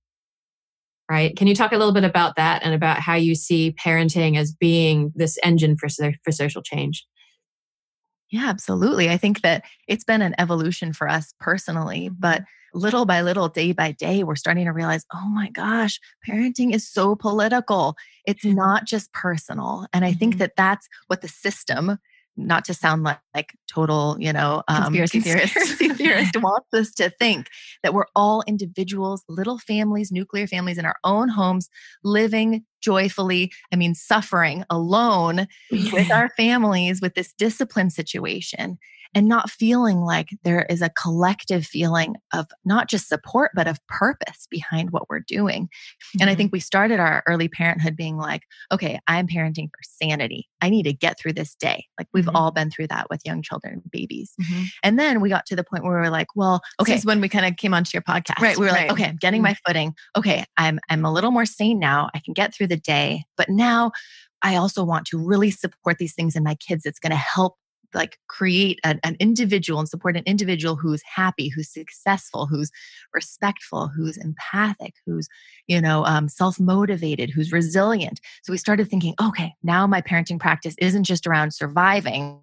Right? 1.10 1.36
Can 1.36 1.46
you 1.46 1.54
talk 1.54 1.72
a 1.72 1.76
little 1.76 1.92
bit 1.92 2.04
about 2.04 2.36
that 2.36 2.62
and 2.64 2.72
about 2.72 2.98
how 2.98 3.14
you 3.14 3.34
see 3.34 3.72
parenting 3.72 4.38
as 4.38 4.52
being 4.54 5.12
this 5.14 5.38
engine 5.44 5.76
for 5.76 5.88
for 6.24 6.32
social 6.32 6.62
change? 6.62 7.06
Yeah, 8.30 8.46
absolutely. 8.48 9.10
I 9.10 9.16
think 9.16 9.42
that 9.42 9.64
it's 9.86 10.04
been 10.04 10.22
an 10.22 10.34
evolution 10.38 10.92
for 10.92 11.08
us 11.08 11.34
personally, 11.40 12.08
but 12.08 12.42
little 12.72 13.04
by 13.06 13.20
little, 13.22 13.48
day 13.48 13.72
by 13.72 13.92
day, 13.92 14.24
we're 14.24 14.34
starting 14.34 14.64
to 14.64 14.72
realize, 14.72 15.04
oh 15.14 15.28
my 15.28 15.50
gosh, 15.50 16.00
parenting 16.28 16.74
is 16.74 16.88
so 16.88 17.14
political. 17.14 17.94
It's 18.26 18.44
not 18.44 18.86
just 18.86 19.12
personal. 19.12 19.86
And 19.92 20.04
I 20.04 20.12
think 20.12 20.34
Mhm. 20.34 20.38
that 20.38 20.56
that's 20.56 20.88
what 21.06 21.20
the 21.20 21.28
system, 21.28 21.98
not 22.37 22.64
to 22.66 22.75
sound 22.75 23.03
like, 23.03 23.18
like 23.35 23.55
total, 23.68 24.16
you 24.18 24.33
know, 24.33 24.62
um, 24.68 24.85
Conspiracy 24.85 25.20
theorist. 25.20 25.55
conspiracy 25.55 25.88
theorist 25.94 26.37
wants 26.42 26.68
us 26.75 26.92
to 26.94 27.11
think 27.11 27.49
that 27.83 27.94
we're 27.94 28.07
all 28.16 28.42
individuals, 28.47 29.25
little 29.29 29.59
families, 29.59 30.11
nuclear 30.11 30.47
families 30.47 30.79
in 30.79 30.85
our 30.85 30.97
own 31.05 31.29
homes, 31.29 31.68
living 32.03 32.64
joyfully. 32.81 33.53
I 33.73 33.77
mean, 33.77 33.94
suffering 33.94 34.64
alone 34.70 35.47
with 35.92 36.11
our 36.12 36.29
families 36.31 37.01
with 37.01 37.14
this 37.14 37.33
discipline 37.33 37.90
situation 37.90 38.79
and 39.14 39.29
not 39.29 39.50
feeling 39.50 40.00
like 40.00 40.29
there 40.42 40.66
is 40.68 40.83
a 40.83 40.90
collective 40.90 41.64
feeling 41.66 42.14
of 42.33 42.46
not 42.64 42.88
just 42.88 43.09
support 43.09 43.50
but 43.55 43.66
of 43.68 43.79
purpose 43.87 44.46
behind 44.50 44.90
what 44.90 45.09
we're 45.09 45.20
doing 45.20 45.68
and 46.20 46.29
i 46.31 46.35
think 46.35 46.53
we 46.53 46.61
started 46.61 46.98
our 47.00 47.22
early 47.27 47.48
parenthood 47.48 47.96
being 47.96 48.16
like 48.16 48.42
okay 48.72 48.98
i'm 49.07 49.27
parenting 49.27 49.68
for 49.68 49.81
sanity 49.83 50.48
i 50.61 50.68
need 50.68 50.83
to 50.85 50.92
get 50.92 51.18
through 51.18 51.33
this 51.33 51.55
day 51.55 51.87
like 51.98 52.09
we've 52.12 52.24
Mhm. 52.27 52.35
all 52.35 52.50
been 52.50 52.70
through 52.70 52.87
that 52.88 53.07
with 53.11 53.20
young 53.24 53.42
children 53.42 53.74
and 53.74 53.90
babies 53.90 54.33
Mhm. 54.40 54.66
and 54.83 54.98
then 54.98 55.20
we 55.20 55.29
got 55.29 55.46
to 55.46 55.57
the 55.57 55.64
point 55.64 55.85
where 55.85 55.94
we 55.94 56.00
were 56.00 56.11
like 56.11 56.29
well 56.35 56.61
Okay. 56.81 56.92
okay 56.92 56.92
This 56.94 57.00
is 57.03 57.07
when 57.07 57.20
we 57.20 57.29
kind 57.29 57.46
of 57.46 57.57
came 57.57 57.74
onto 57.74 57.90
your 57.94 58.03
podcast. 58.03 58.40
Right. 58.40 58.57
We 58.59 58.66
were 58.66 58.72
Right. 58.72 58.88
like, 58.88 58.92
okay, 58.92 59.09
I'm 59.09 59.16
getting 59.16 59.42
my 59.42 59.55
footing. 59.66 59.94
Okay, 60.16 60.44
I'm 60.57 60.79
I'm 60.90 61.05
a 61.05 61.12
little 61.12 61.31
more 61.31 61.46
sane 61.46 61.79
now. 61.79 62.09
I 62.14 62.18
can 62.20 62.35
get 62.35 62.55
through 62.55 62.68
the 62.68 62.77
day. 62.77 63.24
But 63.37 63.48
now 63.48 63.92
I 64.42 64.57
also 64.57 64.85
want 64.85 65.07
to 65.09 65.18
really 65.18 65.50
support 65.50 65.98
these 65.98 66.14
things 66.14 66.37
in 66.37 66.42
my 66.44 66.55
kids. 66.57 66.85
It's 66.87 66.98
going 66.98 67.11
to 67.12 67.16
help 67.16 67.57
like 67.94 68.18
create 68.28 68.80
an, 68.85 69.00
an 69.04 69.16
individual 69.20 69.78
and 69.78 69.88
support 69.88 70.16
an 70.16 70.24
individual 70.26 70.76
who's 70.76 71.02
happy, 71.02 71.48
who's 71.48 71.72
successful, 71.72 72.46
who's 72.46 72.70
respectful, 73.12 73.88
who's 73.88 74.16
empathic, 74.16 74.94
who's, 75.07 75.28
you 75.66 75.80
know, 75.80 76.04
um, 76.04 76.28
self-motivated, 76.28 77.30
who's 77.30 77.52
resilient. 77.52 78.20
So 78.42 78.52
we 78.52 78.59
started 78.59 78.88
thinking, 78.88 79.14
okay, 79.22 79.54
now 79.62 79.87
my 79.87 80.00
parenting 80.00 80.40
practice 80.40 80.74
isn't 80.78 81.04
just 81.04 81.26
around 81.26 81.54
surviving 81.54 82.42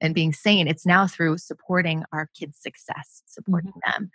and 0.00 0.14
being 0.14 0.32
sane. 0.32 0.68
It's 0.68 0.86
now 0.86 1.06
through 1.06 1.38
supporting 1.38 2.04
our 2.12 2.28
kids' 2.38 2.58
success, 2.60 3.22
supporting 3.26 3.72
them. 3.86 4.10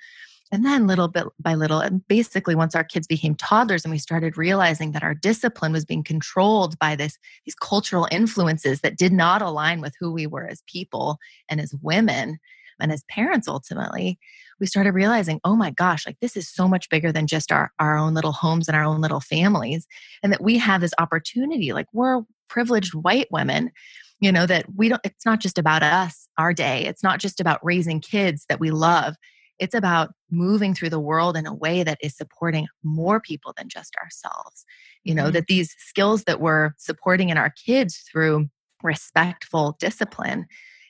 And 0.52 0.66
then 0.66 0.86
little 0.86 1.08
bit 1.08 1.26
by 1.40 1.56
little, 1.56 1.80
and 1.80 2.06
basically 2.08 2.56
once 2.56 2.76
our 2.76 2.84
kids 2.84 3.08
became 3.08 3.36
toddlers 3.36 3.86
and 3.86 3.92
we 3.92 3.98
started 3.98 4.38
realizing 4.38 4.92
that 4.92 5.04
our 5.04 5.14
discipline 5.14 5.72
was 5.72 5.86
being 5.86 6.04
controlled 6.04 6.78
by 6.78 6.96
this 6.96 7.18
these 7.46 7.56
cultural 7.56 8.08
influences 8.12 8.82
that 8.82 8.98
did 8.98 9.14
not 9.14 9.42
align 9.42 9.80
with 9.80 9.94
who 10.00 10.12
we 10.12 10.28
were 10.28 10.48
as 10.48 10.62
people 10.68 11.18
and 11.48 11.62
as 11.62 11.74
women 11.82 12.38
and 12.82 12.92
as 12.92 13.04
parents 13.04 13.48
ultimately, 13.48 14.20
we 14.60 14.66
started 14.66 14.94
realizing, 14.94 15.40
oh 15.44 15.56
my 15.56 15.72
gosh, 15.72 16.06
like 16.06 16.20
this 16.20 16.36
is 16.36 16.50
so 16.50 16.68
much 16.68 16.90
bigger 16.90 17.12
than 17.12 17.28
just 17.28 17.52
our, 17.52 17.72
our 17.80 17.96
own 17.96 18.14
little 18.14 18.32
homes 18.32 18.68
and 18.68 18.76
our 18.76 18.84
own 18.84 19.02
little 19.02 19.20
families. 19.20 19.88
And 20.24 20.34
that 20.34 20.42
we 20.42 20.58
have 20.58 20.82
this 20.82 20.94
opportunity, 20.98 21.74
like 21.74 21.88
we're 21.94 22.24
privileged 22.50 22.94
white 22.94 23.28
women 23.32 23.72
you 24.20 24.32
know 24.32 24.46
that 24.46 24.66
we 24.76 24.88
don't 24.88 25.02
it's 25.04 25.26
not 25.26 25.40
just 25.40 25.58
about 25.58 25.84
us 25.84 26.28
our 26.38 26.54
day 26.54 26.86
it's 26.86 27.02
not 27.02 27.20
just 27.20 27.40
about 27.40 27.64
raising 27.64 28.02
kids 28.02 28.46
that 28.50 28.60
we 28.60 28.70
love 28.70 29.16
it's 29.62 29.76
about 29.76 30.14
moving 30.32 30.74
through 30.74 30.90
the 30.90 31.00
world 31.00 31.38
in 31.38 31.46
a 31.46 31.54
way 31.54 31.84
that 31.84 32.00
is 32.02 32.18
supporting 32.18 32.68
more 32.84 33.22
people 33.22 33.54
than 33.56 33.70
just 33.70 33.96
ourselves. 34.04 34.66
You 35.04 35.14
know, 35.14 35.26
mm-hmm. 35.26 35.34
that 35.34 35.48
these 35.48 35.76
skills 35.78 36.24
that 36.24 36.42
we're 36.42 36.72
supporting 36.78 37.30
in 37.30 37.38
our 37.38 37.52
kids 37.52 37.98
through 37.98 38.50
respectful 38.82 39.78
discipline 39.80 40.48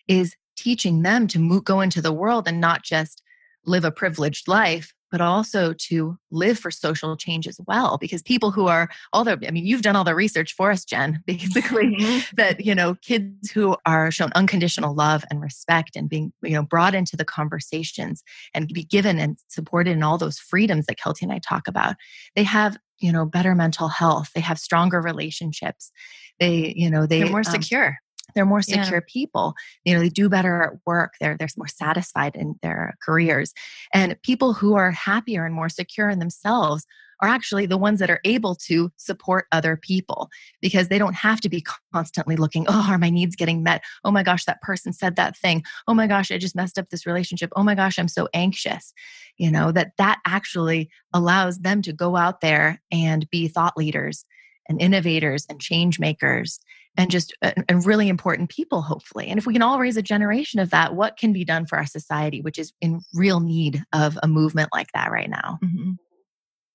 is 0.08 0.36
teaching 0.56 1.02
them 1.02 1.28
to 1.28 1.38
move, 1.38 1.66
go 1.66 1.82
into 1.82 2.02
the 2.02 2.14
world 2.14 2.48
and 2.48 2.62
not 2.62 2.84
just 2.84 3.22
live 3.66 3.84
a 3.84 3.92
privileged 3.92 4.48
life, 4.48 4.94
but 5.12 5.22
also 5.22 5.74
to 5.74 6.18
live 6.32 6.58
for 6.58 6.72
social 6.72 7.18
change 7.18 7.48
as 7.48 7.60
well. 7.68 7.98
Because 7.98 8.22
people 8.22 8.52
who 8.52 8.68
are 8.68 8.90
all 9.14 9.24
the, 9.24 9.38
I 9.46 9.52
mean, 9.52 9.66
you've 9.66 9.82
done 9.82 9.96
all 9.96 10.04
the 10.04 10.16
research 10.16 10.54
for 10.56 10.72
us, 10.72 10.86
Jen, 10.86 11.22
basically, 11.28 11.96
mm-hmm. 11.96 12.36
that, 12.38 12.66
you 12.66 12.74
know, 12.74 12.96
kids 12.96 13.52
who 13.52 13.76
are 13.86 14.10
shown 14.12 14.32
unconditional 14.34 14.96
love 14.96 15.24
and 15.30 15.42
respect 15.42 15.96
and 15.96 16.10
being, 16.10 16.32
you 16.42 16.54
know, 16.54 16.64
brought 16.64 16.96
into 16.96 17.18
the 17.18 17.26
conversations 17.26 18.24
and 18.54 18.68
be 18.70 18.84
given 18.84 19.20
and 19.20 19.38
supported 19.48 19.92
in 19.92 20.04
all 20.04 20.18
those 20.18 20.40
freedoms 20.40 20.86
that 20.86 20.98
Kelty 20.98 21.24
and 21.24 21.32
I 21.32 21.40
talk 21.40 21.68
about, 21.68 21.96
they 22.36 22.44
have 22.44 22.78
you 23.00 23.12
know 23.12 23.26
better 23.26 23.56
mental 23.56 23.88
health 23.88 24.30
they 24.36 24.42
have 24.42 24.60
stronger 24.60 25.02
relationships 25.02 25.92
they 26.40 26.72
you 26.78 26.88
know 26.88 27.08
they 27.08 27.24
are 27.24 27.30
more 27.30 27.40
um, 27.40 27.44
secure 27.44 27.98
they're 28.34 28.46
more 28.46 28.62
secure 28.62 28.96
yeah. 28.96 29.08
people 29.08 29.54
you 29.86 29.94
know 29.94 30.00
they 30.00 30.10
do 30.10 30.30
better 30.30 30.64
at 30.64 30.74
work 30.86 31.14
they're 31.20 31.38
they're 31.38 31.48
more 31.58 31.68
satisfied 31.68 32.36
in 32.36 32.56
their 32.62 32.96
careers 33.02 33.54
and 33.94 34.22
people 34.22 34.54
who 34.54 34.76
are 34.76 34.92
happier 34.92 35.46
and 35.46 35.56
more 35.56 35.70
secure 35.70 36.10
in 36.10 36.20
themselves 36.20 36.86
are 37.22 37.30
actually 37.30 37.66
the 37.66 37.78
ones 37.78 38.00
that 38.00 38.10
are 38.10 38.20
able 38.26 38.56
to 38.56 38.92
support 38.98 39.46
other 39.52 39.78
people 39.78 40.30
because 40.62 40.88
they 40.88 40.98
don't 40.98 41.14
have 41.14 41.40
to 41.42 41.50
be 41.50 41.64
constantly 41.94 42.36
looking, 42.36 42.66
oh, 42.68 42.88
are 42.90 42.98
my 42.98 43.10
needs 43.10 43.36
getting 43.36 43.64
met? 43.64 43.84
Oh 44.04 44.12
my 44.12 44.24
gosh, 44.24 44.46
that 44.46 44.62
person 44.62 44.92
said 44.92 45.16
that 45.16 45.38
thing. 45.38 45.64
Oh 45.88 45.94
my 45.94 46.08
gosh, 46.08 46.32
I 46.32 46.38
just 46.38 46.56
messed 46.56 46.80
up 46.80 46.90
this 46.90 47.06
relationship. 47.06 47.52
Oh 47.56 47.64
my 47.64 47.76
gosh, 47.76 48.00
I'm 48.00 48.08
so 48.08 48.28
anxious. 48.34 48.94
You 49.38 49.52
know, 49.52 49.72
that 49.72 49.94
that 49.98 50.20
actually 50.26 50.90
allows 51.14 51.60
them 51.60 51.82
to 51.84 51.94
go 51.94 52.16
out 52.16 52.42
there 52.42 52.82
and 52.92 53.30
be 53.30 53.48
thought 53.48 53.78
leaders 53.78 54.26
and 54.70 54.82
innovators 54.82 55.46
and 55.50 55.60
change 55.60 56.00
makers 56.00 56.60
and 56.98 57.10
just 57.10 57.34
and 57.42 57.86
really 57.86 58.10
important 58.10 58.50
people 58.50 58.82
hopefully. 58.82 59.28
And 59.28 59.38
if 59.38 59.46
we 59.46 59.54
can 59.54 59.62
all 59.62 59.80
raise 59.80 59.98
a 59.98 60.02
generation 60.02 60.60
of 60.60 60.72
that 60.72 60.96
what 60.96 61.18
can 61.18 61.34
be 61.34 61.46
done 61.46 61.66
for 61.66 61.78
our 61.78 61.86
society 61.86 62.42
which 62.42 62.60
is 62.60 62.74
in 62.82 63.02
real 63.14 63.40
need 63.40 63.84
of 63.94 64.18
a 64.22 64.28
movement 64.28 64.70
like 64.74 64.92
that 64.94 65.12
right 65.12 65.30
now? 65.30 65.60
Mm-hmm. 65.64 65.92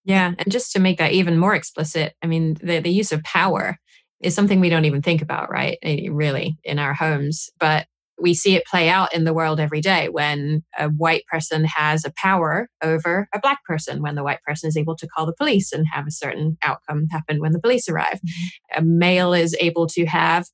yeah 0.04 0.32
and 0.38 0.52
just 0.52 0.72
to 0.72 0.80
make 0.80 0.98
that 0.98 1.12
even 1.12 1.38
more 1.38 1.54
explicit 1.54 2.14
i 2.22 2.26
mean 2.26 2.54
the, 2.62 2.80
the 2.80 2.90
use 2.90 3.12
of 3.12 3.22
power 3.24 3.78
is 4.20 4.34
something 4.34 4.60
we 4.60 4.70
don't 4.70 4.84
even 4.84 5.02
think 5.02 5.22
about 5.22 5.50
right 5.50 5.78
eh, 5.82 6.08
really 6.10 6.58
in 6.64 6.78
our 6.78 6.94
homes. 6.94 7.50
But 7.58 7.86
we 8.20 8.34
see 8.34 8.56
it 8.56 8.64
play 8.66 8.88
out 8.88 9.12
in 9.14 9.24
the 9.24 9.34
world 9.34 9.60
every 9.60 9.80
day 9.80 10.08
when 10.08 10.62
a 10.78 10.88
white 10.88 11.24
person 11.26 11.64
has 11.64 12.04
a 12.04 12.12
power 12.16 12.68
over 12.82 13.28
a 13.34 13.40
black 13.40 13.64
person, 13.64 14.02
when 14.02 14.14
the 14.14 14.24
white 14.24 14.42
person 14.42 14.68
is 14.68 14.76
able 14.76 14.96
to 14.96 15.06
call 15.06 15.26
the 15.26 15.34
police 15.36 15.72
and 15.72 15.86
have 15.90 16.06
a 16.06 16.12
certain 16.12 16.56
outcome 16.62 17.06
happen 17.10 17.40
when 17.40 17.52
the 17.52 17.60
police 17.60 17.88
arrive. 17.88 18.14
Mm-hmm. 18.14 18.78
A 18.78 18.82
male 18.82 19.32
is 19.34 19.56
able 19.60 19.86
to 19.88 20.06
have 20.06 20.46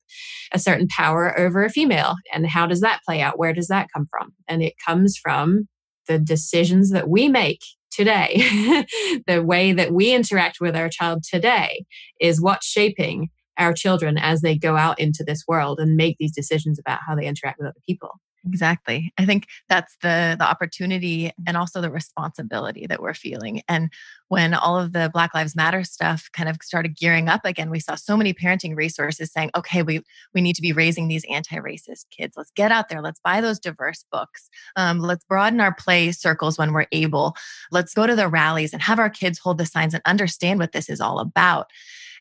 a 0.51 0.59
certain 0.59 0.87
power 0.87 1.37
over 1.37 1.63
a 1.63 1.69
female. 1.69 2.15
And 2.33 2.45
how 2.47 2.67
does 2.67 2.81
that 2.81 3.01
play 3.05 3.21
out? 3.21 3.39
Where 3.39 3.53
does 3.53 3.67
that 3.67 3.87
come 3.93 4.07
from? 4.09 4.33
And 4.47 4.61
it 4.61 4.73
comes 4.85 5.17
from 5.17 5.67
the 6.07 6.19
decisions 6.19 6.91
that 6.91 7.09
we 7.09 7.29
make 7.29 7.61
today. 7.91 8.35
the 9.27 9.43
way 9.43 9.71
that 9.71 9.93
we 9.93 10.13
interact 10.13 10.57
with 10.59 10.75
our 10.75 10.89
child 10.89 11.23
today 11.23 11.85
is 12.19 12.41
what's 12.41 12.67
shaping 12.67 13.29
our 13.57 13.73
children 13.73 14.17
as 14.17 14.41
they 14.41 14.57
go 14.57 14.77
out 14.77 14.99
into 14.99 15.23
this 15.23 15.43
world 15.47 15.79
and 15.79 15.95
make 15.95 16.17
these 16.19 16.33
decisions 16.33 16.79
about 16.79 16.99
how 17.07 17.15
they 17.15 17.25
interact 17.25 17.59
with 17.59 17.67
other 17.67 17.81
people. 17.87 18.19
Exactly. 18.45 19.13
I 19.17 19.25
think 19.25 19.47
that's 19.69 19.95
the 20.01 20.35
the 20.37 20.45
opportunity 20.45 21.31
and 21.47 21.55
also 21.55 21.79
the 21.79 21.89
responsibility 21.89 22.85
that 22.87 23.01
we're 23.01 23.13
feeling. 23.13 23.61
And 23.69 23.89
when 24.27 24.53
all 24.53 24.77
of 24.77 24.91
the 24.91 25.09
black 25.13 25.33
lives 25.33 25.55
matter 25.55 25.83
stuff 25.85 26.27
kind 26.33 26.49
of 26.49 26.57
started 26.61 26.97
gearing 26.97 27.29
up 27.29 27.45
again 27.45 27.69
we 27.69 27.79
saw 27.79 27.95
so 27.95 28.17
many 28.17 28.33
parenting 28.33 28.75
resources 28.75 29.31
saying 29.31 29.51
okay 29.55 29.83
we 29.83 30.01
we 30.33 30.41
need 30.41 30.55
to 30.55 30.61
be 30.61 30.73
raising 30.73 31.07
these 31.07 31.23
anti-racist 31.29 32.05
kids. 32.11 32.33
Let's 32.35 32.51
get 32.55 32.71
out 32.71 32.89
there. 32.89 33.01
Let's 33.01 33.21
buy 33.23 33.39
those 33.39 33.59
diverse 33.59 34.03
books. 34.11 34.49
Um, 34.75 34.99
let's 34.99 35.23
broaden 35.23 35.61
our 35.61 35.73
play 35.73 36.11
circles 36.11 36.57
when 36.57 36.73
we're 36.73 36.87
able. 36.91 37.35
Let's 37.71 37.93
go 37.93 38.07
to 38.07 38.15
the 38.15 38.27
rallies 38.27 38.73
and 38.73 38.81
have 38.81 38.99
our 38.99 39.09
kids 39.09 39.39
hold 39.39 39.57
the 39.57 39.65
signs 39.65 39.93
and 39.93 40.03
understand 40.05 40.59
what 40.59 40.73
this 40.73 40.89
is 40.89 40.99
all 40.99 41.19
about 41.19 41.67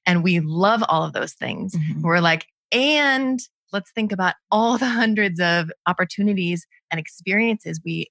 and 0.07 0.23
we 0.23 0.41
love 0.41 0.83
all 0.89 1.05
of 1.05 1.13
those 1.13 1.33
things. 1.33 1.75
Mm-hmm. 1.75 2.03
We're 2.03 2.21
like, 2.21 2.47
and 2.71 3.41
let's 3.73 3.91
think 3.93 4.13
about 4.13 4.35
all 4.51 4.79
the 4.79 4.87
hundreds 4.87 5.41
of 5.41 5.71
opportunities 5.87 6.67
and 6.91 6.99
experiences 6.99 7.81
we 7.85 8.11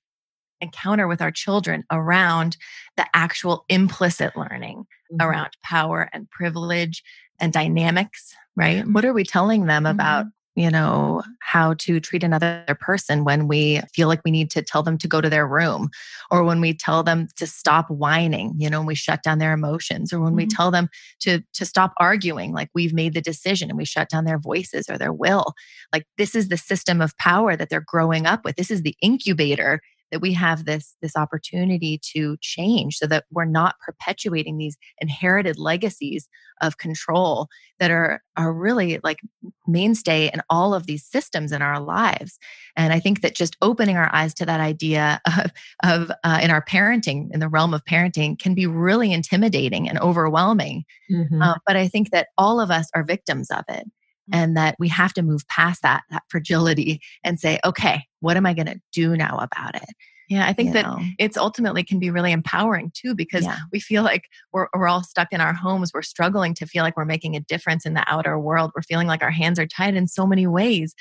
encounter 0.60 1.08
with 1.08 1.22
our 1.22 1.32
children 1.32 1.84
around 1.92 2.56
the 2.96 3.06
actual 3.14 3.66
implicit 3.70 4.36
learning 4.38 4.86
mm-hmm. 5.12 5.28
around 5.28 5.50
power 5.64 6.10
and 6.14 6.30
privilege 6.30 7.04
and 7.40 7.52
dynamics, 7.52 8.34
right? 8.56 8.88
What 8.88 9.06
are 9.06 9.14
we 9.14 9.24
telling 9.24 9.66
them 9.66 9.86
about 9.86 10.26
mm-hmm 10.26 10.41
you 10.56 10.70
know, 10.70 11.24
how 11.40 11.74
to 11.76 12.00
treat 12.00 12.24
another 12.24 12.66
person 12.80 13.24
when 13.24 13.48
we 13.48 13.80
feel 13.94 14.08
like 14.08 14.22
we 14.26 14.32
need 14.32 14.52
to 14.52 14.62
tell 14.62 14.84
them 14.84 14.98
to 14.98 15.08
go 15.08 15.22
to 15.22 15.30
their 15.30 15.48
room, 15.48 15.90
or 16.30 16.44
when 16.44 16.60
we 16.60 16.74
tell 16.74 17.04
them 17.04 17.28
to 17.38 17.48
stop 17.48 17.90
whining, 17.90 18.54
you 18.58 18.70
know, 18.70 18.80
and 18.80 18.88
we 18.88 18.96
shut 18.96 19.24
down 19.24 19.40
their 19.40 19.54
emotions, 19.54 20.12
or 20.12 20.20
when 20.20 20.30
mm-hmm. 20.30 20.38
we 20.38 20.48
tell 20.48 20.70
them 20.72 20.90
to 21.22 21.42
to 21.54 21.66
stop 21.66 21.94
arguing, 22.00 22.54
like 22.54 22.70
we've 22.74 22.94
made 22.94 23.14
the 23.14 23.22
decision 23.22 23.70
and 23.70 23.78
we 23.78 23.86
shut 23.86 24.10
down 24.10 24.26
their 24.26 24.40
voices 24.40 24.90
or 24.90 24.98
their 24.98 25.14
will. 25.14 25.54
Like 25.94 26.06
this 26.18 26.36
is 26.36 26.50
the 26.50 26.58
system 26.58 27.02
of 27.02 27.18
power 27.18 27.56
that 27.56 27.70
they're 27.70 27.82
growing 27.86 28.26
up 28.26 28.44
with. 28.44 28.56
This 28.58 28.72
is 28.72 28.82
the 28.82 28.96
incubator 29.02 29.82
that 30.12 30.22
we 30.22 30.34
have 30.34 30.66
this 30.66 30.96
this 31.02 31.16
opportunity 31.16 32.00
to 32.14 32.38
change 32.42 32.98
so 32.98 33.08
that 33.08 33.26
we're 33.32 33.46
not 33.46 33.76
perpetuating 33.86 34.58
these 34.58 34.78
inherited 35.00 35.58
legacies 35.58 36.28
of 36.62 36.78
control 36.78 37.48
that 37.80 37.92
are 37.92 38.22
are 38.38 38.54
really 38.54 39.00
like 39.04 39.20
mainstay 39.68 40.30
in 40.34 40.42
all 40.50 40.74
of 40.74 40.86
these 40.86 41.06
systems 41.06 41.52
in 41.52 41.62
our 41.62 41.80
lives 41.80 42.38
and 42.76 42.94
i 42.94 43.00
think 43.00 43.22
that 43.22 43.36
just 43.36 43.58
opening 43.62 43.98
our 43.98 44.14
eyes 44.14 44.34
to 44.34 44.46
that 44.46 44.60
idea 44.60 45.20
of, 45.38 45.52
of 45.84 46.12
uh, 46.24 46.40
in 46.42 46.52
our 46.52 46.64
parenting 46.64 47.30
in 47.32 47.40
the 47.40 47.50
realm 47.50 47.74
of 47.74 47.84
parenting 47.86 48.38
can 48.38 48.54
be 48.54 48.68
really 48.68 49.12
intimidating 49.12 49.90
and 49.90 50.00
overwhelming 50.00 50.84
mm-hmm. 51.12 51.42
uh, 51.42 51.56
but 51.66 51.76
i 51.76 51.88
think 51.88 52.12
that 52.12 52.28
all 52.38 52.60
of 52.60 52.72
us 52.72 52.90
are 52.96 53.04
victims 53.04 53.50
of 53.52 53.64
it. 53.70 53.86
And 54.32 54.56
that 54.58 54.76
we 54.80 54.88
have 54.88 55.14
to 55.14 55.22
move 55.22 55.48
past 55.48 55.82
that 55.82 56.04
that 56.10 56.24
fragility 56.30 57.02
and 57.24 57.40
say 57.40 57.60
okay 57.66 58.06
what 58.20 58.38
am 58.38 58.46
i 58.46 58.54
going 58.54 58.68
to 58.68 58.80
do 58.92 59.16
now 59.16 59.38
about 59.38 59.76
it 59.76 59.90
yeah, 60.32 60.48
I 60.48 60.54
think 60.54 60.72
that 60.72 60.86
know? 60.86 60.98
it's 61.20 61.36
ultimately 61.36 61.84
can 61.84 62.00
be 62.00 62.10
really 62.10 62.32
empowering 62.32 62.94
too 62.94 63.14
because 63.14 63.44
yeah. 63.44 63.58
we 63.74 63.82
feel 63.82 64.02
like 64.02 64.30
we're, 64.54 64.68
we're 64.74 64.88
all 64.88 65.04
stuck 65.04 65.28
in 65.34 65.42
our 65.42 65.52
homes. 65.52 65.92
We're 65.94 66.04
struggling 66.04 66.54
to 66.54 66.66
feel 66.66 66.86
like 66.86 66.96
we're 66.96 67.04
making 67.04 67.36
a 67.36 67.42
difference 67.42 67.86
in 67.86 67.96
the 67.96 68.06
outer 68.08 68.40
world. 68.40 68.72
We're 68.74 68.82
feeling 68.84 69.08
like 69.08 69.24
our 69.24 69.30
hands 69.30 69.60
are 69.60 69.68
tied 69.68 69.96
in 69.96 70.08
so 70.08 70.26
many 70.26 70.48
ways. 70.48 70.96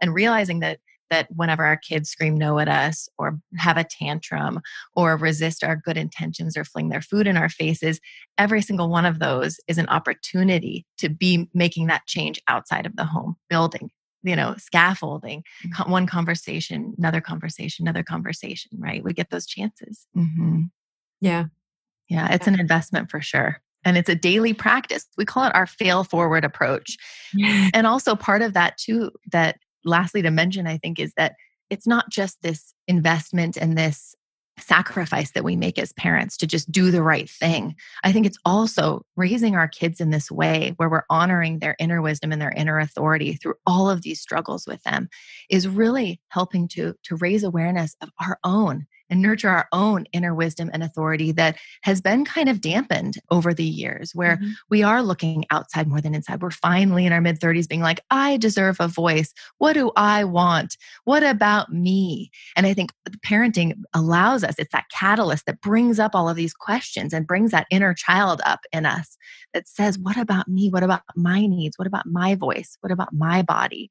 And 0.00 0.14
realizing 0.14 0.60
that 0.60 0.78
that 1.10 1.28
whenever 1.34 1.64
our 1.64 1.76
kids 1.76 2.10
scream 2.10 2.36
no 2.36 2.58
at 2.58 2.68
us 2.68 3.08
or 3.18 3.38
have 3.56 3.76
a 3.76 3.84
tantrum 3.84 4.60
or 4.94 5.16
resist 5.16 5.64
our 5.64 5.76
good 5.76 5.96
intentions 5.96 6.56
or 6.56 6.64
fling 6.64 6.88
their 6.88 7.00
food 7.00 7.26
in 7.26 7.36
our 7.36 7.48
faces, 7.48 8.00
every 8.36 8.62
single 8.62 8.88
one 8.88 9.06
of 9.06 9.18
those 9.18 9.58
is 9.68 9.78
an 9.78 9.88
opportunity 9.88 10.86
to 10.98 11.08
be 11.08 11.48
making 11.54 11.86
that 11.86 12.06
change 12.06 12.40
outside 12.48 12.86
of 12.86 12.96
the 12.96 13.04
home, 13.04 13.36
building 13.48 13.90
you 14.24 14.34
know 14.34 14.52
scaffolding 14.58 15.44
mm-hmm. 15.64 15.90
one 15.92 16.04
conversation 16.04 16.92
another 16.98 17.20
conversation 17.20 17.84
another 17.84 18.02
conversation 18.02 18.68
right? 18.76 19.04
We 19.04 19.12
get 19.12 19.30
those 19.30 19.46
chances. 19.46 20.06
Mm-hmm. 20.16 20.62
yeah. 21.20 21.44
Yeah 22.08 22.34
it's 22.34 22.48
an 22.48 22.58
investment 22.58 23.10
for 23.10 23.20
sure 23.20 23.60
and 23.84 23.96
it's 23.96 24.08
a 24.08 24.14
daily 24.14 24.52
practice. 24.52 25.06
We 25.16 25.24
call 25.24 25.44
it 25.44 25.54
our 25.54 25.66
fail 25.66 26.04
forward 26.04 26.44
approach. 26.44 26.96
And 27.74 27.86
also 27.86 28.16
part 28.16 28.42
of 28.42 28.54
that 28.54 28.78
too 28.78 29.10
that 29.32 29.58
lastly 29.88 30.22
to 30.22 30.30
mention 30.30 30.66
i 30.66 30.76
think 30.76 30.98
is 30.98 31.12
that 31.16 31.34
it's 31.70 31.86
not 31.86 32.10
just 32.10 32.40
this 32.42 32.74
investment 32.86 33.56
and 33.56 33.76
this 33.76 34.14
sacrifice 34.60 35.30
that 35.32 35.44
we 35.44 35.56
make 35.56 35.78
as 35.78 35.92
parents 35.92 36.36
to 36.36 36.46
just 36.46 36.70
do 36.70 36.90
the 36.90 37.02
right 37.02 37.28
thing. 37.28 37.74
I 38.04 38.12
think 38.12 38.26
it's 38.26 38.38
also 38.44 39.02
raising 39.16 39.56
our 39.56 39.68
kids 39.68 40.00
in 40.00 40.10
this 40.10 40.30
way 40.30 40.74
where 40.76 40.88
we're 40.88 41.04
honoring 41.10 41.58
their 41.58 41.76
inner 41.78 42.02
wisdom 42.02 42.32
and 42.32 42.40
their 42.40 42.52
inner 42.52 42.78
authority 42.78 43.34
through 43.34 43.54
all 43.66 43.88
of 43.88 44.02
these 44.02 44.20
struggles 44.20 44.66
with 44.66 44.82
them 44.82 45.08
is 45.48 45.68
really 45.68 46.20
helping 46.28 46.68
to 46.68 46.94
to 47.04 47.16
raise 47.16 47.44
awareness 47.44 47.96
of 48.00 48.10
our 48.20 48.38
own 48.44 48.86
and 49.10 49.22
nurture 49.22 49.48
our 49.48 49.68
own 49.72 50.06
inner 50.12 50.34
wisdom 50.34 50.70
and 50.72 50.82
authority 50.82 51.32
that 51.32 51.56
has 51.82 52.00
been 52.00 52.24
kind 52.24 52.48
of 52.48 52.60
dampened 52.60 53.16
over 53.30 53.54
the 53.54 53.64
years, 53.64 54.12
where 54.14 54.36
mm-hmm. 54.36 54.50
we 54.70 54.82
are 54.82 55.02
looking 55.02 55.44
outside 55.50 55.88
more 55.88 56.00
than 56.00 56.14
inside. 56.14 56.42
We're 56.42 56.50
finally 56.50 57.06
in 57.06 57.12
our 57.12 57.20
mid 57.20 57.40
30s 57.40 57.68
being 57.68 57.80
like, 57.80 58.00
I 58.10 58.36
deserve 58.36 58.76
a 58.80 58.88
voice. 58.88 59.32
What 59.58 59.74
do 59.74 59.90
I 59.96 60.24
want? 60.24 60.76
What 61.04 61.22
about 61.22 61.72
me? 61.72 62.30
And 62.56 62.66
I 62.66 62.74
think 62.74 62.90
parenting 63.24 63.74
allows 63.94 64.44
us, 64.44 64.54
it's 64.58 64.72
that 64.72 64.90
catalyst 64.90 65.46
that 65.46 65.60
brings 65.60 65.98
up 65.98 66.14
all 66.14 66.28
of 66.28 66.36
these 66.36 66.54
questions 66.54 67.12
and 67.12 67.26
brings 67.26 67.50
that 67.50 67.66
inner 67.70 67.94
child 67.94 68.40
up 68.44 68.60
in 68.72 68.86
us 68.86 69.16
that 69.54 69.68
says, 69.68 69.98
What 69.98 70.16
about 70.16 70.48
me? 70.48 70.70
What 70.70 70.82
about 70.82 71.02
my 71.16 71.46
needs? 71.46 71.78
What 71.78 71.88
about 71.88 72.06
my 72.06 72.34
voice? 72.34 72.76
What 72.80 72.92
about 72.92 73.12
my 73.12 73.42
body? 73.42 73.90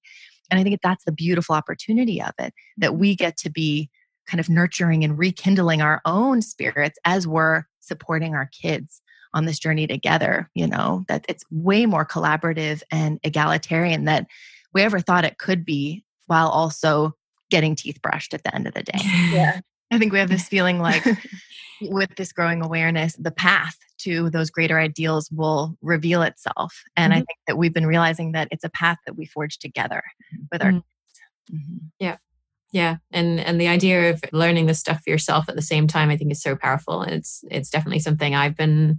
And 0.49 0.59
I 0.59 0.63
think 0.63 0.79
that's 0.81 1.05
the 1.05 1.11
beautiful 1.11 1.55
opportunity 1.55 2.21
of 2.21 2.31
it 2.39 2.53
that 2.77 2.95
we 2.95 3.15
get 3.15 3.37
to 3.37 3.49
be 3.49 3.89
kind 4.27 4.39
of 4.39 4.49
nurturing 4.49 5.03
and 5.03 5.17
rekindling 5.17 5.81
our 5.81 6.01
own 6.05 6.41
spirits 6.41 6.99
as 7.05 7.27
we're 7.27 7.63
supporting 7.79 8.35
our 8.35 8.47
kids 8.47 9.01
on 9.33 9.45
this 9.45 9.59
journey 9.59 9.87
together, 9.87 10.49
you 10.53 10.67
know, 10.67 11.03
that 11.07 11.25
it's 11.27 11.43
way 11.51 11.85
more 11.85 12.05
collaborative 12.05 12.81
and 12.91 13.19
egalitarian 13.23 14.05
than 14.05 14.25
we 14.73 14.81
ever 14.81 14.99
thought 14.99 15.25
it 15.25 15.37
could 15.37 15.65
be 15.65 16.03
while 16.27 16.49
also 16.49 17.13
getting 17.49 17.75
teeth 17.75 18.01
brushed 18.01 18.33
at 18.33 18.43
the 18.43 18.53
end 18.53 18.67
of 18.67 18.73
the 18.73 18.83
day. 18.83 18.99
Yeah. 19.31 19.59
I 19.91 19.97
think 19.97 20.11
we 20.11 20.19
have 20.19 20.29
this 20.29 20.47
feeling 20.47 20.79
like 20.79 21.05
with 21.81 22.09
this 22.17 22.33
growing 22.33 22.61
awareness, 22.61 23.15
the 23.15 23.31
path 23.31 23.77
to 23.99 24.29
those 24.29 24.49
greater 24.49 24.79
ideals 24.79 25.29
will 25.31 25.77
reveal 25.81 26.21
itself. 26.21 26.83
And 26.95 27.13
mm-hmm. 27.13 27.19
I 27.19 27.21
think 27.21 27.39
that 27.47 27.57
we've 27.57 27.73
been 27.73 27.87
realizing 27.87 28.33
that 28.33 28.49
it's 28.51 28.65
a 28.65 28.69
path 28.69 28.97
that 29.05 29.15
we 29.15 29.25
forge 29.25 29.59
together 29.59 30.03
with 30.51 30.61
our 30.61 30.71
mm-hmm. 30.71 31.55
mm-hmm. 31.55 31.77
Yeah 31.99 32.17
yeah 32.71 32.97
and 33.11 33.39
and 33.39 33.61
the 33.61 33.67
idea 33.67 34.09
of 34.09 34.21
learning 34.33 34.65
this 34.65 34.79
stuff 34.79 35.01
for 35.03 35.09
yourself 35.09 35.47
at 35.47 35.55
the 35.55 35.61
same 35.61 35.87
time 35.87 36.09
i 36.09 36.17
think 36.17 36.31
is 36.31 36.41
so 36.41 36.55
powerful. 36.55 37.01
And 37.01 37.13
it's 37.13 37.43
it's 37.49 37.69
definitely 37.69 37.99
something 37.99 38.35
i've 38.35 38.57
been 38.57 38.97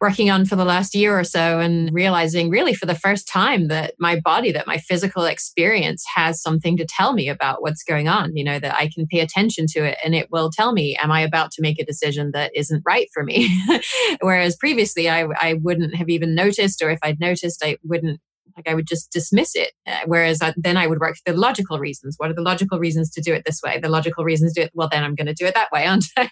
working 0.00 0.30
on 0.30 0.44
for 0.44 0.56
the 0.56 0.64
last 0.64 0.94
year 0.94 1.18
or 1.18 1.24
so 1.24 1.60
and 1.60 1.92
realizing 1.92 2.50
really 2.50 2.74
for 2.74 2.86
the 2.86 2.94
first 2.94 3.28
time 3.28 3.68
that 3.68 3.94
my 3.98 4.20
body 4.20 4.52
that 4.52 4.66
my 4.66 4.78
physical 4.78 5.24
experience 5.24 6.04
has 6.14 6.40
something 6.40 6.76
to 6.76 6.86
tell 6.86 7.12
me 7.12 7.28
about 7.28 7.62
what's 7.62 7.82
going 7.82 8.08
on 8.08 8.34
you 8.36 8.44
know 8.44 8.58
that 8.58 8.74
i 8.74 8.88
can 8.94 9.06
pay 9.06 9.20
attention 9.20 9.66
to 9.68 9.84
it 9.84 9.98
and 10.04 10.14
it 10.14 10.30
will 10.30 10.50
tell 10.50 10.72
me 10.72 10.96
am 10.96 11.10
i 11.10 11.20
about 11.20 11.50
to 11.52 11.62
make 11.62 11.78
a 11.78 11.84
decision 11.84 12.30
that 12.32 12.50
isn't 12.54 12.82
right 12.86 13.08
for 13.12 13.22
me? 13.22 13.48
Whereas 14.20 14.56
previously 14.56 15.08
I, 15.08 15.26
I 15.40 15.54
wouldn't 15.54 15.94
have 15.94 16.08
even 16.08 16.34
noticed 16.34 16.82
or 16.82 16.90
if 16.90 16.98
i'd 17.02 17.20
noticed 17.20 17.62
i 17.62 17.76
wouldn't 17.84 18.20
like 18.56 18.68
I 18.68 18.74
would 18.74 18.86
just 18.86 19.10
dismiss 19.12 19.54
it. 19.54 19.72
Uh, 19.86 20.00
whereas 20.06 20.40
I, 20.40 20.54
then 20.56 20.76
I 20.76 20.86
would 20.86 21.00
work 21.00 21.16
for 21.16 21.32
the 21.32 21.38
logical 21.38 21.78
reasons. 21.78 22.14
What 22.18 22.30
are 22.30 22.34
the 22.34 22.42
logical 22.42 22.78
reasons 22.78 23.10
to 23.12 23.20
do 23.20 23.34
it 23.34 23.44
this 23.44 23.60
way? 23.62 23.78
The 23.80 23.88
logical 23.88 24.24
reasons 24.24 24.52
to 24.54 24.60
do 24.60 24.64
it. 24.66 24.70
Well, 24.74 24.88
then 24.90 25.02
I'm 25.02 25.14
going 25.14 25.26
to 25.26 25.34
do 25.34 25.46
it 25.46 25.54
that 25.54 25.72
way, 25.72 25.86
aren't 25.86 26.06
I? 26.16 26.30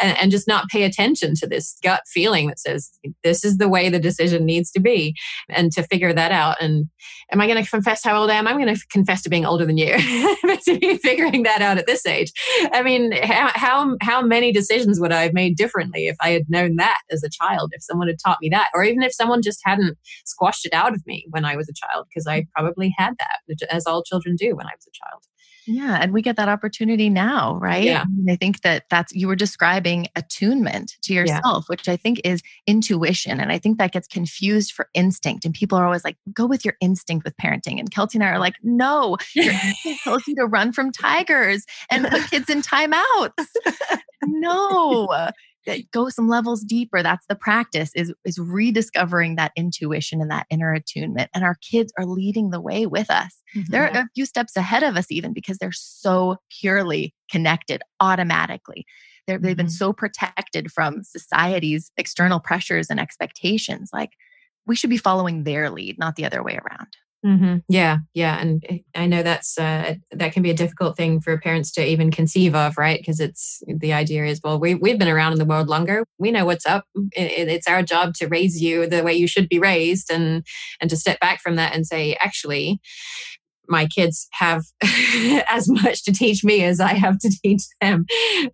and, 0.00 0.18
and, 0.18 0.30
just 0.30 0.48
not 0.48 0.68
pay 0.68 0.82
attention 0.82 1.34
to 1.36 1.46
this 1.46 1.78
gut 1.82 2.02
feeling 2.12 2.48
that 2.48 2.58
says 2.58 2.90
this 3.22 3.44
is 3.44 3.58
the 3.58 3.68
way 3.68 3.88
the 3.88 3.98
decision 3.98 4.44
needs 4.44 4.70
to 4.72 4.80
be, 4.80 5.14
and 5.48 5.72
to 5.72 5.82
figure 5.82 6.12
that 6.12 6.32
out. 6.32 6.56
And 6.60 6.86
am 7.32 7.40
I 7.40 7.46
going 7.46 7.62
to 7.62 7.70
confess 7.70 8.02
how 8.02 8.20
old 8.20 8.30
I 8.30 8.34
am? 8.34 8.46
I'm 8.46 8.58
going 8.60 8.74
to 8.74 8.86
confess 8.90 9.22
to 9.22 9.30
being 9.30 9.46
older 9.46 9.64
than 9.64 9.76
you. 9.76 9.96
to 10.66 10.78
be 10.78 10.96
figuring 10.96 11.42
that 11.44 11.62
out 11.62 11.78
at 11.78 11.86
this 11.86 12.04
age. 12.06 12.32
I 12.72 12.82
mean, 12.82 13.12
how, 13.22 13.50
how 13.54 13.96
how 14.00 14.22
many 14.22 14.52
decisions 14.52 15.00
would 15.00 15.12
I 15.12 15.22
have 15.22 15.32
made 15.32 15.56
differently 15.56 16.08
if 16.08 16.16
I 16.20 16.30
had 16.30 16.48
known 16.48 16.76
that 16.76 17.00
as 17.10 17.22
a 17.22 17.30
child? 17.30 17.72
If 17.72 17.82
someone 17.82 18.08
had 18.08 18.18
taught 18.24 18.38
me 18.40 18.48
that, 18.50 18.68
or 18.74 18.84
even 18.84 19.02
if 19.02 19.14
someone 19.14 19.42
just 19.42 19.60
hadn't 19.64 19.98
squashed 20.24 20.66
it 20.66 20.72
out 20.72 20.94
of 20.94 21.06
me 21.06 21.25
when 21.30 21.44
I 21.44 21.56
was 21.56 21.68
a 21.68 21.72
child 21.72 22.06
because 22.08 22.26
I 22.26 22.42
mm. 22.42 22.46
probably 22.54 22.94
had 22.96 23.14
that, 23.18 23.66
as 23.70 23.86
all 23.86 24.02
children 24.02 24.36
do 24.36 24.54
when 24.56 24.66
I 24.66 24.72
was 24.76 24.86
a 24.86 24.92
child. 24.92 25.22
Yeah, 25.66 25.98
and 26.00 26.12
we 26.12 26.22
get 26.22 26.36
that 26.36 26.48
opportunity 26.48 27.10
now, 27.10 27.56
right? 27.56 27.82
Yeah. 27.82 28.02
And 28.02 28.30
I 28.30 28.36
think 28.36 28.60
that 28.62 28.84
that's 28.88 29.12
you 29.12 29.26
were 29.26 29.34
describing 29.34 30.06
attunement 30.14 30.96
to 31.02 31.12
yourself, 31.12 31.64
yeah. 31.64 31.66
which 31.66 31.88
I 31.88 31.96
think 31.96 32.20
is 32.22 32.40
intuition, 32.68 33.40
and 33.40 33.50
I 33.50 33.58
think 33.58 33.78
that 33.78 33.92
gets 33.92 34.06
confused 34.06 34.72
for 34.72 34.88
instinct. 34.94 35.44
And 35.44 35.52
people 35.52 35.76
are 35.76 35.84
always 35.84 36.04
like, 36.04 36.16
"Go 36.32 36.46
with 36.46 36.64
your 36.64 36.74
instinct 36.80 37.24
with 37.24 37.36
parenting." 37.36 37.80
And 37.80 37.90
Kelty 37.90 38.14
and 38.14 38.24
I 38.24 38.28
are 38.28 38.38
like, 38.38 38.54
"No, 38.62 39.16
your 39.34 39.52
instinct 39.52 40.04
tells 40.04 40.26
you 40.28 40.36
to 40.36 40.46
run 40.46 40.72
from 40.72 40.92
tigers 40.92 41.64
and 41.90 42.06
put 42.06 42.30
kids 42.30 42.48
in 42.48 42.62
timeouts." 42.62 43.46
no, 44.24 45.30
go 45.92 46.08
some 46.08 46.28
levels 46.28 46.62
deeper. 46.62 47.02
That's 47.02 47.26
the 47.26 47.34
practice 47.34 47.90
is 47.94 48.12
is 48.24 48.38
rediscovering 48.38 49.36
that 49.36 49.52
intuition 49.56 50.20
and 50.20 50.30
that 50.30 50.46
inner 50.50 50.72
attunement. 50.72 51.30
And 51.34 51.44
our 51.44 51.56
kids 51.56 51.92
are 51.98 52.06
leading 52.06 52.50
the 52.50 52.60
way 52.60 52.86
with 52.86 53.10
us. 53.10 53.36
Mm-hmm. 53.54 53.72
they're 53.72 53.86
a 53.86 54.08
few 54.14 54.26
steps 54.26 54.56
ahead 54.56 54.82
of 54.82 54.96
us 54.96 55.06
even 55.08 55.32
because 55.32 55.58
they're 55.58 55.72
so 55.72 56.36
purely 56.60 57.14
connected 57.30 57.82
automatically. 58.00 58.84
They 59.26 59.32
have 59.32 59.42
been 59.42 59.54
mm-hmm. 59.54 59.68
so 59.68 59.92
protected 59.92 60.70
from 60.70 61.02
society's 61.02 61.90
external 61.96 62.38
pressures 62.38 62.90
and 62.90 63.00
expectations. 63.00 63.90
Like 63.92 64.10
we 64.66 64.76
should 64.76 64.90
be 64.90 64.96
following 64.98 65.44
their 65.44 65.70
lead 65.70 65.98
not 65.98 66.16
the 66.16 66.24
other 66.24 66.42
way 66.42 66.58
around 66.58 66.88
Mm-hmm. 67.24 67.56
Yeah, 67.68 67.98
yeah, 68.14 68.38
and 68.38 68.64
eh, 68.68 68.78
I 68.94 69.06
know 69.06 69.22
that's 69.22 69.58
uh, 69.58 69.94
that 70.12 70.32
can 70.32 70.42
be 70.42 70.50
a 70.50 70.54
difficult 70.54 70.96
thing 70.96 71.20
for 71.20 71.38
parents 71.38 71.72
to 71.72 71.84
even 71.84 72.10
conceive 72.10 72.54
of, 72.54 72.76
right? 72.78 73.00
Because 73.00 73.20
it's 73.20 73.62
the 73.66 73.92
idea 73.92 74.26
is, 74.26 74.40
well, 74.44 74.60
we 74.60 74.74
we've 74.74 74.98
been 74.98 75.08
around 75.08 75.32
in 75.32 75.38
the 75.38 75.44
world 75.44 75.68
longer. 75.68 76.04
We 76.18 76.30
know 76.30 76.44
what's 76.44 76.66
up. 76.66 76.84
It, 77.12 77.48
it's 77.48 77.66
our 77.66 77.82
job 77.82 78.14
to 78.14 78.28
raise 78.28 78.60
you 78.62 78.86
the 78.86 79.02
way 79.02 79.14
you 79.14 79.26
should 79.26 79.48
be 79.48 79.58
raised, 79.58 80.10
and 80.10 80.46
and 80.80 80.90
to 80.90 80.96
step 80.96 81.18
back 81.18 81.40
from 81.40 81.56
that 81.56 81.74
and 81.74 81.86
say, 81.86 82.16
actually, 82.20 82.80
my 83.68 83.86
kids 83.86 84.28
have 84.32 84.62
as 85.48 85.68
much 85.68 86.04
to 86.04 86.12
teach 86.12 86.44
me 86.44 86.62
as 86.62 86.80
I 86.80 86.94
have 86.94 87.18
to 87.20 87.30
teach 87.42 87.62
them, 87.80 88.04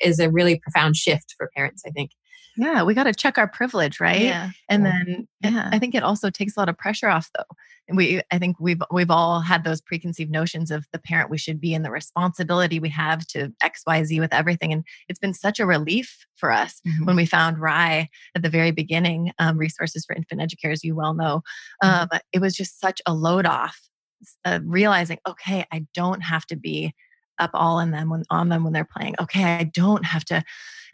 is 0.00 0.18
a 0.18 0.30
really 0.30 0.58
profound 0.60 0.96
shift 0.96 1.34
for 1.36 1.50
parents. 1.54 1.82
I 1.86 1.90
think. 1.90 2.12
Yeah, 2.56 2.82
we 2.82 2.94
got 2.94 3.04
to 3.04 3.14
check 3.14 3.38
our 3.38 3.48
privilege, 3.48 4.00
right? 4.00 4.20
Yeah. 4.20 4.50
And 4.68 4.84
then 4.84 5.28
yeah. 5.40 5.70
I 5.72 5.78
think 5.78 5.94
it 5.94 6.02
also 6.02 6.30
takes 6.30 6.56
a 6.56 6.60
lot 6.60 6.68
of 6.68 6.76
pressure 6.76 7.08
off 7.08 7.30
though. 7.36 7.44
And 7.88 7.96
we 7.96 8.20
I 8.30 8.38
think 8.38 8.56
we've 8.60 8.80
we've 8.90 9.10
all 9.10 9.40
had 9.40 9.64
those 9.64 9.80
preconceived 9.80 10.30
notions 10.30 10.70
of 10.70 10.86
the 10.92 10.98
parent 10.98 11.30
we 11.30 11.38
should 11.38 11.60
be 11.60 11.74
and 11.74 11.84
the 11.84 11.90
responsibility 11.90 12.78
we 12.78 12.90
have 12.90 13.26
to 13.28 13.52
XYZ 13.62 14.20
with 14.20 14.32
everything. 14.32 14.72
And 14.72 14.84
it's 15.08 15.18
been 15.18 15.34
such 15.34 15.58
a 15.58 15.66
relief 15.66 16.26
for 16.36 16.52
us 16.52 16.80
mm-hmm. 16.86 17.06
when 17.06 17.16
we 17.16 17.26
found 17.26 17.58
RIE 17.58 18.08
at 18.34 18.42
the 18.42 18.50
very 18.50 18.70
beginning, 18.70 19.32
um, 19.38 19.58
resources 19.58 20.04
for 20.04 20.14
infant 20.14 20.40
educarers, 20.40 20.84
you 20.84 20.94
well 20.94 21.14
know. 21.14 21.42
Mm-hmm. 21.82 22.14
Um, 22.14 22.20
it 22.32 22.40
was 22.40 22.54
just 22.54 22.80
such 22.80 23.00
a 23.06 23.14
load 23.14 23.46
off, 23.46 23.80
uh, 24.44 24.60
realizing, 24.64 25.18
okay, 25.26 25.64
I 25.72 25.86
don't 25.94 26.20
have 26.20 26.46
to 26.46 26.56
be 26.56 26.94
up 27.38 27.50
all 27.54 27.80
in 27.80 27.90
them 27.90 28.10
when 28.10 28.22
on 28.30 28.48
them 28.48 28.62
when 28.62 28.72
they're 28.72 28.88
playing. 28.96 29.14
Okay, 29.20 29.42
I 29.42 29.64
don't 29.64 30.04
have 30.04 30.24
to 30.26 30.44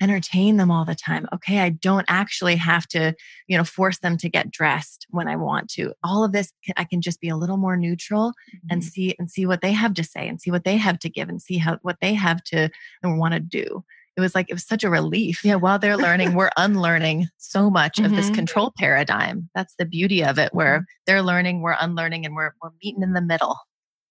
entertain 0.00 0.56
them 0.56 0.70
all 0.70 0.84
the 0.84 0.94
time. 0.94 1.26
Okay, 1.32 1.60
I 1.60 1.70
don't 1.70 2.06
actually 2.08 2.56
have 2.56 2.86
to, 2.88 3.14
you 3.46 3.56
know, 3.56 3.64
force 3.64 3.98
them 3.98 4.16
to 4.18 4.28
get 4.28 4.50
dressed 4.50 5.06
when 5.10 5.28
I 5.28 5.36
want 5.36 5.68
to. 5.70 5.92
All 6.02 6.24
of 6.24 6.32
this 6.32 6.52
I 6.76 6.84
can 6.84 7.00
just 7.00 7.20
be 7.20 7.28
a 7.28 7.36
little 7.36 7.56
more 7.56 7.76
neutral 7.76 8.30
mm-hmm. 8.30 8.66
and 8.70 8.84
see 8.84 9.14
and 9.18 9.30
see 9.30 9.46
what 9.46 9.60
they 9.60 9.72
have 9.72 9.94
to 9.94 10.04
say 10.04 10.28
and 10.28 10.40
see 10.40 10.50
what 10.50 10.64
they 10.64 10.76
have 10.76 10.98
to 11.00 11.08
give 11.08 11.28
and 11.28 11.40
see 11.40 11.58
how 11.58 11.78
what 11.82 11.96
they 12.00 12.14
have 12.14 12.42
to 12.44 12.70
and 13.02 13.18
want 13.18 13.34
to 13.34 13.40
do. 13.40 13.84
It 14.16 14.20
was 14.20 14.34
like 14.34 14.50
it 14.50 14.54
was 14.54 14.66
such 14.66 14.82
a 14.82 14.90
relief. 14.90 15.44
Yeah, 15.44 15.54
while 15.56 15.78
they're 15.78 15.96
learning, 15.96 16.34
we're 16.34 16.50
unlearning 16.56 17.28
so 17.36 17.70
much 17.70 17.96
mm-hmm. 17.96 18.06
of 18.06 18.16
this 18.16 18.26
mm-hmm. 18.26 18.34
control 18.34 18.72
paradigm. 18.76 19.48
That's 19.54 19.74
the 19.78 19.84
beauty 19.84 20.24
of 20.24 20.38
it 20.38 20.52
where 20.52 20.86
they're 21.06 21.22
learning, 21.22 21.62
we're 21.62 21.76
unlearning 21.80 22.26
and 22.26 22.34
we're 22.34 22.52
we're 22.62 22.70
meeting 22.82 23.02
in 23.02 23.12
the 23.12 23.22
middle. 23.22 23.56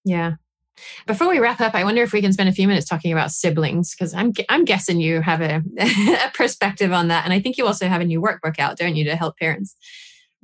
Yeah. 0.05 0.35
Before 1.05 1.27
we 1.27 1.39
wrap 1.39 1.61
up, 1.61 1.75
I 1.75 1.83
wonder 1.83 2.03
if 2.03 2.13
we 2.13 2.21
can 2.21 2.33
spend 2.33 2.49
a 2.49 2.53
few 2.53 2.67
minutes 2.67 2.87
talking 2.87 3.11
about 3.11 3.31
siblings 3.31 3.95
because 3.95 4.13
I'm 4.13 4.33
I'm 4.49 4.65
guessing 4.65 4.99
you 4.99 5.21
have 5.21 5.41
a, 5.41 5.61
a 5.79 6.31
perspective 6.33 6.91
on 6.91 7.07
that, 7.09 7.25
and 7.25 7.33
I 7.33 7.39
think 7.39 7.57
you 7.57 7.65
also 7.65 7.87
have 7.87 8.01
a 8.01 8.05
new 8.05 8.21
workbook 8.21 8.59
out, 8.59 8.77
don't 8.77 8.95
you, 8.95 9.05
to 9.05 9.15
help 9.15 9.37
parents? 9.37 9.75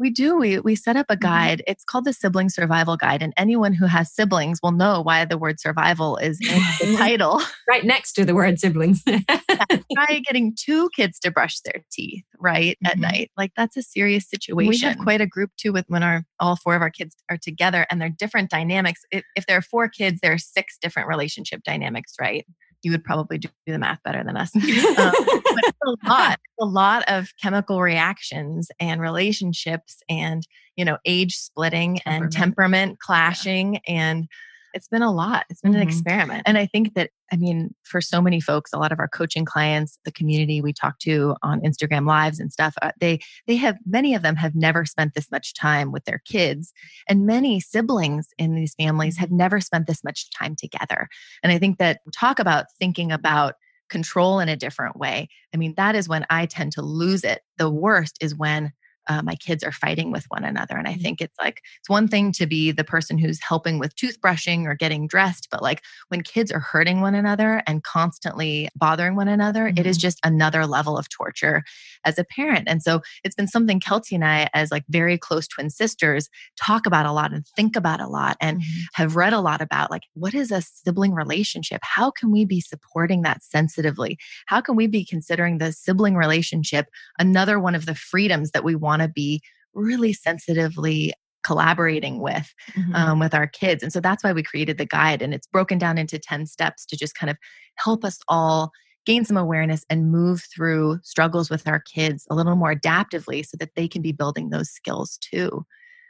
We 0.03 0.09
do. 0.09 0.37
We, 0.37 0.59
we 0.59 0.75
set 0.75 0.97
up 0.97 1.05
a 1.07 1.13
mm-hmm. 1.13 1.21
guide. 1.21 1.59
Mm-hmm. 1.59 1.71
It's 1.71 1.85
called 1.85 2.03
the 2.03 2.11
Sibling 2.11 2.49
Survival 2.49 2.97
Guide. 2.97 3.23
And 3.23 3.31
anyone 3.37 3.71
who 3.71 3.85
has 3.85 4.11
siblings 4.13 4.59
will 4.61 4.73
know 4.73 4.99
why 4.99 5.23
the 5.23 5.37
word 5.37 5.61
survival 5.61 6.17
is 6.17 6.41
in 6.41 6.59
the 6.91 6.97
title. 6.97 7.41
Right 7.69 7.85
next 7.85 8.11
to 8.15 8.25
the 8.25 8.35
word 8.35 8.59
siblings. 8.59 9.01
Try 9.07 10.19
getting 10.27 10.57
two 10.59 10.89
kids 10.93 11.19
to 11.19 11.31
brush 11.31 11.61
their 11.61 11.85
teeth, 11.89 12.25
right, 12.37 12.77
mm-hmm. 12.83 12.87
at 12.87 12.99
night. 12.99 13.31
Like 13.37 13.53
that's 13.55 13.77
a 13.77 13.81
serious 13.81 14.29
situation. 14.29 14.69
We 14.69 14.77
have 14.79 14.97
quite 14.97 15.21
a 15.21 15.25
group 15.25 15.51
too 15.55 15.71
with 15.71 15.85
when 15.87 16.03
our 16.03 16.25
all 16.37 16.57
four 16.57 16.75
of 16.75 16.81
our 16.81 16.89
kids 16.89 17.15
are 17.31 17.37
together 17.37 17.87
and 17.89 18.01
they're 18.01 18.09
different 18.09 18.49
dynamics. 18.49 19.03
If, 19.09 19.23
if 19.37 19.45
there 19.45 19.57
are 19.57 19.61
four 19.61 19.87
kids, 19.87 20.19
there 20.21 20.33
are 20.33 20.37
six 20.37 20.77
different 20.81 21.07
relationship 21.07 21.63
dynamics, 21.63 22.15
right? 22.19 22.45
You 22.83 22.91
would 22.91 23.03
probably 23.03 23.37
do 23.37 23.49
the 23.65 23.79
math 23.79 24.01
better 24.03 24.23
than 24.23 24.37
us. 24.37 24.55
um, 24.55 24.61
but 24.63 25.63
it's 25.63 25.77
a 25.85 26.07
lot, 26.07 26.39
a 26.59 26.65
lot 26.65 27.03
of 27.07 27.29
chemical 27.41 27.81
reactions 27.81 28.69
and 28.79 29.01
relationships, 29.01 30.01
and 30.09 30.45
you 30.75 30.85
know, 30.85 30.97
age 31.05 31.35
splitting 31.35 31.95
temperament. 31.97 32.23
and 32.23 32.31
temperament 32.31 32.99
clashing, 32.99 33.73
yeah. 33.75 33.79
and 33.87 34.27
it's 34.73 34.87
been 34.87 35.01
a 35.01 35.11
lot. 35.11 35.45
It's 35.49 35.61
been 35.61 35.73
mm-hmm. 35.73 35.81
an 35.81 35.87
experiment. 35.87 36.43
And 36.45 36.57
I 36.57 36.65
think 36.65 36.93
that, 36.95 37.11
I 37.31 37.37
mean, 37.37 37.73
for 37.83 38.01
so 38.01 38.21
many 38.21 38.39
folks, 38.39 38.73
a 38.73 38.77
lot 38.77 38.91
of 38.91 38.99
our 38.99 39.07
coaching 39.07 39.45
clients, 39.45 39.99
the 40.05 40.11
community 40.11 40.61
we 40.61 40.73
talk 40.73 40.99
to 40.99 41.35
on 41.41 41.61
Instagram 41.61 42.07
lives 42.07 42.39
and 42.39 42.51
stuff, 42.51 42.75
uh, 42.81 42.91
they, 42.99 43.19
they 43.47 43.55
have, 43.55 43.77
many 43.85 44.15
of 44.15 44.21
them 44.21 44.35
have 44.35 44.55
never 44.55 44.85
spent 44.85 45.13
this 45.13 45.29
much 45.31 45.53
time 45.53 45.91
with 45.91 46.05
their 46.05 46.21
kids. 46.25 46.73
And 47.07 47.25
many 47.25 47.59
siblings 47.59 48.29
in 48.37 48.55
these 48.55 48.75
families 48.75 49.17
have 49.17 49.31
never 49.31 49.61
spent 49.61 49.87
this 49.87 50.03
much 50.03 50.29
time 50.31 50.55
together. 50.55 51.07
And 51.43 51.51
I 51.51 51.57
think 51.57 51.77
that 51.77 52.01
talk 52.13 52.39
about 52.39 52.65
thinking 52.79 53.11
about 53.11 53.55
control 53.89 54.39
in 54.39 54.49
a 54.49 54.55
different 54.55 54.97
way. 54.97 55.29
I 55.53 55.57
mean, 55.57 55.75
that 55.77 55.95
is 55.95 56.09
when 56.09 56.25
I 56.29 56.47
tend 56.47 56.71
to 56.73 56.81
lose 56.81 57.23
it. 57.23 57.41
The 57.57 57.69
worst 57.69 58.17
is 58.21 58.35
when 58.35 58.71
uh, 59.07 59.21
my 59.23 59.35
kids 59.35 59.63
are 59.63 59.71
fighting 59.71 60.11
with 60.11 60.25
one 60.29 60.43
another. 60.43 60.77
And 60.77 60.87
I 60.87 60.93
mm-hmm. 60.93 61.01
think 61.01 61.21
it's 61.21 61.37
like, 61.39 61.61
it's 61.79 61.89
one 61.89 62.07
thing 62.07 62.31
to 62.33 62.45
be 62.45 62.71
the 62.71 62.83
person 62.83 63.17
who's 63.17 63.39
helping 63.41 63.79
with 63.79 63.95
toothbrushing 63.95 64.65
or 64.65 64.75
getting 64.75 65.07
dressed, 65.07 65.49
but 65.51 65.61
like 65.61 65.81
when 66.09 66.21
kids 66.21 66.51
are 66.51 66.59
hurting 66.59 67.01
one 67.01 67.15
another 67.15 67.63
and 67.67 67.83
constantly 67.83 68.69
bothering 68.75 69.15
one 69.15 69.27
another, 69.27 69.67
mm-hmm. 69.67 69.79
it 69.79 69.85
is 69.85 69.97
mm-hmm. 69.97 70.01
just 70.01 70.19
another 70.23 70.65
level 70.65 70.97
of 70.97 71.09
torture. 71.09 71.63
As 72.05 72.17
a 72.17 72.23
parent. 72.23 72.67
And 72.67 72.81
so 72.81 73.01
it's 73.23 73.35
been 73.35 73.47
something 73.47 73.79
Kelty 73.79 74.13
and 74.13 74.25
I, 74.25 74.49
as 74.53 74.71
like 74.71 74.83
very 74.89 75.17
close 75.17 75.47
twin 75.47 75.69
sisters, 75.69 76.29
talk 76.57 76.85
about 76.85 77.05
a 77.05 77.11
lot 77.11 77.33
and 77.33 77.45
think 77.55 77.75
about 77.75 78.01
a 78.01 78.07
lot 78.07 78.37
and 78.41 78.59
mm-hmm. 78.59 78.81
have 78.93 79.15
read 79.15 79.33
a 79.33 79.41
lot 79.41 79.61
about 79.61 79.91
like, 79.91 80.03
what 80.13 80.33
is 80.33 80.51
a 80.51 80.61
sibling 80.61 81.13
relationship? 81.13 81.81
How 81.83 82.11
can 82.11 82.31
we 82.31 82.45
be 82.45 82.61
supporting 82.61 83.21
that 83.23 83.43
sensitively? 83.43 84.17
How 84.47 84.61
can 84.61 84.75
we 84.75 84.87
be 84.87 85.05
considering 85.05 85.57
the 85.57 85.71
sibling 85.71 86.15
relationship 86.15 86.87
another 87.19 87.59
one 87.59 87.75
of 87.75 87.85
the 87.85 87.95
freedoms 87.95 88.51
that 88.51 88.63
we 88.63 88.75
want 88.75 89.01
to 89.01 89.07
be 89.07 89.41
really 89.73 90.13
sensitively 90.13 91.13
collaborating 91.43 92.19
with 92.19 92.53
mm-hmm. 92.71 92.95
um, 92.95 93.19
with 93.19 93.33
our 93.33 93.47
kids 93.47 93.83
and 93.83 93.91
so 93.91 93.99
that's 93.99 94.23
why 94.23 94.31
we 94.31 94.41
created 94.41 94.77
the 94.77 94.85
guide 94.85 95.21
and 95.21 95.33
it's 95.33 95.47
broken 95.47 95.77
down 95.77 95.97
into 95.97 96.17
10 96.17 96.45
steps 96.45 96.85
to 96.85 96.95
just 96.95 97.15
kind 97.15 97.29
of 97.29 97.37
help 97.75 98.05
us 98.05 98.19
all 98.29 98.71
gain 99.05 99.25
some 99.25 99.37
awareness 99.37 99.85
and 99.89 100.11
move 100.11 100.43
through 100.43 100.99
struggles 101.03 101.49
with 101.49 101.67
our 101.67 101.79
kids 101.79 102.25
a 102.29 102.35
little 102.35 102.55
more 102.55 102.73
adaptively 102.73 103.45
so 103.45 103.57
that 103.57 103.75
they 103.75 103.87
can 103.87 104.01
be 104.01 104.11
building 104.11 104.49
those 104.49 104.69
skills 104.69 105.17
too. 105.17 105.65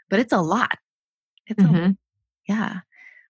But 0.10 0.20
it's 0.20 0.34
a 0.34 0.42
lot. 0.42 0.78
It's 1.48 1.62
mm-hmm. 1.62 1.76
a, 1.76 1.96
yeah. 2.48 2.80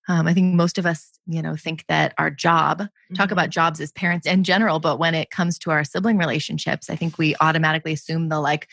Um, 0.09 0.27
I 0.27 0.33
think 0.33 0.53
most 0.53 0.77
of 0.77 0.85
us, 0.85 1.11
you 1.27 1.41
know, 1.41 1.55
think 1.55 1.85
that 1.87 2.13
our 2.17 2.29
job, 2.29 2.79
mm-hmm. 2.79 3.15
talk 3.15 3.31
about 3.31 3.49
jobs 3.49 3.79
as 3.79 3.91
parents 3.93 4.27
in 4.27 4.43
general, 4.43 4.79
but 4.79 4.99
when 4.99 5.15
it 5.15 5.29
comes 5.29 5.57
to 5.59 5.71
our 5.71 5.83
sibling 5.83 6.17
relationships, 6.17 6.89
I 6.89 6.95
think 6.95 7.17
we 7.17 7.35
automatically 7.39 7.93
assume 7.93 8.29
the 8.29 8.41
like, 8.41 8.67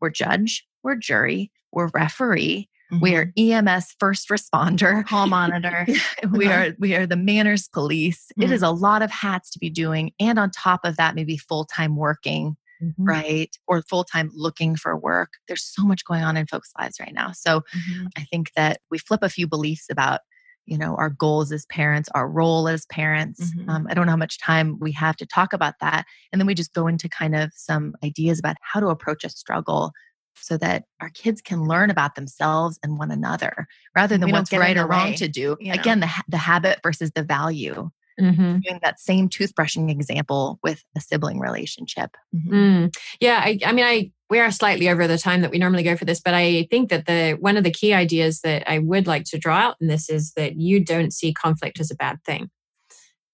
we're 0.00 0.10
judge, 0.10 0.66
we're 0.82 0.96
jury, 0.96 1.50
we're 1.72 1.88
referee, 1.94 2.68
Mm-hmm. 2.94 3.02
We 3.02 3.14
are 3.16 3.26
mm-hmm. 3.26 3.68
EMS 3.68 3.94
first 3.98 4.28
responder, 4.28 5.04
call 5.08 5.26
monitor. 5.26 5.86
we 6.30 6.46
are 6.46 6.74
we 6.78 6.94
are 6.94 7.06
the 7.06 7.16
manners 7.16 7.68
police. 7.68 8.26
Mm-hmm. 8.32 8.42
It 8.42 8.50
is 8.52 8.62
mm-hmm. 8.62 8.76
a 8.76 8.78
lot 8.78 9.02
of 9.02 9.10
hats 9.10 9.50
to 9.50 9.58
be 9.58 9.70
doing, 9.70 10.12
and 10.20 10.38
on 10.38 10.50
top 10.50 10.80
of 10.84 10.96
that, 10.96 11.14
maybe 11.14 11.36
full 11.36 11.64
time 11.64 11.96
working, 11.96 12.56
mm-hmm. 12.82 13.04
right, 13.04 13.56
or 13.66 13.82
full 13.82 14.04
time 14.04 14.30
looking 14.34 14.76
for 14.76 14.96
work. 14.96 15.34
There's 15.48 15.64
so 15.64 15.82
much 15.82 16.04
going 16.04 16.22
on 16.22 16.36
in 16.36 16.46
folks' 16.46 16.72
lives 16.78 17.00
right 17.00 17.14
now. 17.14 17.32
So 17.32 17.60
mm-hmm. 17.60 18.06
I 18.16 18.24
think 18.24 18.52
that 18.56 18.80
we 18.90 18.98
flip 18.98 19.22
a 19.22 19.28
few 19.28 19.46
beliefs 19.46 19.86
about 19.90 20.20
you 20.66 20.78
know 20.78 20.96
our 20.96 21.10
goals 21.10 21.52
as 21.52 21.66
parents 21.66 22.08
our 22.14 22.26
role 22.26 22.68
as 22.68 22.86
parents 22.86 23.52
um, 23.68 23.86
i 23.90 23.92
don't 23.92 24.06
know 24.06 24.12
how 24.12 24.16
much 24.16 24.38
time 24.38 24.78
we 24.80 24.92
have 24.92 25.14
to 25.14 25.26
talk 25.26 25.52
about 25.52 25.74
that 25.82 26.06
and 26.32 26.40
then 26.40 26.46
we 26.46 26.54
just 26.54 26.72
go 26.72 26.86
into 26.86 27.06
kind 27.06 27.36
of 27.36 27.50
some 27.54 27.94
ideas 28.02 28.38
about 28.38 28.56
how 28.62 28.80
to 28.80 28.86
approach 28.86 29.24
a 29.24 29.28
struggle 29.28 29.92
so 30.36 30.56
that 30.58 30.84
our 31.00 31.10
kids 31.10 31.40
can 31.40 31.66
learn 31.66 31.90
about 31.90 32.14
themselves 32.14 32.78
and 32.82 32.98
one 32.98 33.10
another 33.10 33.66
rather 33.96 34.18
than 34.18 34.30
what's 34.30 34.52
right 34.52 34.76
or 34.76 34.86
wrong 34.86 35.14
to 35.14 35.28
do. 35.28 35.56
You 35.60 35.68
know? 35.68 35.80
Again, 35.80 36.00
the, 36.00 36.10
the 36.28 36.36
habit 36.38 36.80
versus 36.82 37.10
the 37.14 37.22
value. 37.22 37.90
Mm-hmm. 38.20 38.58
Doing 38.60 38.78
that 38.82 39.00
same 39.00 39.28
toothbrushing 39.28 39.90
example 39.90 40.60
with 40.62 40.84
a 40.96 41.00
sibling 41.00 41.40
relationship. 41.40 42.16
Mm-hmm. 42.32 42.54
Mm. 42.54 42.96
Yeah, 43.18 43.40
I, 43.42 43.58
I 43.66 43.72
mean, 43.72 43.84
I 43.84 44.12
we 44.30 44.38
are 44.38 44.50
slightly 44.50 44.88
over 44.88 45.06
the 45.06 45.18
time 45.18 45.40
that 45.42 45.50
we 45.50 45.58
normally 45.58 45.82
go 45.82 45.96
for 45.96 46.04
this, 46.04 46.20
but 46.20 46.32
I 46.32 46.66
think 46.70 46.90
that 46.90 47.06
the 47.06 47.36
one 47.40 47.56
of 47.56 47.64
the 47.64 47.72
key 47.72 47.92
ideas 47.92 48.40
that 48.42 48.68
I 48.70 48.78
would 48.78 49.06
like 49.06 49.24
to 49.26 49.38
draw 49.38 49.56
out 49.56 49.76
in 49.80 49.88
this 49.88 50.08
is 50.08 50.32
that 50.36 50.56
you 50.56 50.84
don't 50.84 51.12
see 51.12 51.32
conflict 51.32 51.80
as 51.80 51.90
a 51.90 51.96
bad 51.96 52.22
thing. 52.24 52.50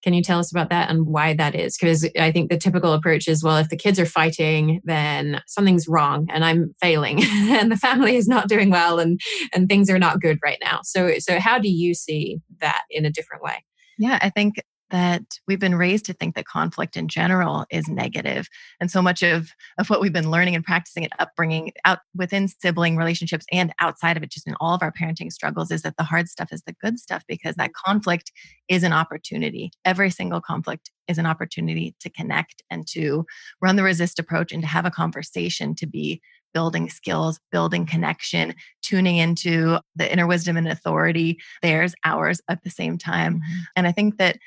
Can 0.03 0.15
you 0.15 0.23
tell 0.23 0.39
us 0.39 0.51
about 0.51 0.71
that 0.71 0.91
and 0.91 1.07
why 1.07 1.35
that 1.35 1.55
is? 1.55 1.77
Because 1.77 2.09
I 2.19 2.33
think 2.33 2.51
the 2.51 2.57
typical 2.57 2.93
approach 2.93 3.29
is 3.29 3.43
well, 3.43 3.59
if 3.59 3.69
the 3.69 3.77
kids 3.77 3.99
are 3.99 4.07
fighting, 4.07 4.81
then 4.85 5.43
something's 5.47 5.89
wrong 5.89 6.27
and 6.31 6.45
I'm 6.45 6.75
failing 6.81 7.23
and 7.25 7.71
the 7.71 7.77
family 7.77 8.17
is 8.17 8.29
not 8.29 8.49
doing 8.49 8.71
well 8.71 8.99
and, 8.99 9.21
and 9.55 9.69
things 9.69 9.91
are 9.91 9.99
not 9.99 10.21
good 10.21 10.39
right 10.43 10.59
now. 10.63 10.81
So, 10.83 11.19
so 11.19 11.39
how 11.39 11.59
do 11.59 11.69
you 11.69 11.95
see 11.95 12.39
that 12.61 12.83
in 12.91 13.05
a 13.05 13.11
different 13.11 13.43
way? 13.43 13.65
Yeah, 13.99 14.19
I 14.23 14.31
think 14.31 14.55
that 14.91 15.23
we've 15.47 15.59
been 15.59 15.75
raised 15.75 16.05
to 16.07 16.13
think 16.13 16.35
that 16.35 16.47
conflict 16.47 16.97
in 16.97 17.09
general 17.09 17.67
is 17.71 17.89
negative 17.89 18.49
and 18.81 18.91
so 18.91 19.01
much 19.01 19.23
of 19.23 19.51
of 19.79 19.89
what 19.89 20.01
we've 20.01 20.13
been 20.13 20.31
learning 20.31 20.55
and 20.55 20.65
practicing 20.65 21.05
at 21.05 21.13
upbringing 21.19 21.73
out 21.85 22.01
within 22.15 22.49
sibling 22.49 22.97
relationships 22.97 23.45
and 23.53 23.73
outside 23.81 24.17
of 24.17 24.23
it 24.23 24.31
just 24.31 24.47
in 24.47 24.55
all 24.61 24.75
of 24.75 24.83
our 24.83 24.93
parenting 24.93 25.33
struggles 25.33 25.71
is 25.71 25.83
that 25.83 25.97
the 25.97 26.05
hard 26.05 26.29
stuff 26.29 26.53
is 26.53 26.63
the 26.63 26.75
good 26.81 26.99
stuff 26.99 27.23
because 27.29 27.55
that 27.57 27.73
conflict 27.73 28.33
is 28.69 28.83
an 28.83 28.93
opportunity 28.93 29.71
every 29.85 30.11
single 30.11 30.41
conflict 30.41 30.91
is 31.09 31.19
an 31.19 31.27
opportunity 31.27 31.95
to 32.01 32.09
connect 32.09 32.63
and 32.71 32.87
to 32.87 33.27
run 33.61 33.77
the 33.77 33.83
resist 33.83 34.19
approach 34.19 34.53
and 34.53 34.63
to 34.63 34.69
have 34.69 34.87
a 34.87 34.91
conversation 34.91 35.75
to 35.75 35.87
be 35.87 36.21
building 36.53 36.89
skills, 36.89 37.39
building 37.53 37.87
connection, 37.87 38.55
tuning 38.83 39.17
into 39.17 39.79
the 39.97 40.11
inner 40.11 40.27
wisdom 40.27 40.57
and 40.57 40.69
authority, 40.69 41.39
theirs, 41.63 41.95
ours 42.05 42.41
at 42.49 42.63
the 42.65 42.71
same 42.71 42.99
time. 42.99 43.35
Mm-hmm. 43.35 43.61
And 43.77 43.87
I 43.87 43.93
think 43.93 44.19
that 44.19 44.39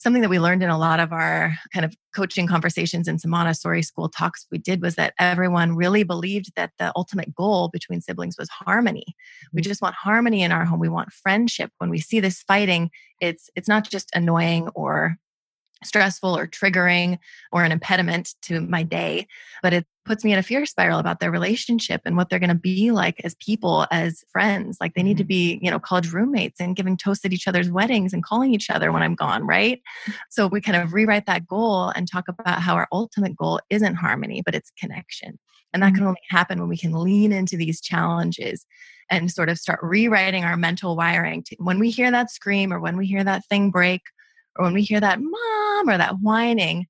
something 0.00 0.22
that 0.22 0.30
we 0.30 0.40
learned 0.40 0.62
in 0.62 0.70
a 0.70 0.78
lot 0.78 0.98
of 0.98 1.12
our 1.12 1.54
kind 1.74 1.84
of 1.84 1.94
coaching 2.16 2.46
conversations 2.46 3.06
and 3.06 3.20
some 3.20 3.30
Montessori 3.30 3.82
school 3.82 4.08
talks 4.08 4.46
we 4.50 4.56
did 4.56 4.80
was 4.80 4.94
that 4.94 5.12
everyone 5.18 5.76
really 5.76 6.02
believed 6.04 6.52
that 6.56 6.72
the 6.78 6.90
ultimate 6.96 7.34
goal 7.34 7.68
between 7.68 8.00
siblings 8.00 8.36
was 8.38 8.48
harmony. 8.48 9.04
We 9.52 9.60
mm-hmm. 9.60 9.68
just 9.68 9.82
want 9.82 9.94
harmony 9.94 10.42
in 10.42 10.52
our 10.52 10.64
home. 10.64 10.80
We 10.80 10.88
want 10.88 11.12
friendship. 11.12 11.70
When 11.78 11.90
we 11.90 12.00
see 12.00 12.18
this 12.18 12.42
fighting, 12.42 12.90
it's 13.20 13.50
it's 13.54 13.68
not 13.68 13.88
just 13.88 14.10
annoying 14.14 14.68
or 14.74 15.16
stressful 15.84 16.36
or 16.36 16.46
triggering 16.46 17.18
or 17.52 17.64
an 17.64 17.72
impediment 17.72 18.34
to 18.42 18.60
my 18.60 18.82
day, 18.82 19.26
but 19.62 19.72
it 19.72 19.86
puts 20.04 20.24
me 20.24 20.32
in 20.32 20.38
a 20.38 20.42
fear 20.42 20.66
spiral 20.66 20.98
about 20.98 21.20
their 21.20 21.30
relationship 21.30 22.00
and 22.04 22.16
what 22.16 22.28
they're 22.28 22.38
going 22.38 22.48
to 22.48 22.54
be 22.54 22.90
like 22.90 23.20
as 23.24 23.34
people, 23.36 23.86
as 23.90 24.24
friends. 24.32 24.78
Like 24.80 24.94
they 24.94 25.02
need 25.02 25.18
to 25.18 25.22
mm-hmm. 25.22 25.28
be, 25.28 25.60
you 25.62 25.70
know, 25.70 25.78
college 25.78 26.12
roommates 26.12 26.60
and 26.60 26.74
giving 26.74 26.96
toast 26.96 27.24
at 27.24 27.32
each 27.32 27.46
other's 27.46 27.70
weddings 27.70 28.12
and 28.12 28.24
calling 28.24 28.52
each 28.52 28.70
other 28.70 28.92
when 28.92 29.02
I'm 29.02 29.14
gone, 29.14 29.46
right? 29.46 29.80
So 30.28 30.46
we 30.46 30.60
kind 30.60 30.82
of 30.82 30.92
rewrite 30.92 31.26
that 31.26 31.46
goal 31.46 31.90
and 31.90 32.10
talk 32.10 32.28
about 32.28 32.60
how 32.60 32.74
our 32.74 32.88
ultimate 32.92 33.36
goal 33.36 33.60
isn't 33.70 33.94
harmony, 33.94 34.42
but 34.44 34.54
it's 34.54 34.72
connection. 34.78 35.38
And 35.72 35.82
that 35.82 35.90
can 35.90 35.98
mm-hmm. 35.98 36.08
only 36.08 36.20
happen 36.28 36.58
when 36.58 36.68
we 36.68 36.76
can 36.76 36.92
lean 36.92 37.32
into 37.32 37.56
these 37.56 37.80
challenges 37.80 38.66
and 39.10 39.30
sort 39.30 39.48
of 39.48 39.58
start 39.58 39.80
rewriting 39.82 40.44
our 40.44 40.56
mental 40.56 40.96
wiring. 40.96 41.42
To, 41.44 41.56
when 41.58 41.78
we 41.78 41.90
hear 41.90 42.10
that 42.10 42.30
scream 42.30 42.72
or 42.72 42.80
when 42.80 42.96
we 42.96 43.06
hear 43.06 43.22
that 43.22 43.44
thing 43.46 43.70
break, 43.70 44.02
or 44.60 44.64
when 44.64 44.74
we 44.74 44.82
hear 44.82 45.00
that 45.00 45.20
mom 45.20 45.88
or 45.88 45.96
that 45.96 46.20
whining, 46.20 46.86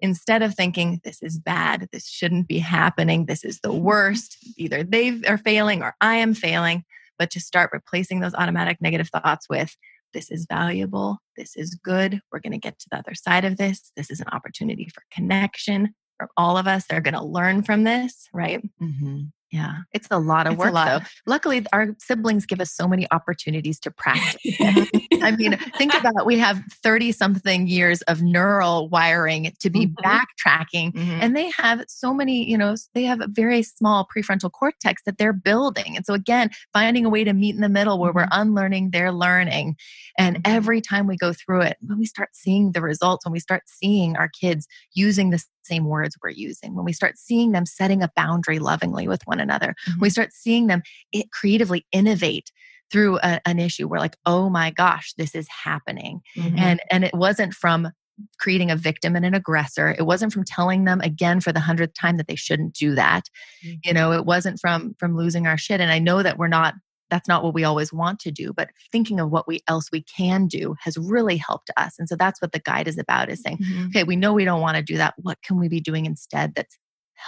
instead 0.00 0.40
of 0.40 0.54
thinking 0.54 1.00
this 1.02 1.20
is 1.20 1.36
bad, 1.36 1.88
this 1.90 2.08
shouldn't 2.08 2.46
be 2.46 2.58
happening, 2.58 3.26
this 3.26 3.44
is 3.44 3.58
the 3.60 3.72
worst, 3.72 4.38
either 4.56 4.84
they 4.84 5.20
are 5.26 5.38
failing 5.38 5.82
or 5.82 5.96
I 6.00 6.14
am 6.16 6.32
failing, 6.32 6.84
but 7.18 7.30
to 7.32 7.40
start 7.40 7.70
replacing 7.72 8.20
those 8.20 8.34
automatic 8.34 8.80
negative 8.80 9.08
thoughts 9.08 9.48
with 9.50 9.76
this 10.14 10.30
is 10.30 10.46
valuable, 10.48 11.18
this 11.36 11.56
is 11.56 11.74
good, 11.74 12.20
we're 12.30 12.38
going 12.38 12.52
to 12.52 12.58
get 12.58 12.78
to 12.78 12.86
the 12.90 12.98
other 12.98 13.14
side 13.14 13.44
of 13.44 13.56
this, 13.56 13.90
this 13.96 14.10
is 14.10 14.20
an 14.20 14.28
opportunity 14.30 14.88
for 14.94 15.02
connection 15.10 15.94
for 16.18 16.28
all 16.36 16.56
of 16.56 16.68
us. 16.68 16.84
They're 16.86 17.00
going 17.00 17.14
to 17.14 17.22
learn 17.22 17.64
from 17.64 17.82
this, 17.82 18.28
right? 18.32 18.62
Mm-hmm. 18.80 19.22
Yeah, 19.50 19.78
it's 19.92 20.08
a 20.10 20.18
lot 20.18 20.46
of 20.46 20.54
it's 20.54 20.60
work 20.60 20.74
lot. 20.74 21.00
though. 21.00 21.06
Luckily, 21.26 21.64
our 21.72 21.94
siblings 21.98 22.44
give 22.44 22.60
us 22.60 22.70
so 22.70 22.86
many 22.86 23.06
opportunities 23.10 23.80
to 23.80 23.90
practice. 23.90 24.36
I 25.22 25.34
mean, 25.36 25.56
think 25.78 25.94
about 25.94 26.26
we 26.26 26.38
have 26.38 26.62
30 26.82 27.12
something 27.12 27.66
years 27.66 28.02
of 28.02 28.20
neural 28.20 28.90
wiring 28.90 29.52
to 29.60 29.70
be 29.70 29.86
mm-hmm. 29.86 30.04
backtracking, 30.04 30.92
mm-hmm. 30.92 31.18
and 31.22 31.34
they 31.34 31.50
have 31.56 31.82
so 31.88 32.12
many, 32.12 32.48
you 32.48 32.58
know, 32.58 32.74
they 32.94 33.04
have 33.04 33.22
a 33.22 33.26
very 33.26 33.62
small 33.62 34.06
prefrontal 34.14 34.52
cortex 34.52 35.02
that 35.06 35.16
they're 35.16 35.32
building. 35.32 35.96
And 35.96 36.04
so, 36.04 36.12
again, 36.12 36.50
finding 36.74 37.06
a 37.06 37.08
way 37.08 37.24
to 37.24 37.32
meet 37.32 37.54
in 37.54 37.62
the 37.62 37.70
middle 37.70 37.98
where 37.98 38.10
mm-hmm. 38.10 38.18
we're 38.18 38.28
unlearning, 38.30 38.90
they're 38.90 39.12
learning. 39.12 39.76
And 40.18 40.36
mm-hmm. 40.36 40.52
every 40.56 40.82
time 40.82 41.06
we 41.06 41.16
go 41.16 41.32
through 41.32 41.62
it, 41.62 41.78
when 41.80 41.98
we 41.98 42.04
start 42.04 42.30
seeing 42.34 42.72
the 42.72 42.82
results, 42.82 43.24
when 43.24 43.32
we 43.32 43.40
start 43.40 43.62
seeing 43.66 44.14
our 44.16 44.28
kids 44.28 44.66
using 44.92 45.30
the 45.30 45.42
same 45.68 45.84
words 45.84 46.16
we're 46.22 46.30
using, 46.30 46.74
when 46.74 46.84
we 46.84 46.92
start 46.92 47.18
seeing 47.18 47.52
them 47.52 47.66
setting 47.66 48.02
a 48.02 48.10
boundary 48.16 48.58
lovingly 48.58 49.06
with 49.06 49.22
one 49.26 49.40
another, 49.40 49.74
mm-hmm. 49.88 50.00
we 50.00 50.10
start 50.10 50.32
seeing 50.32 50.66
them 50.66 50.82
it 51.12 51.30
creatively 51.30 51.86
innovate 51.92 52.50
through 52.90 53.18
a, 53.18 53.40
an 53.46 53.58
issue 53.58 53.86
we're 53.86 53.98
like 53.98 54.16
oh 54.26 54.48
my 54.48 54.70
gosh 54.70 55.12
this 55.18 55.34
is 55.34 55.46
happening 55.48 56.20
mm-hmm. 56.36 56.58
and 56.58 56.80
and 56.90 57.04
it 57.04 57.14
wasn't 57.14 57.52
from 57.52 57.90
creating 58.38 58.70
a 58.70 58.76
victim 58.76 59.14
and 59.14 59.24
an 59.24 59.34
aggressor 59.34 59.94
it 59.98 60.06
wasn't 60.06 60.32
from 60.32 60.44
telling 60.44 60.84
them 60.84 61.00
again 61.02 61.40
for 61.40 61.52
the 61.52 61.60
hundredth 61.60 61.94
time 61.94 62.16
that 62.16 62.26
they 62.26 62.34
shouldn't 62.34 62.74
do 62.74 62.94
that 62.94 63.24
mm-hmm. 63.64 63.76
you 63.84 63.92
know 63.92 64.12
it 64.12 64.24
wasn't 64.24 64.58
from 64.58 64.94
from 64.98 65.16
losing 65.16 65.46
our 65.46 65.58
shit 65.58 65.80
and 65.80 65.92
i 65.92 65.98
know 65.98 66.22
that 66.22 66.38
we're 66.38 66.48
not 66.48 66.74
that's 67.10 67.28
not 67.28 67.42
what 67.42 67.54
we 67.54 67.64
always 67.64 67.92
want 67.92 68.18
to 68.20 68.30
do 68.30 68.52
but 68.52 68.70
thinking 68.92 69.20
of 69.20 69.30
what 69.30 69.46
we 69.46 69.60
else 69.68 69.90
we 69.92 70.02
can 70.02 70.46
do 70.46 70.74
has 70.80 70.96
really 70.96 71.36
helped 71.36 71.70
us 71.76 71.94
and 71.98 72.08
so 72.08 72.16
that's 72.16 72.40
what 72.40 72.52
the 72.52 72.60
guide 72.60 72.88
is 72.88 72.98
about 72.98 73.28
is 73.28 73.42
saying 73.42 73.58
mm-hmm. 73.58 73.86
okay 73.86 74.04
we 74.04 74.16
know 74.16 74.32
we 74.32 74.44
don't 74.44 74.60
want 74.60 74.76
to 74.76 74.82
do 74.82 74.96
that 74.96 75.14
what 75.18 75.40
can 75.42 75.58
we 75.58 75.68
be 75.68 75.80
doing 75.80 76.06
instead 76.06 76.54
that's 76.54 76.78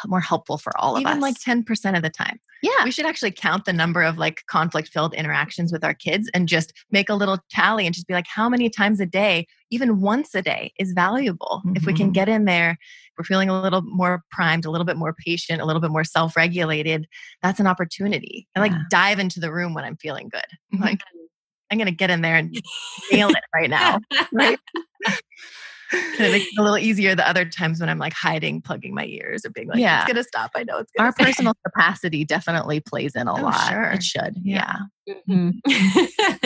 more 0.06 0.20
helpful 0.20 0.58
for 0.58 0.72
all 0.78 0.96
of 0.96 1.00
Even 1.00 1.12
us. 1.12 1.16
Even 1.16 1.22
like 1.22 1.66
10% 1.66 1.96
of 1.96 2.02
the 2.02 2.10
time. 2.10 2.38
Yeah. 2.62 2.84
We 2.84 2.90
should 2.90 3.06
actually 3.06 3.30
count 3.30 3.64
the 3.64 3.72
number 3.72 4.02
of 4.02 4.18
like 4.18 4.42
conflict 4.46 4.88
filled 4.88 5.14
interactions 5.14 5.72
with 5.72 5.82
our 5.82 5.94
kids 5.94 6.30
and 6.34 6.46
just 6.46 6.72
make 6.90 7.08
a 7.08 7.14
little 7.14 7.38
tally 7.50 7.86
and 7.86 7.94
just 7.94 8.06
be 8.06 8.14
like, 8.14 8.26
how 8.26 8.48
many 8.48 8.68
times 8.68 9.00
a 9.00 9.06
day, 9.06 9.46
even 9.70 10.00
once 10.00 10.34
a 10.34 10.42
day, 10.42 10.72
is 10.78 10.92
valuable. 10.92 11.62
Mm-hmm. 11.64 11.76
If 11.76 11.86
we 11.86 11.94
can 11.94 12.06
mm-hmm. 12.06 12.12
get 12.12 12.28
in 12.28 12.44
there, 12.44 12.76
we're 13.20 13.24
feeling 13.24 13.50
a 13.50 13.60
little 13.60 13.82
more 13.82 14.22
primed, 14.30 14.64
a 14.64 14.70
little 14.70 14.86
bit 14.86 14.96
more 14.96 15.14
patient, 15.26 15.60
a 15.60 15.66
little 15.66 15.82
bit 15.82 15.90
more 15.90 16.04
self 16.04 16.34
regulated. 16.36 17.06
That's 17.42 17.60
an 17.60 17.66
opportunity. 17.66 18.48
I 18.56 18.60
like 18.60 18.72
dive 18.88 19.18
into 19.18 19.40
the 19.40 19.52
room 19.52 19.74
when 19.74 19.84
I'm 19.84 19.96
feeling 19.98 20.30
good. 20.30 20.40
I'm 20.72 20.80
like, 20.80 21.00
I'm 21.70 21.76
going 21.76 21.84
to 21.86 21.92
get 21.92 22.08
in 22.08 22.22
there 22.22 22.36
and 22.36 22.50
nail 23.12 23.28
it 23.28 23.44
right 23.54 23.68
now. 23.68 23.98
Right. 24.32 24.58
and 25.92 26.20
it 26.24 26.30
makes 26.32 26.46
it 26.46 26.58
a 26.58 26.62
little 26.62 26.78
easier 26.78 27.14
the 27.14 27.28
other 27.28 27.44
times 27.44 27.80
when 27.80 27.88
I'm 27.90 27.98
like 27.98 28.12
hiding, 28.14 28.62
plugging 28.62 28.94
my 28.94 29.04
ears, 29.04 29.44
or 29.44 29.50
being 29.50 29.68
like, 29.68 29.78
Yeah. 29.80 30.02
it's 30.02 30.08
gonna 30.12 30.22
stop. 30.24 30.52
I 30.56 30.64
know 30.64 30.78
it's 30.78 30.90
gonna 30.96 31.08
Our 31.08 31.12
stop." 31.16 31.26
personal 31.26 31.52
capacity 31.66 32.24
definitely 32.24 32.80
plays 32.80 33.14
in 33.14 33.28
a 33.28 33.34
Oh, 33.34 33.42
lot. 33.42 33.68
sure. 33.68 33.82
It 33.90 34.02
should. 34.02 34.36
Yeah. 34.42 34.76
Yeah. 35.06 35.14
Mhm. 35.28 35.52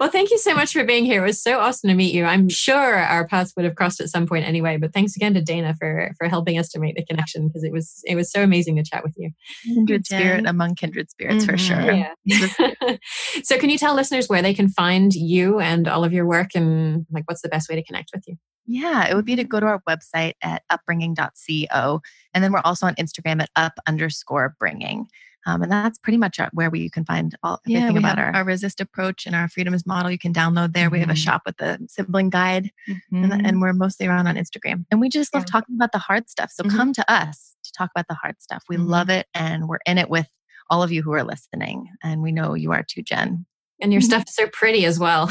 well, 0.00 0.10
thank 0.10 0.30
you 0.30 0.38
so 0.38 0.54
much 0.54 0.72
for 0.72 0.84
being 0.84 1.04
here. 1.04 1.22
It 1.22 1.26
was 1.26 1.42
so 1.42 1.58
awesome 1.58 1.88
to 1.88 1.94
meet 1.94 2.14
you. 2.14 2.24
I'm 2.24 2.48
sure 2.48 2.96
our 2.96 3.26
paths 3.26 3.52
would 3.56 3.64
have 3.64 3.74
crossed 3.74 4.00
at 4.00 4.08
some 4.08 4.26
point 4.26 4.46
anyway. 4.46 4.76
But 4.76 4.92
thanks 4.92 5.16
again 5.16 5.34
to 5.34 5.40
Dana 5.42 5.74
for 5.78 6.10
for 6.18 6.28
helping 6.28 6.58
us 6.58 6.68
to 6.70 6.78
make 6.80 6.96
the 6.96 7.04
connection 7.04 7.48
because 7.48 7.64
it 7.64 7.72
was 7.72 8.00
it 8.04 8.16
was 8.16 8.30
so 8.30 8.42
amazing 8.42 8.76
to 8.76 8.82
chat 8.84 9.02
with 9.04 9.14
you. 9.16 9.30
Kindred 9.64 10.04
Jen. 10.04 10.20
spirit 10.20 10.46
among 10.46 10.74
kindred 10.74 11.10
spirits 11.10 11.44
for 11.44 11.54
Mhm. 11.54 11.58
sure. 11.58 11.92
Yeah. 12.24 12.96
so, 13.42 13.58
can 13.58 13.70
you 13.70 13.78
tell 13.78 13.94
listeners 13.94 14.28
where 14.28 14.42
they 14.42 14.54
can 14.54 14.68
find 14.68 15.14
you 15.14 15.60
and 15.60 15.88
all 15.88 16.04
of 16.04 16.12
your 16.12 16.26
work, 16.26 16.50
and 16.54 17.06
like 17.10 17.24
what's 17.28 17.42
the 17.42 17.48
best 17.48 17.68
way 17.68 17.76
to 17.76 17.84
connect 17.84 18.10
with 18.14 18.24
you? 18.26 18.36
Yeah, 18.66 19.06
it 19.08 19.14
would 19.14 19.26
be 19.26 19.36
to 19.36 19.44
go 19.44 19.60
to 19.60 19.66
our 19.66 19.82
website 19.88 20.32
at 20.42 20.62
upbringing.co. 20.70 22.00
And 22.32 22.42
then 22.44 22.50
we're 22.52 22.62
also 22.64 22.86
on 22.86 22.94
Instagram 22.94 23.42
at 23.42 23.50
up 23.56 23.74
underscore 23.86 24.54
bringing. 24.58 25.06
Um, 25.46 25.62
and 25.62 25.70
that's 25.70 25.98
pretty 25.98 26.16
much 26.16 26.38
where 26.52 26.70
we, 26.70 26.80
you 26.80 26.90
can 26.90 27.04
find 27.04 27.34
all 27.42 27.60
everything 27.68 27.98
about 27.98 28.18
our. 28.18 28.34
our, 28.34 28.44
resist 28.44 28.80
approach 28.80 29.26
and 29.26 29.34
our 29.34 29.48
freedoms 29.48 29.86
model. 29.86 30.10
You 30.10 30.18
can 30.18 30.32
download 30.32 30.72
there. 30.72 30.90
We 30.90 31.00
have 31.00 31.10
a 31.10 31.12
Mhm. 31.14 31.16
shop 31.24 31.42
with 31.46 31.56
the 31.58 31.78
sibling 31.88 32.30
guide, 32.30 32.70
and, 33.12 33.32
Mhm. 33.32 33.40
and 33.48 33.60
we're 33.60 33.72
mostly 33.72 34.06
around 34.06 34.26
on 34.26 34.36
Instagram. 34.36 34.84
And 34.90 35.00
we 35.00 35.08
just 35.08 35.34
love 35.34 35.42
Yeah. 35.42 35.52
talking 35.52 35.74
about 35.76 35.92
the 35.92 35.98
hard 35.98 36.28
stuff. 36.30 36.50
So 36.50 36.64
Mhm. 36.64 36.76
come 36.76 36.92
to 36.94 37.12
us 37.12 37.56
to 37.64 37.72
talk 37.72 37.90
about 37.94 38.08
the 38.08 38.14
hard 38.14 38.40
stuff. 38.42 38.64
We 38.68 38.76
Mhm. 38.76 38.86
love 38.88 39.10
it. 39.10 39.26
And 39.34 39.68
we're 39.68 39.78
in 39.86 39.98
it 39.98 40.08
with 40.10 40.28
all 40.70 40.82
of 40.82 40.92
you 40.92 41.02
who 41.02 41.12
are 41.12 41.24
listening. 41.24 41.88
And 42.02 42.22
we 42.22 42.32
know 42.32 42.54
you 42.54 42.72
are 42.72 42.82
too, 42.82 43.02
Jen. 43.02 43.46
And 43.84 43.92
your 43.92 44.00
stuff 44.00 44.24
is 44.26 44.34
so 44.34 44.46
pretty 44.46 44.86
as 44.86 44.98
well. 44.98 45.30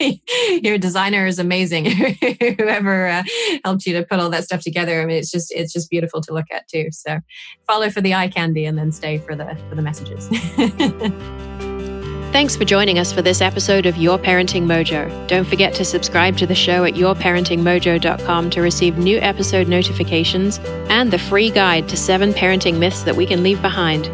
your 0.60 0.76
designer 0.76 1.24
is 1.24 1.38
amazing. 1.38 1.84
Whoever 2.58 3.06
uh, 3.06 3.22
helped 3.64 3.86
you 3.86 3.92
to 3.92 4.04
put 4.04 4.18
all 4.18 4.28
that 4.30 4.42
stuff 4.42 4.62
together, 4.62 5.00
I 5.00 5.06
mean, 5.06 5.18
it's 5.18 5.30
just 5.30 5.52
it's 5.52 5.72
just 5.72 5.88
beautiful 5.88 6.20
to 6.22 6.34
look 6.34 6.46
at 6.50 6.66
too. 6.66 6.88
So 6.90 7.20
follow 7.68 7.88
for 7.88 8.00
the 8.00 8.12
eye 8.12 8.26
candy 8.26 8.64
and 8.64 8.76
then 8.76 8.90
stay 8.90 9.18
for 9.18 9.36
the 9.36 9.56
for 9.68 9.76
the 9.76 9.82
messages. 9.82 10.26
Thanks 12.32 12.56
for 12.56 12.64
joining 12.64 12.98
us 12.98 13.12
for 13.12 13.22
this 13.22 13.40
episode 13.40 13.86
of 13.86 13.96
Your 13.96 14.18
Parenting 14.18 14.64
Mojo. 14.64 15.28
Don't 15.28 15.46
forget 15.46 15.72
to 15.74 15.84
subscribe 15.84 16.36
to 16.38 16.48
the 16.48 16.56
show 16.56 16.84
at 16.84 16.94
yourparentingmojo.com 16.94 18.50
to 18.50 18.60
receive 18.60 18.98
new 18.98 19.18
episode 19.18 19.68
notifications 19.68 20.58
and 20.88 21.12
the 21.12 21.18
free 21.18 21.52
guide 21.52 21.88
to 21.88 21.96
seven 21.96 22.32
parenting 22.32 22.78
myths 22.78 23.04
that 23.04 23.14
we 23.14 23.26
can 23.26 23.44
leave 23.44 23.62
behind. 23.62 24.10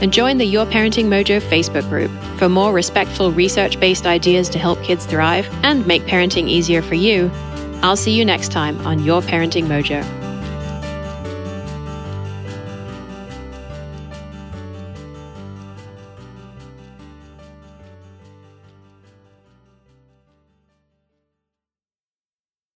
And 0.00 0.12
join 0.12 0.38
the 0.38 0.46
Your 0.46 0.66
Parenting 0.66 1.06
Mojo 1.06 1.40
Facebook 1.40 1.88
group 1.88 2.10
for 2.38 2.48
more 2.48 2.72
respectful, 2.72 3.32
research 3.32 3.78
based 3.78 4.06
ideas 4.06 4.48
to 4.50 4.58
help 4.58 4.82
kids 4.82 5.04
thrive 5.06 5.48
and 5.62 5.86
make 5.86 6.02
parenting 6.02 6.48
easier 6.48 6.82
for 6.82 6.94
you. 6.94 7.30
I'll 7.82 7.96
see 7.96 8.12
you 8.12 8.24
next 8.24 8.50
time 8.52 8.80
on 8.86 9.04
Your 9.04 9.20
Parenting 9.20 9.66
Mojo. 9.66 10.29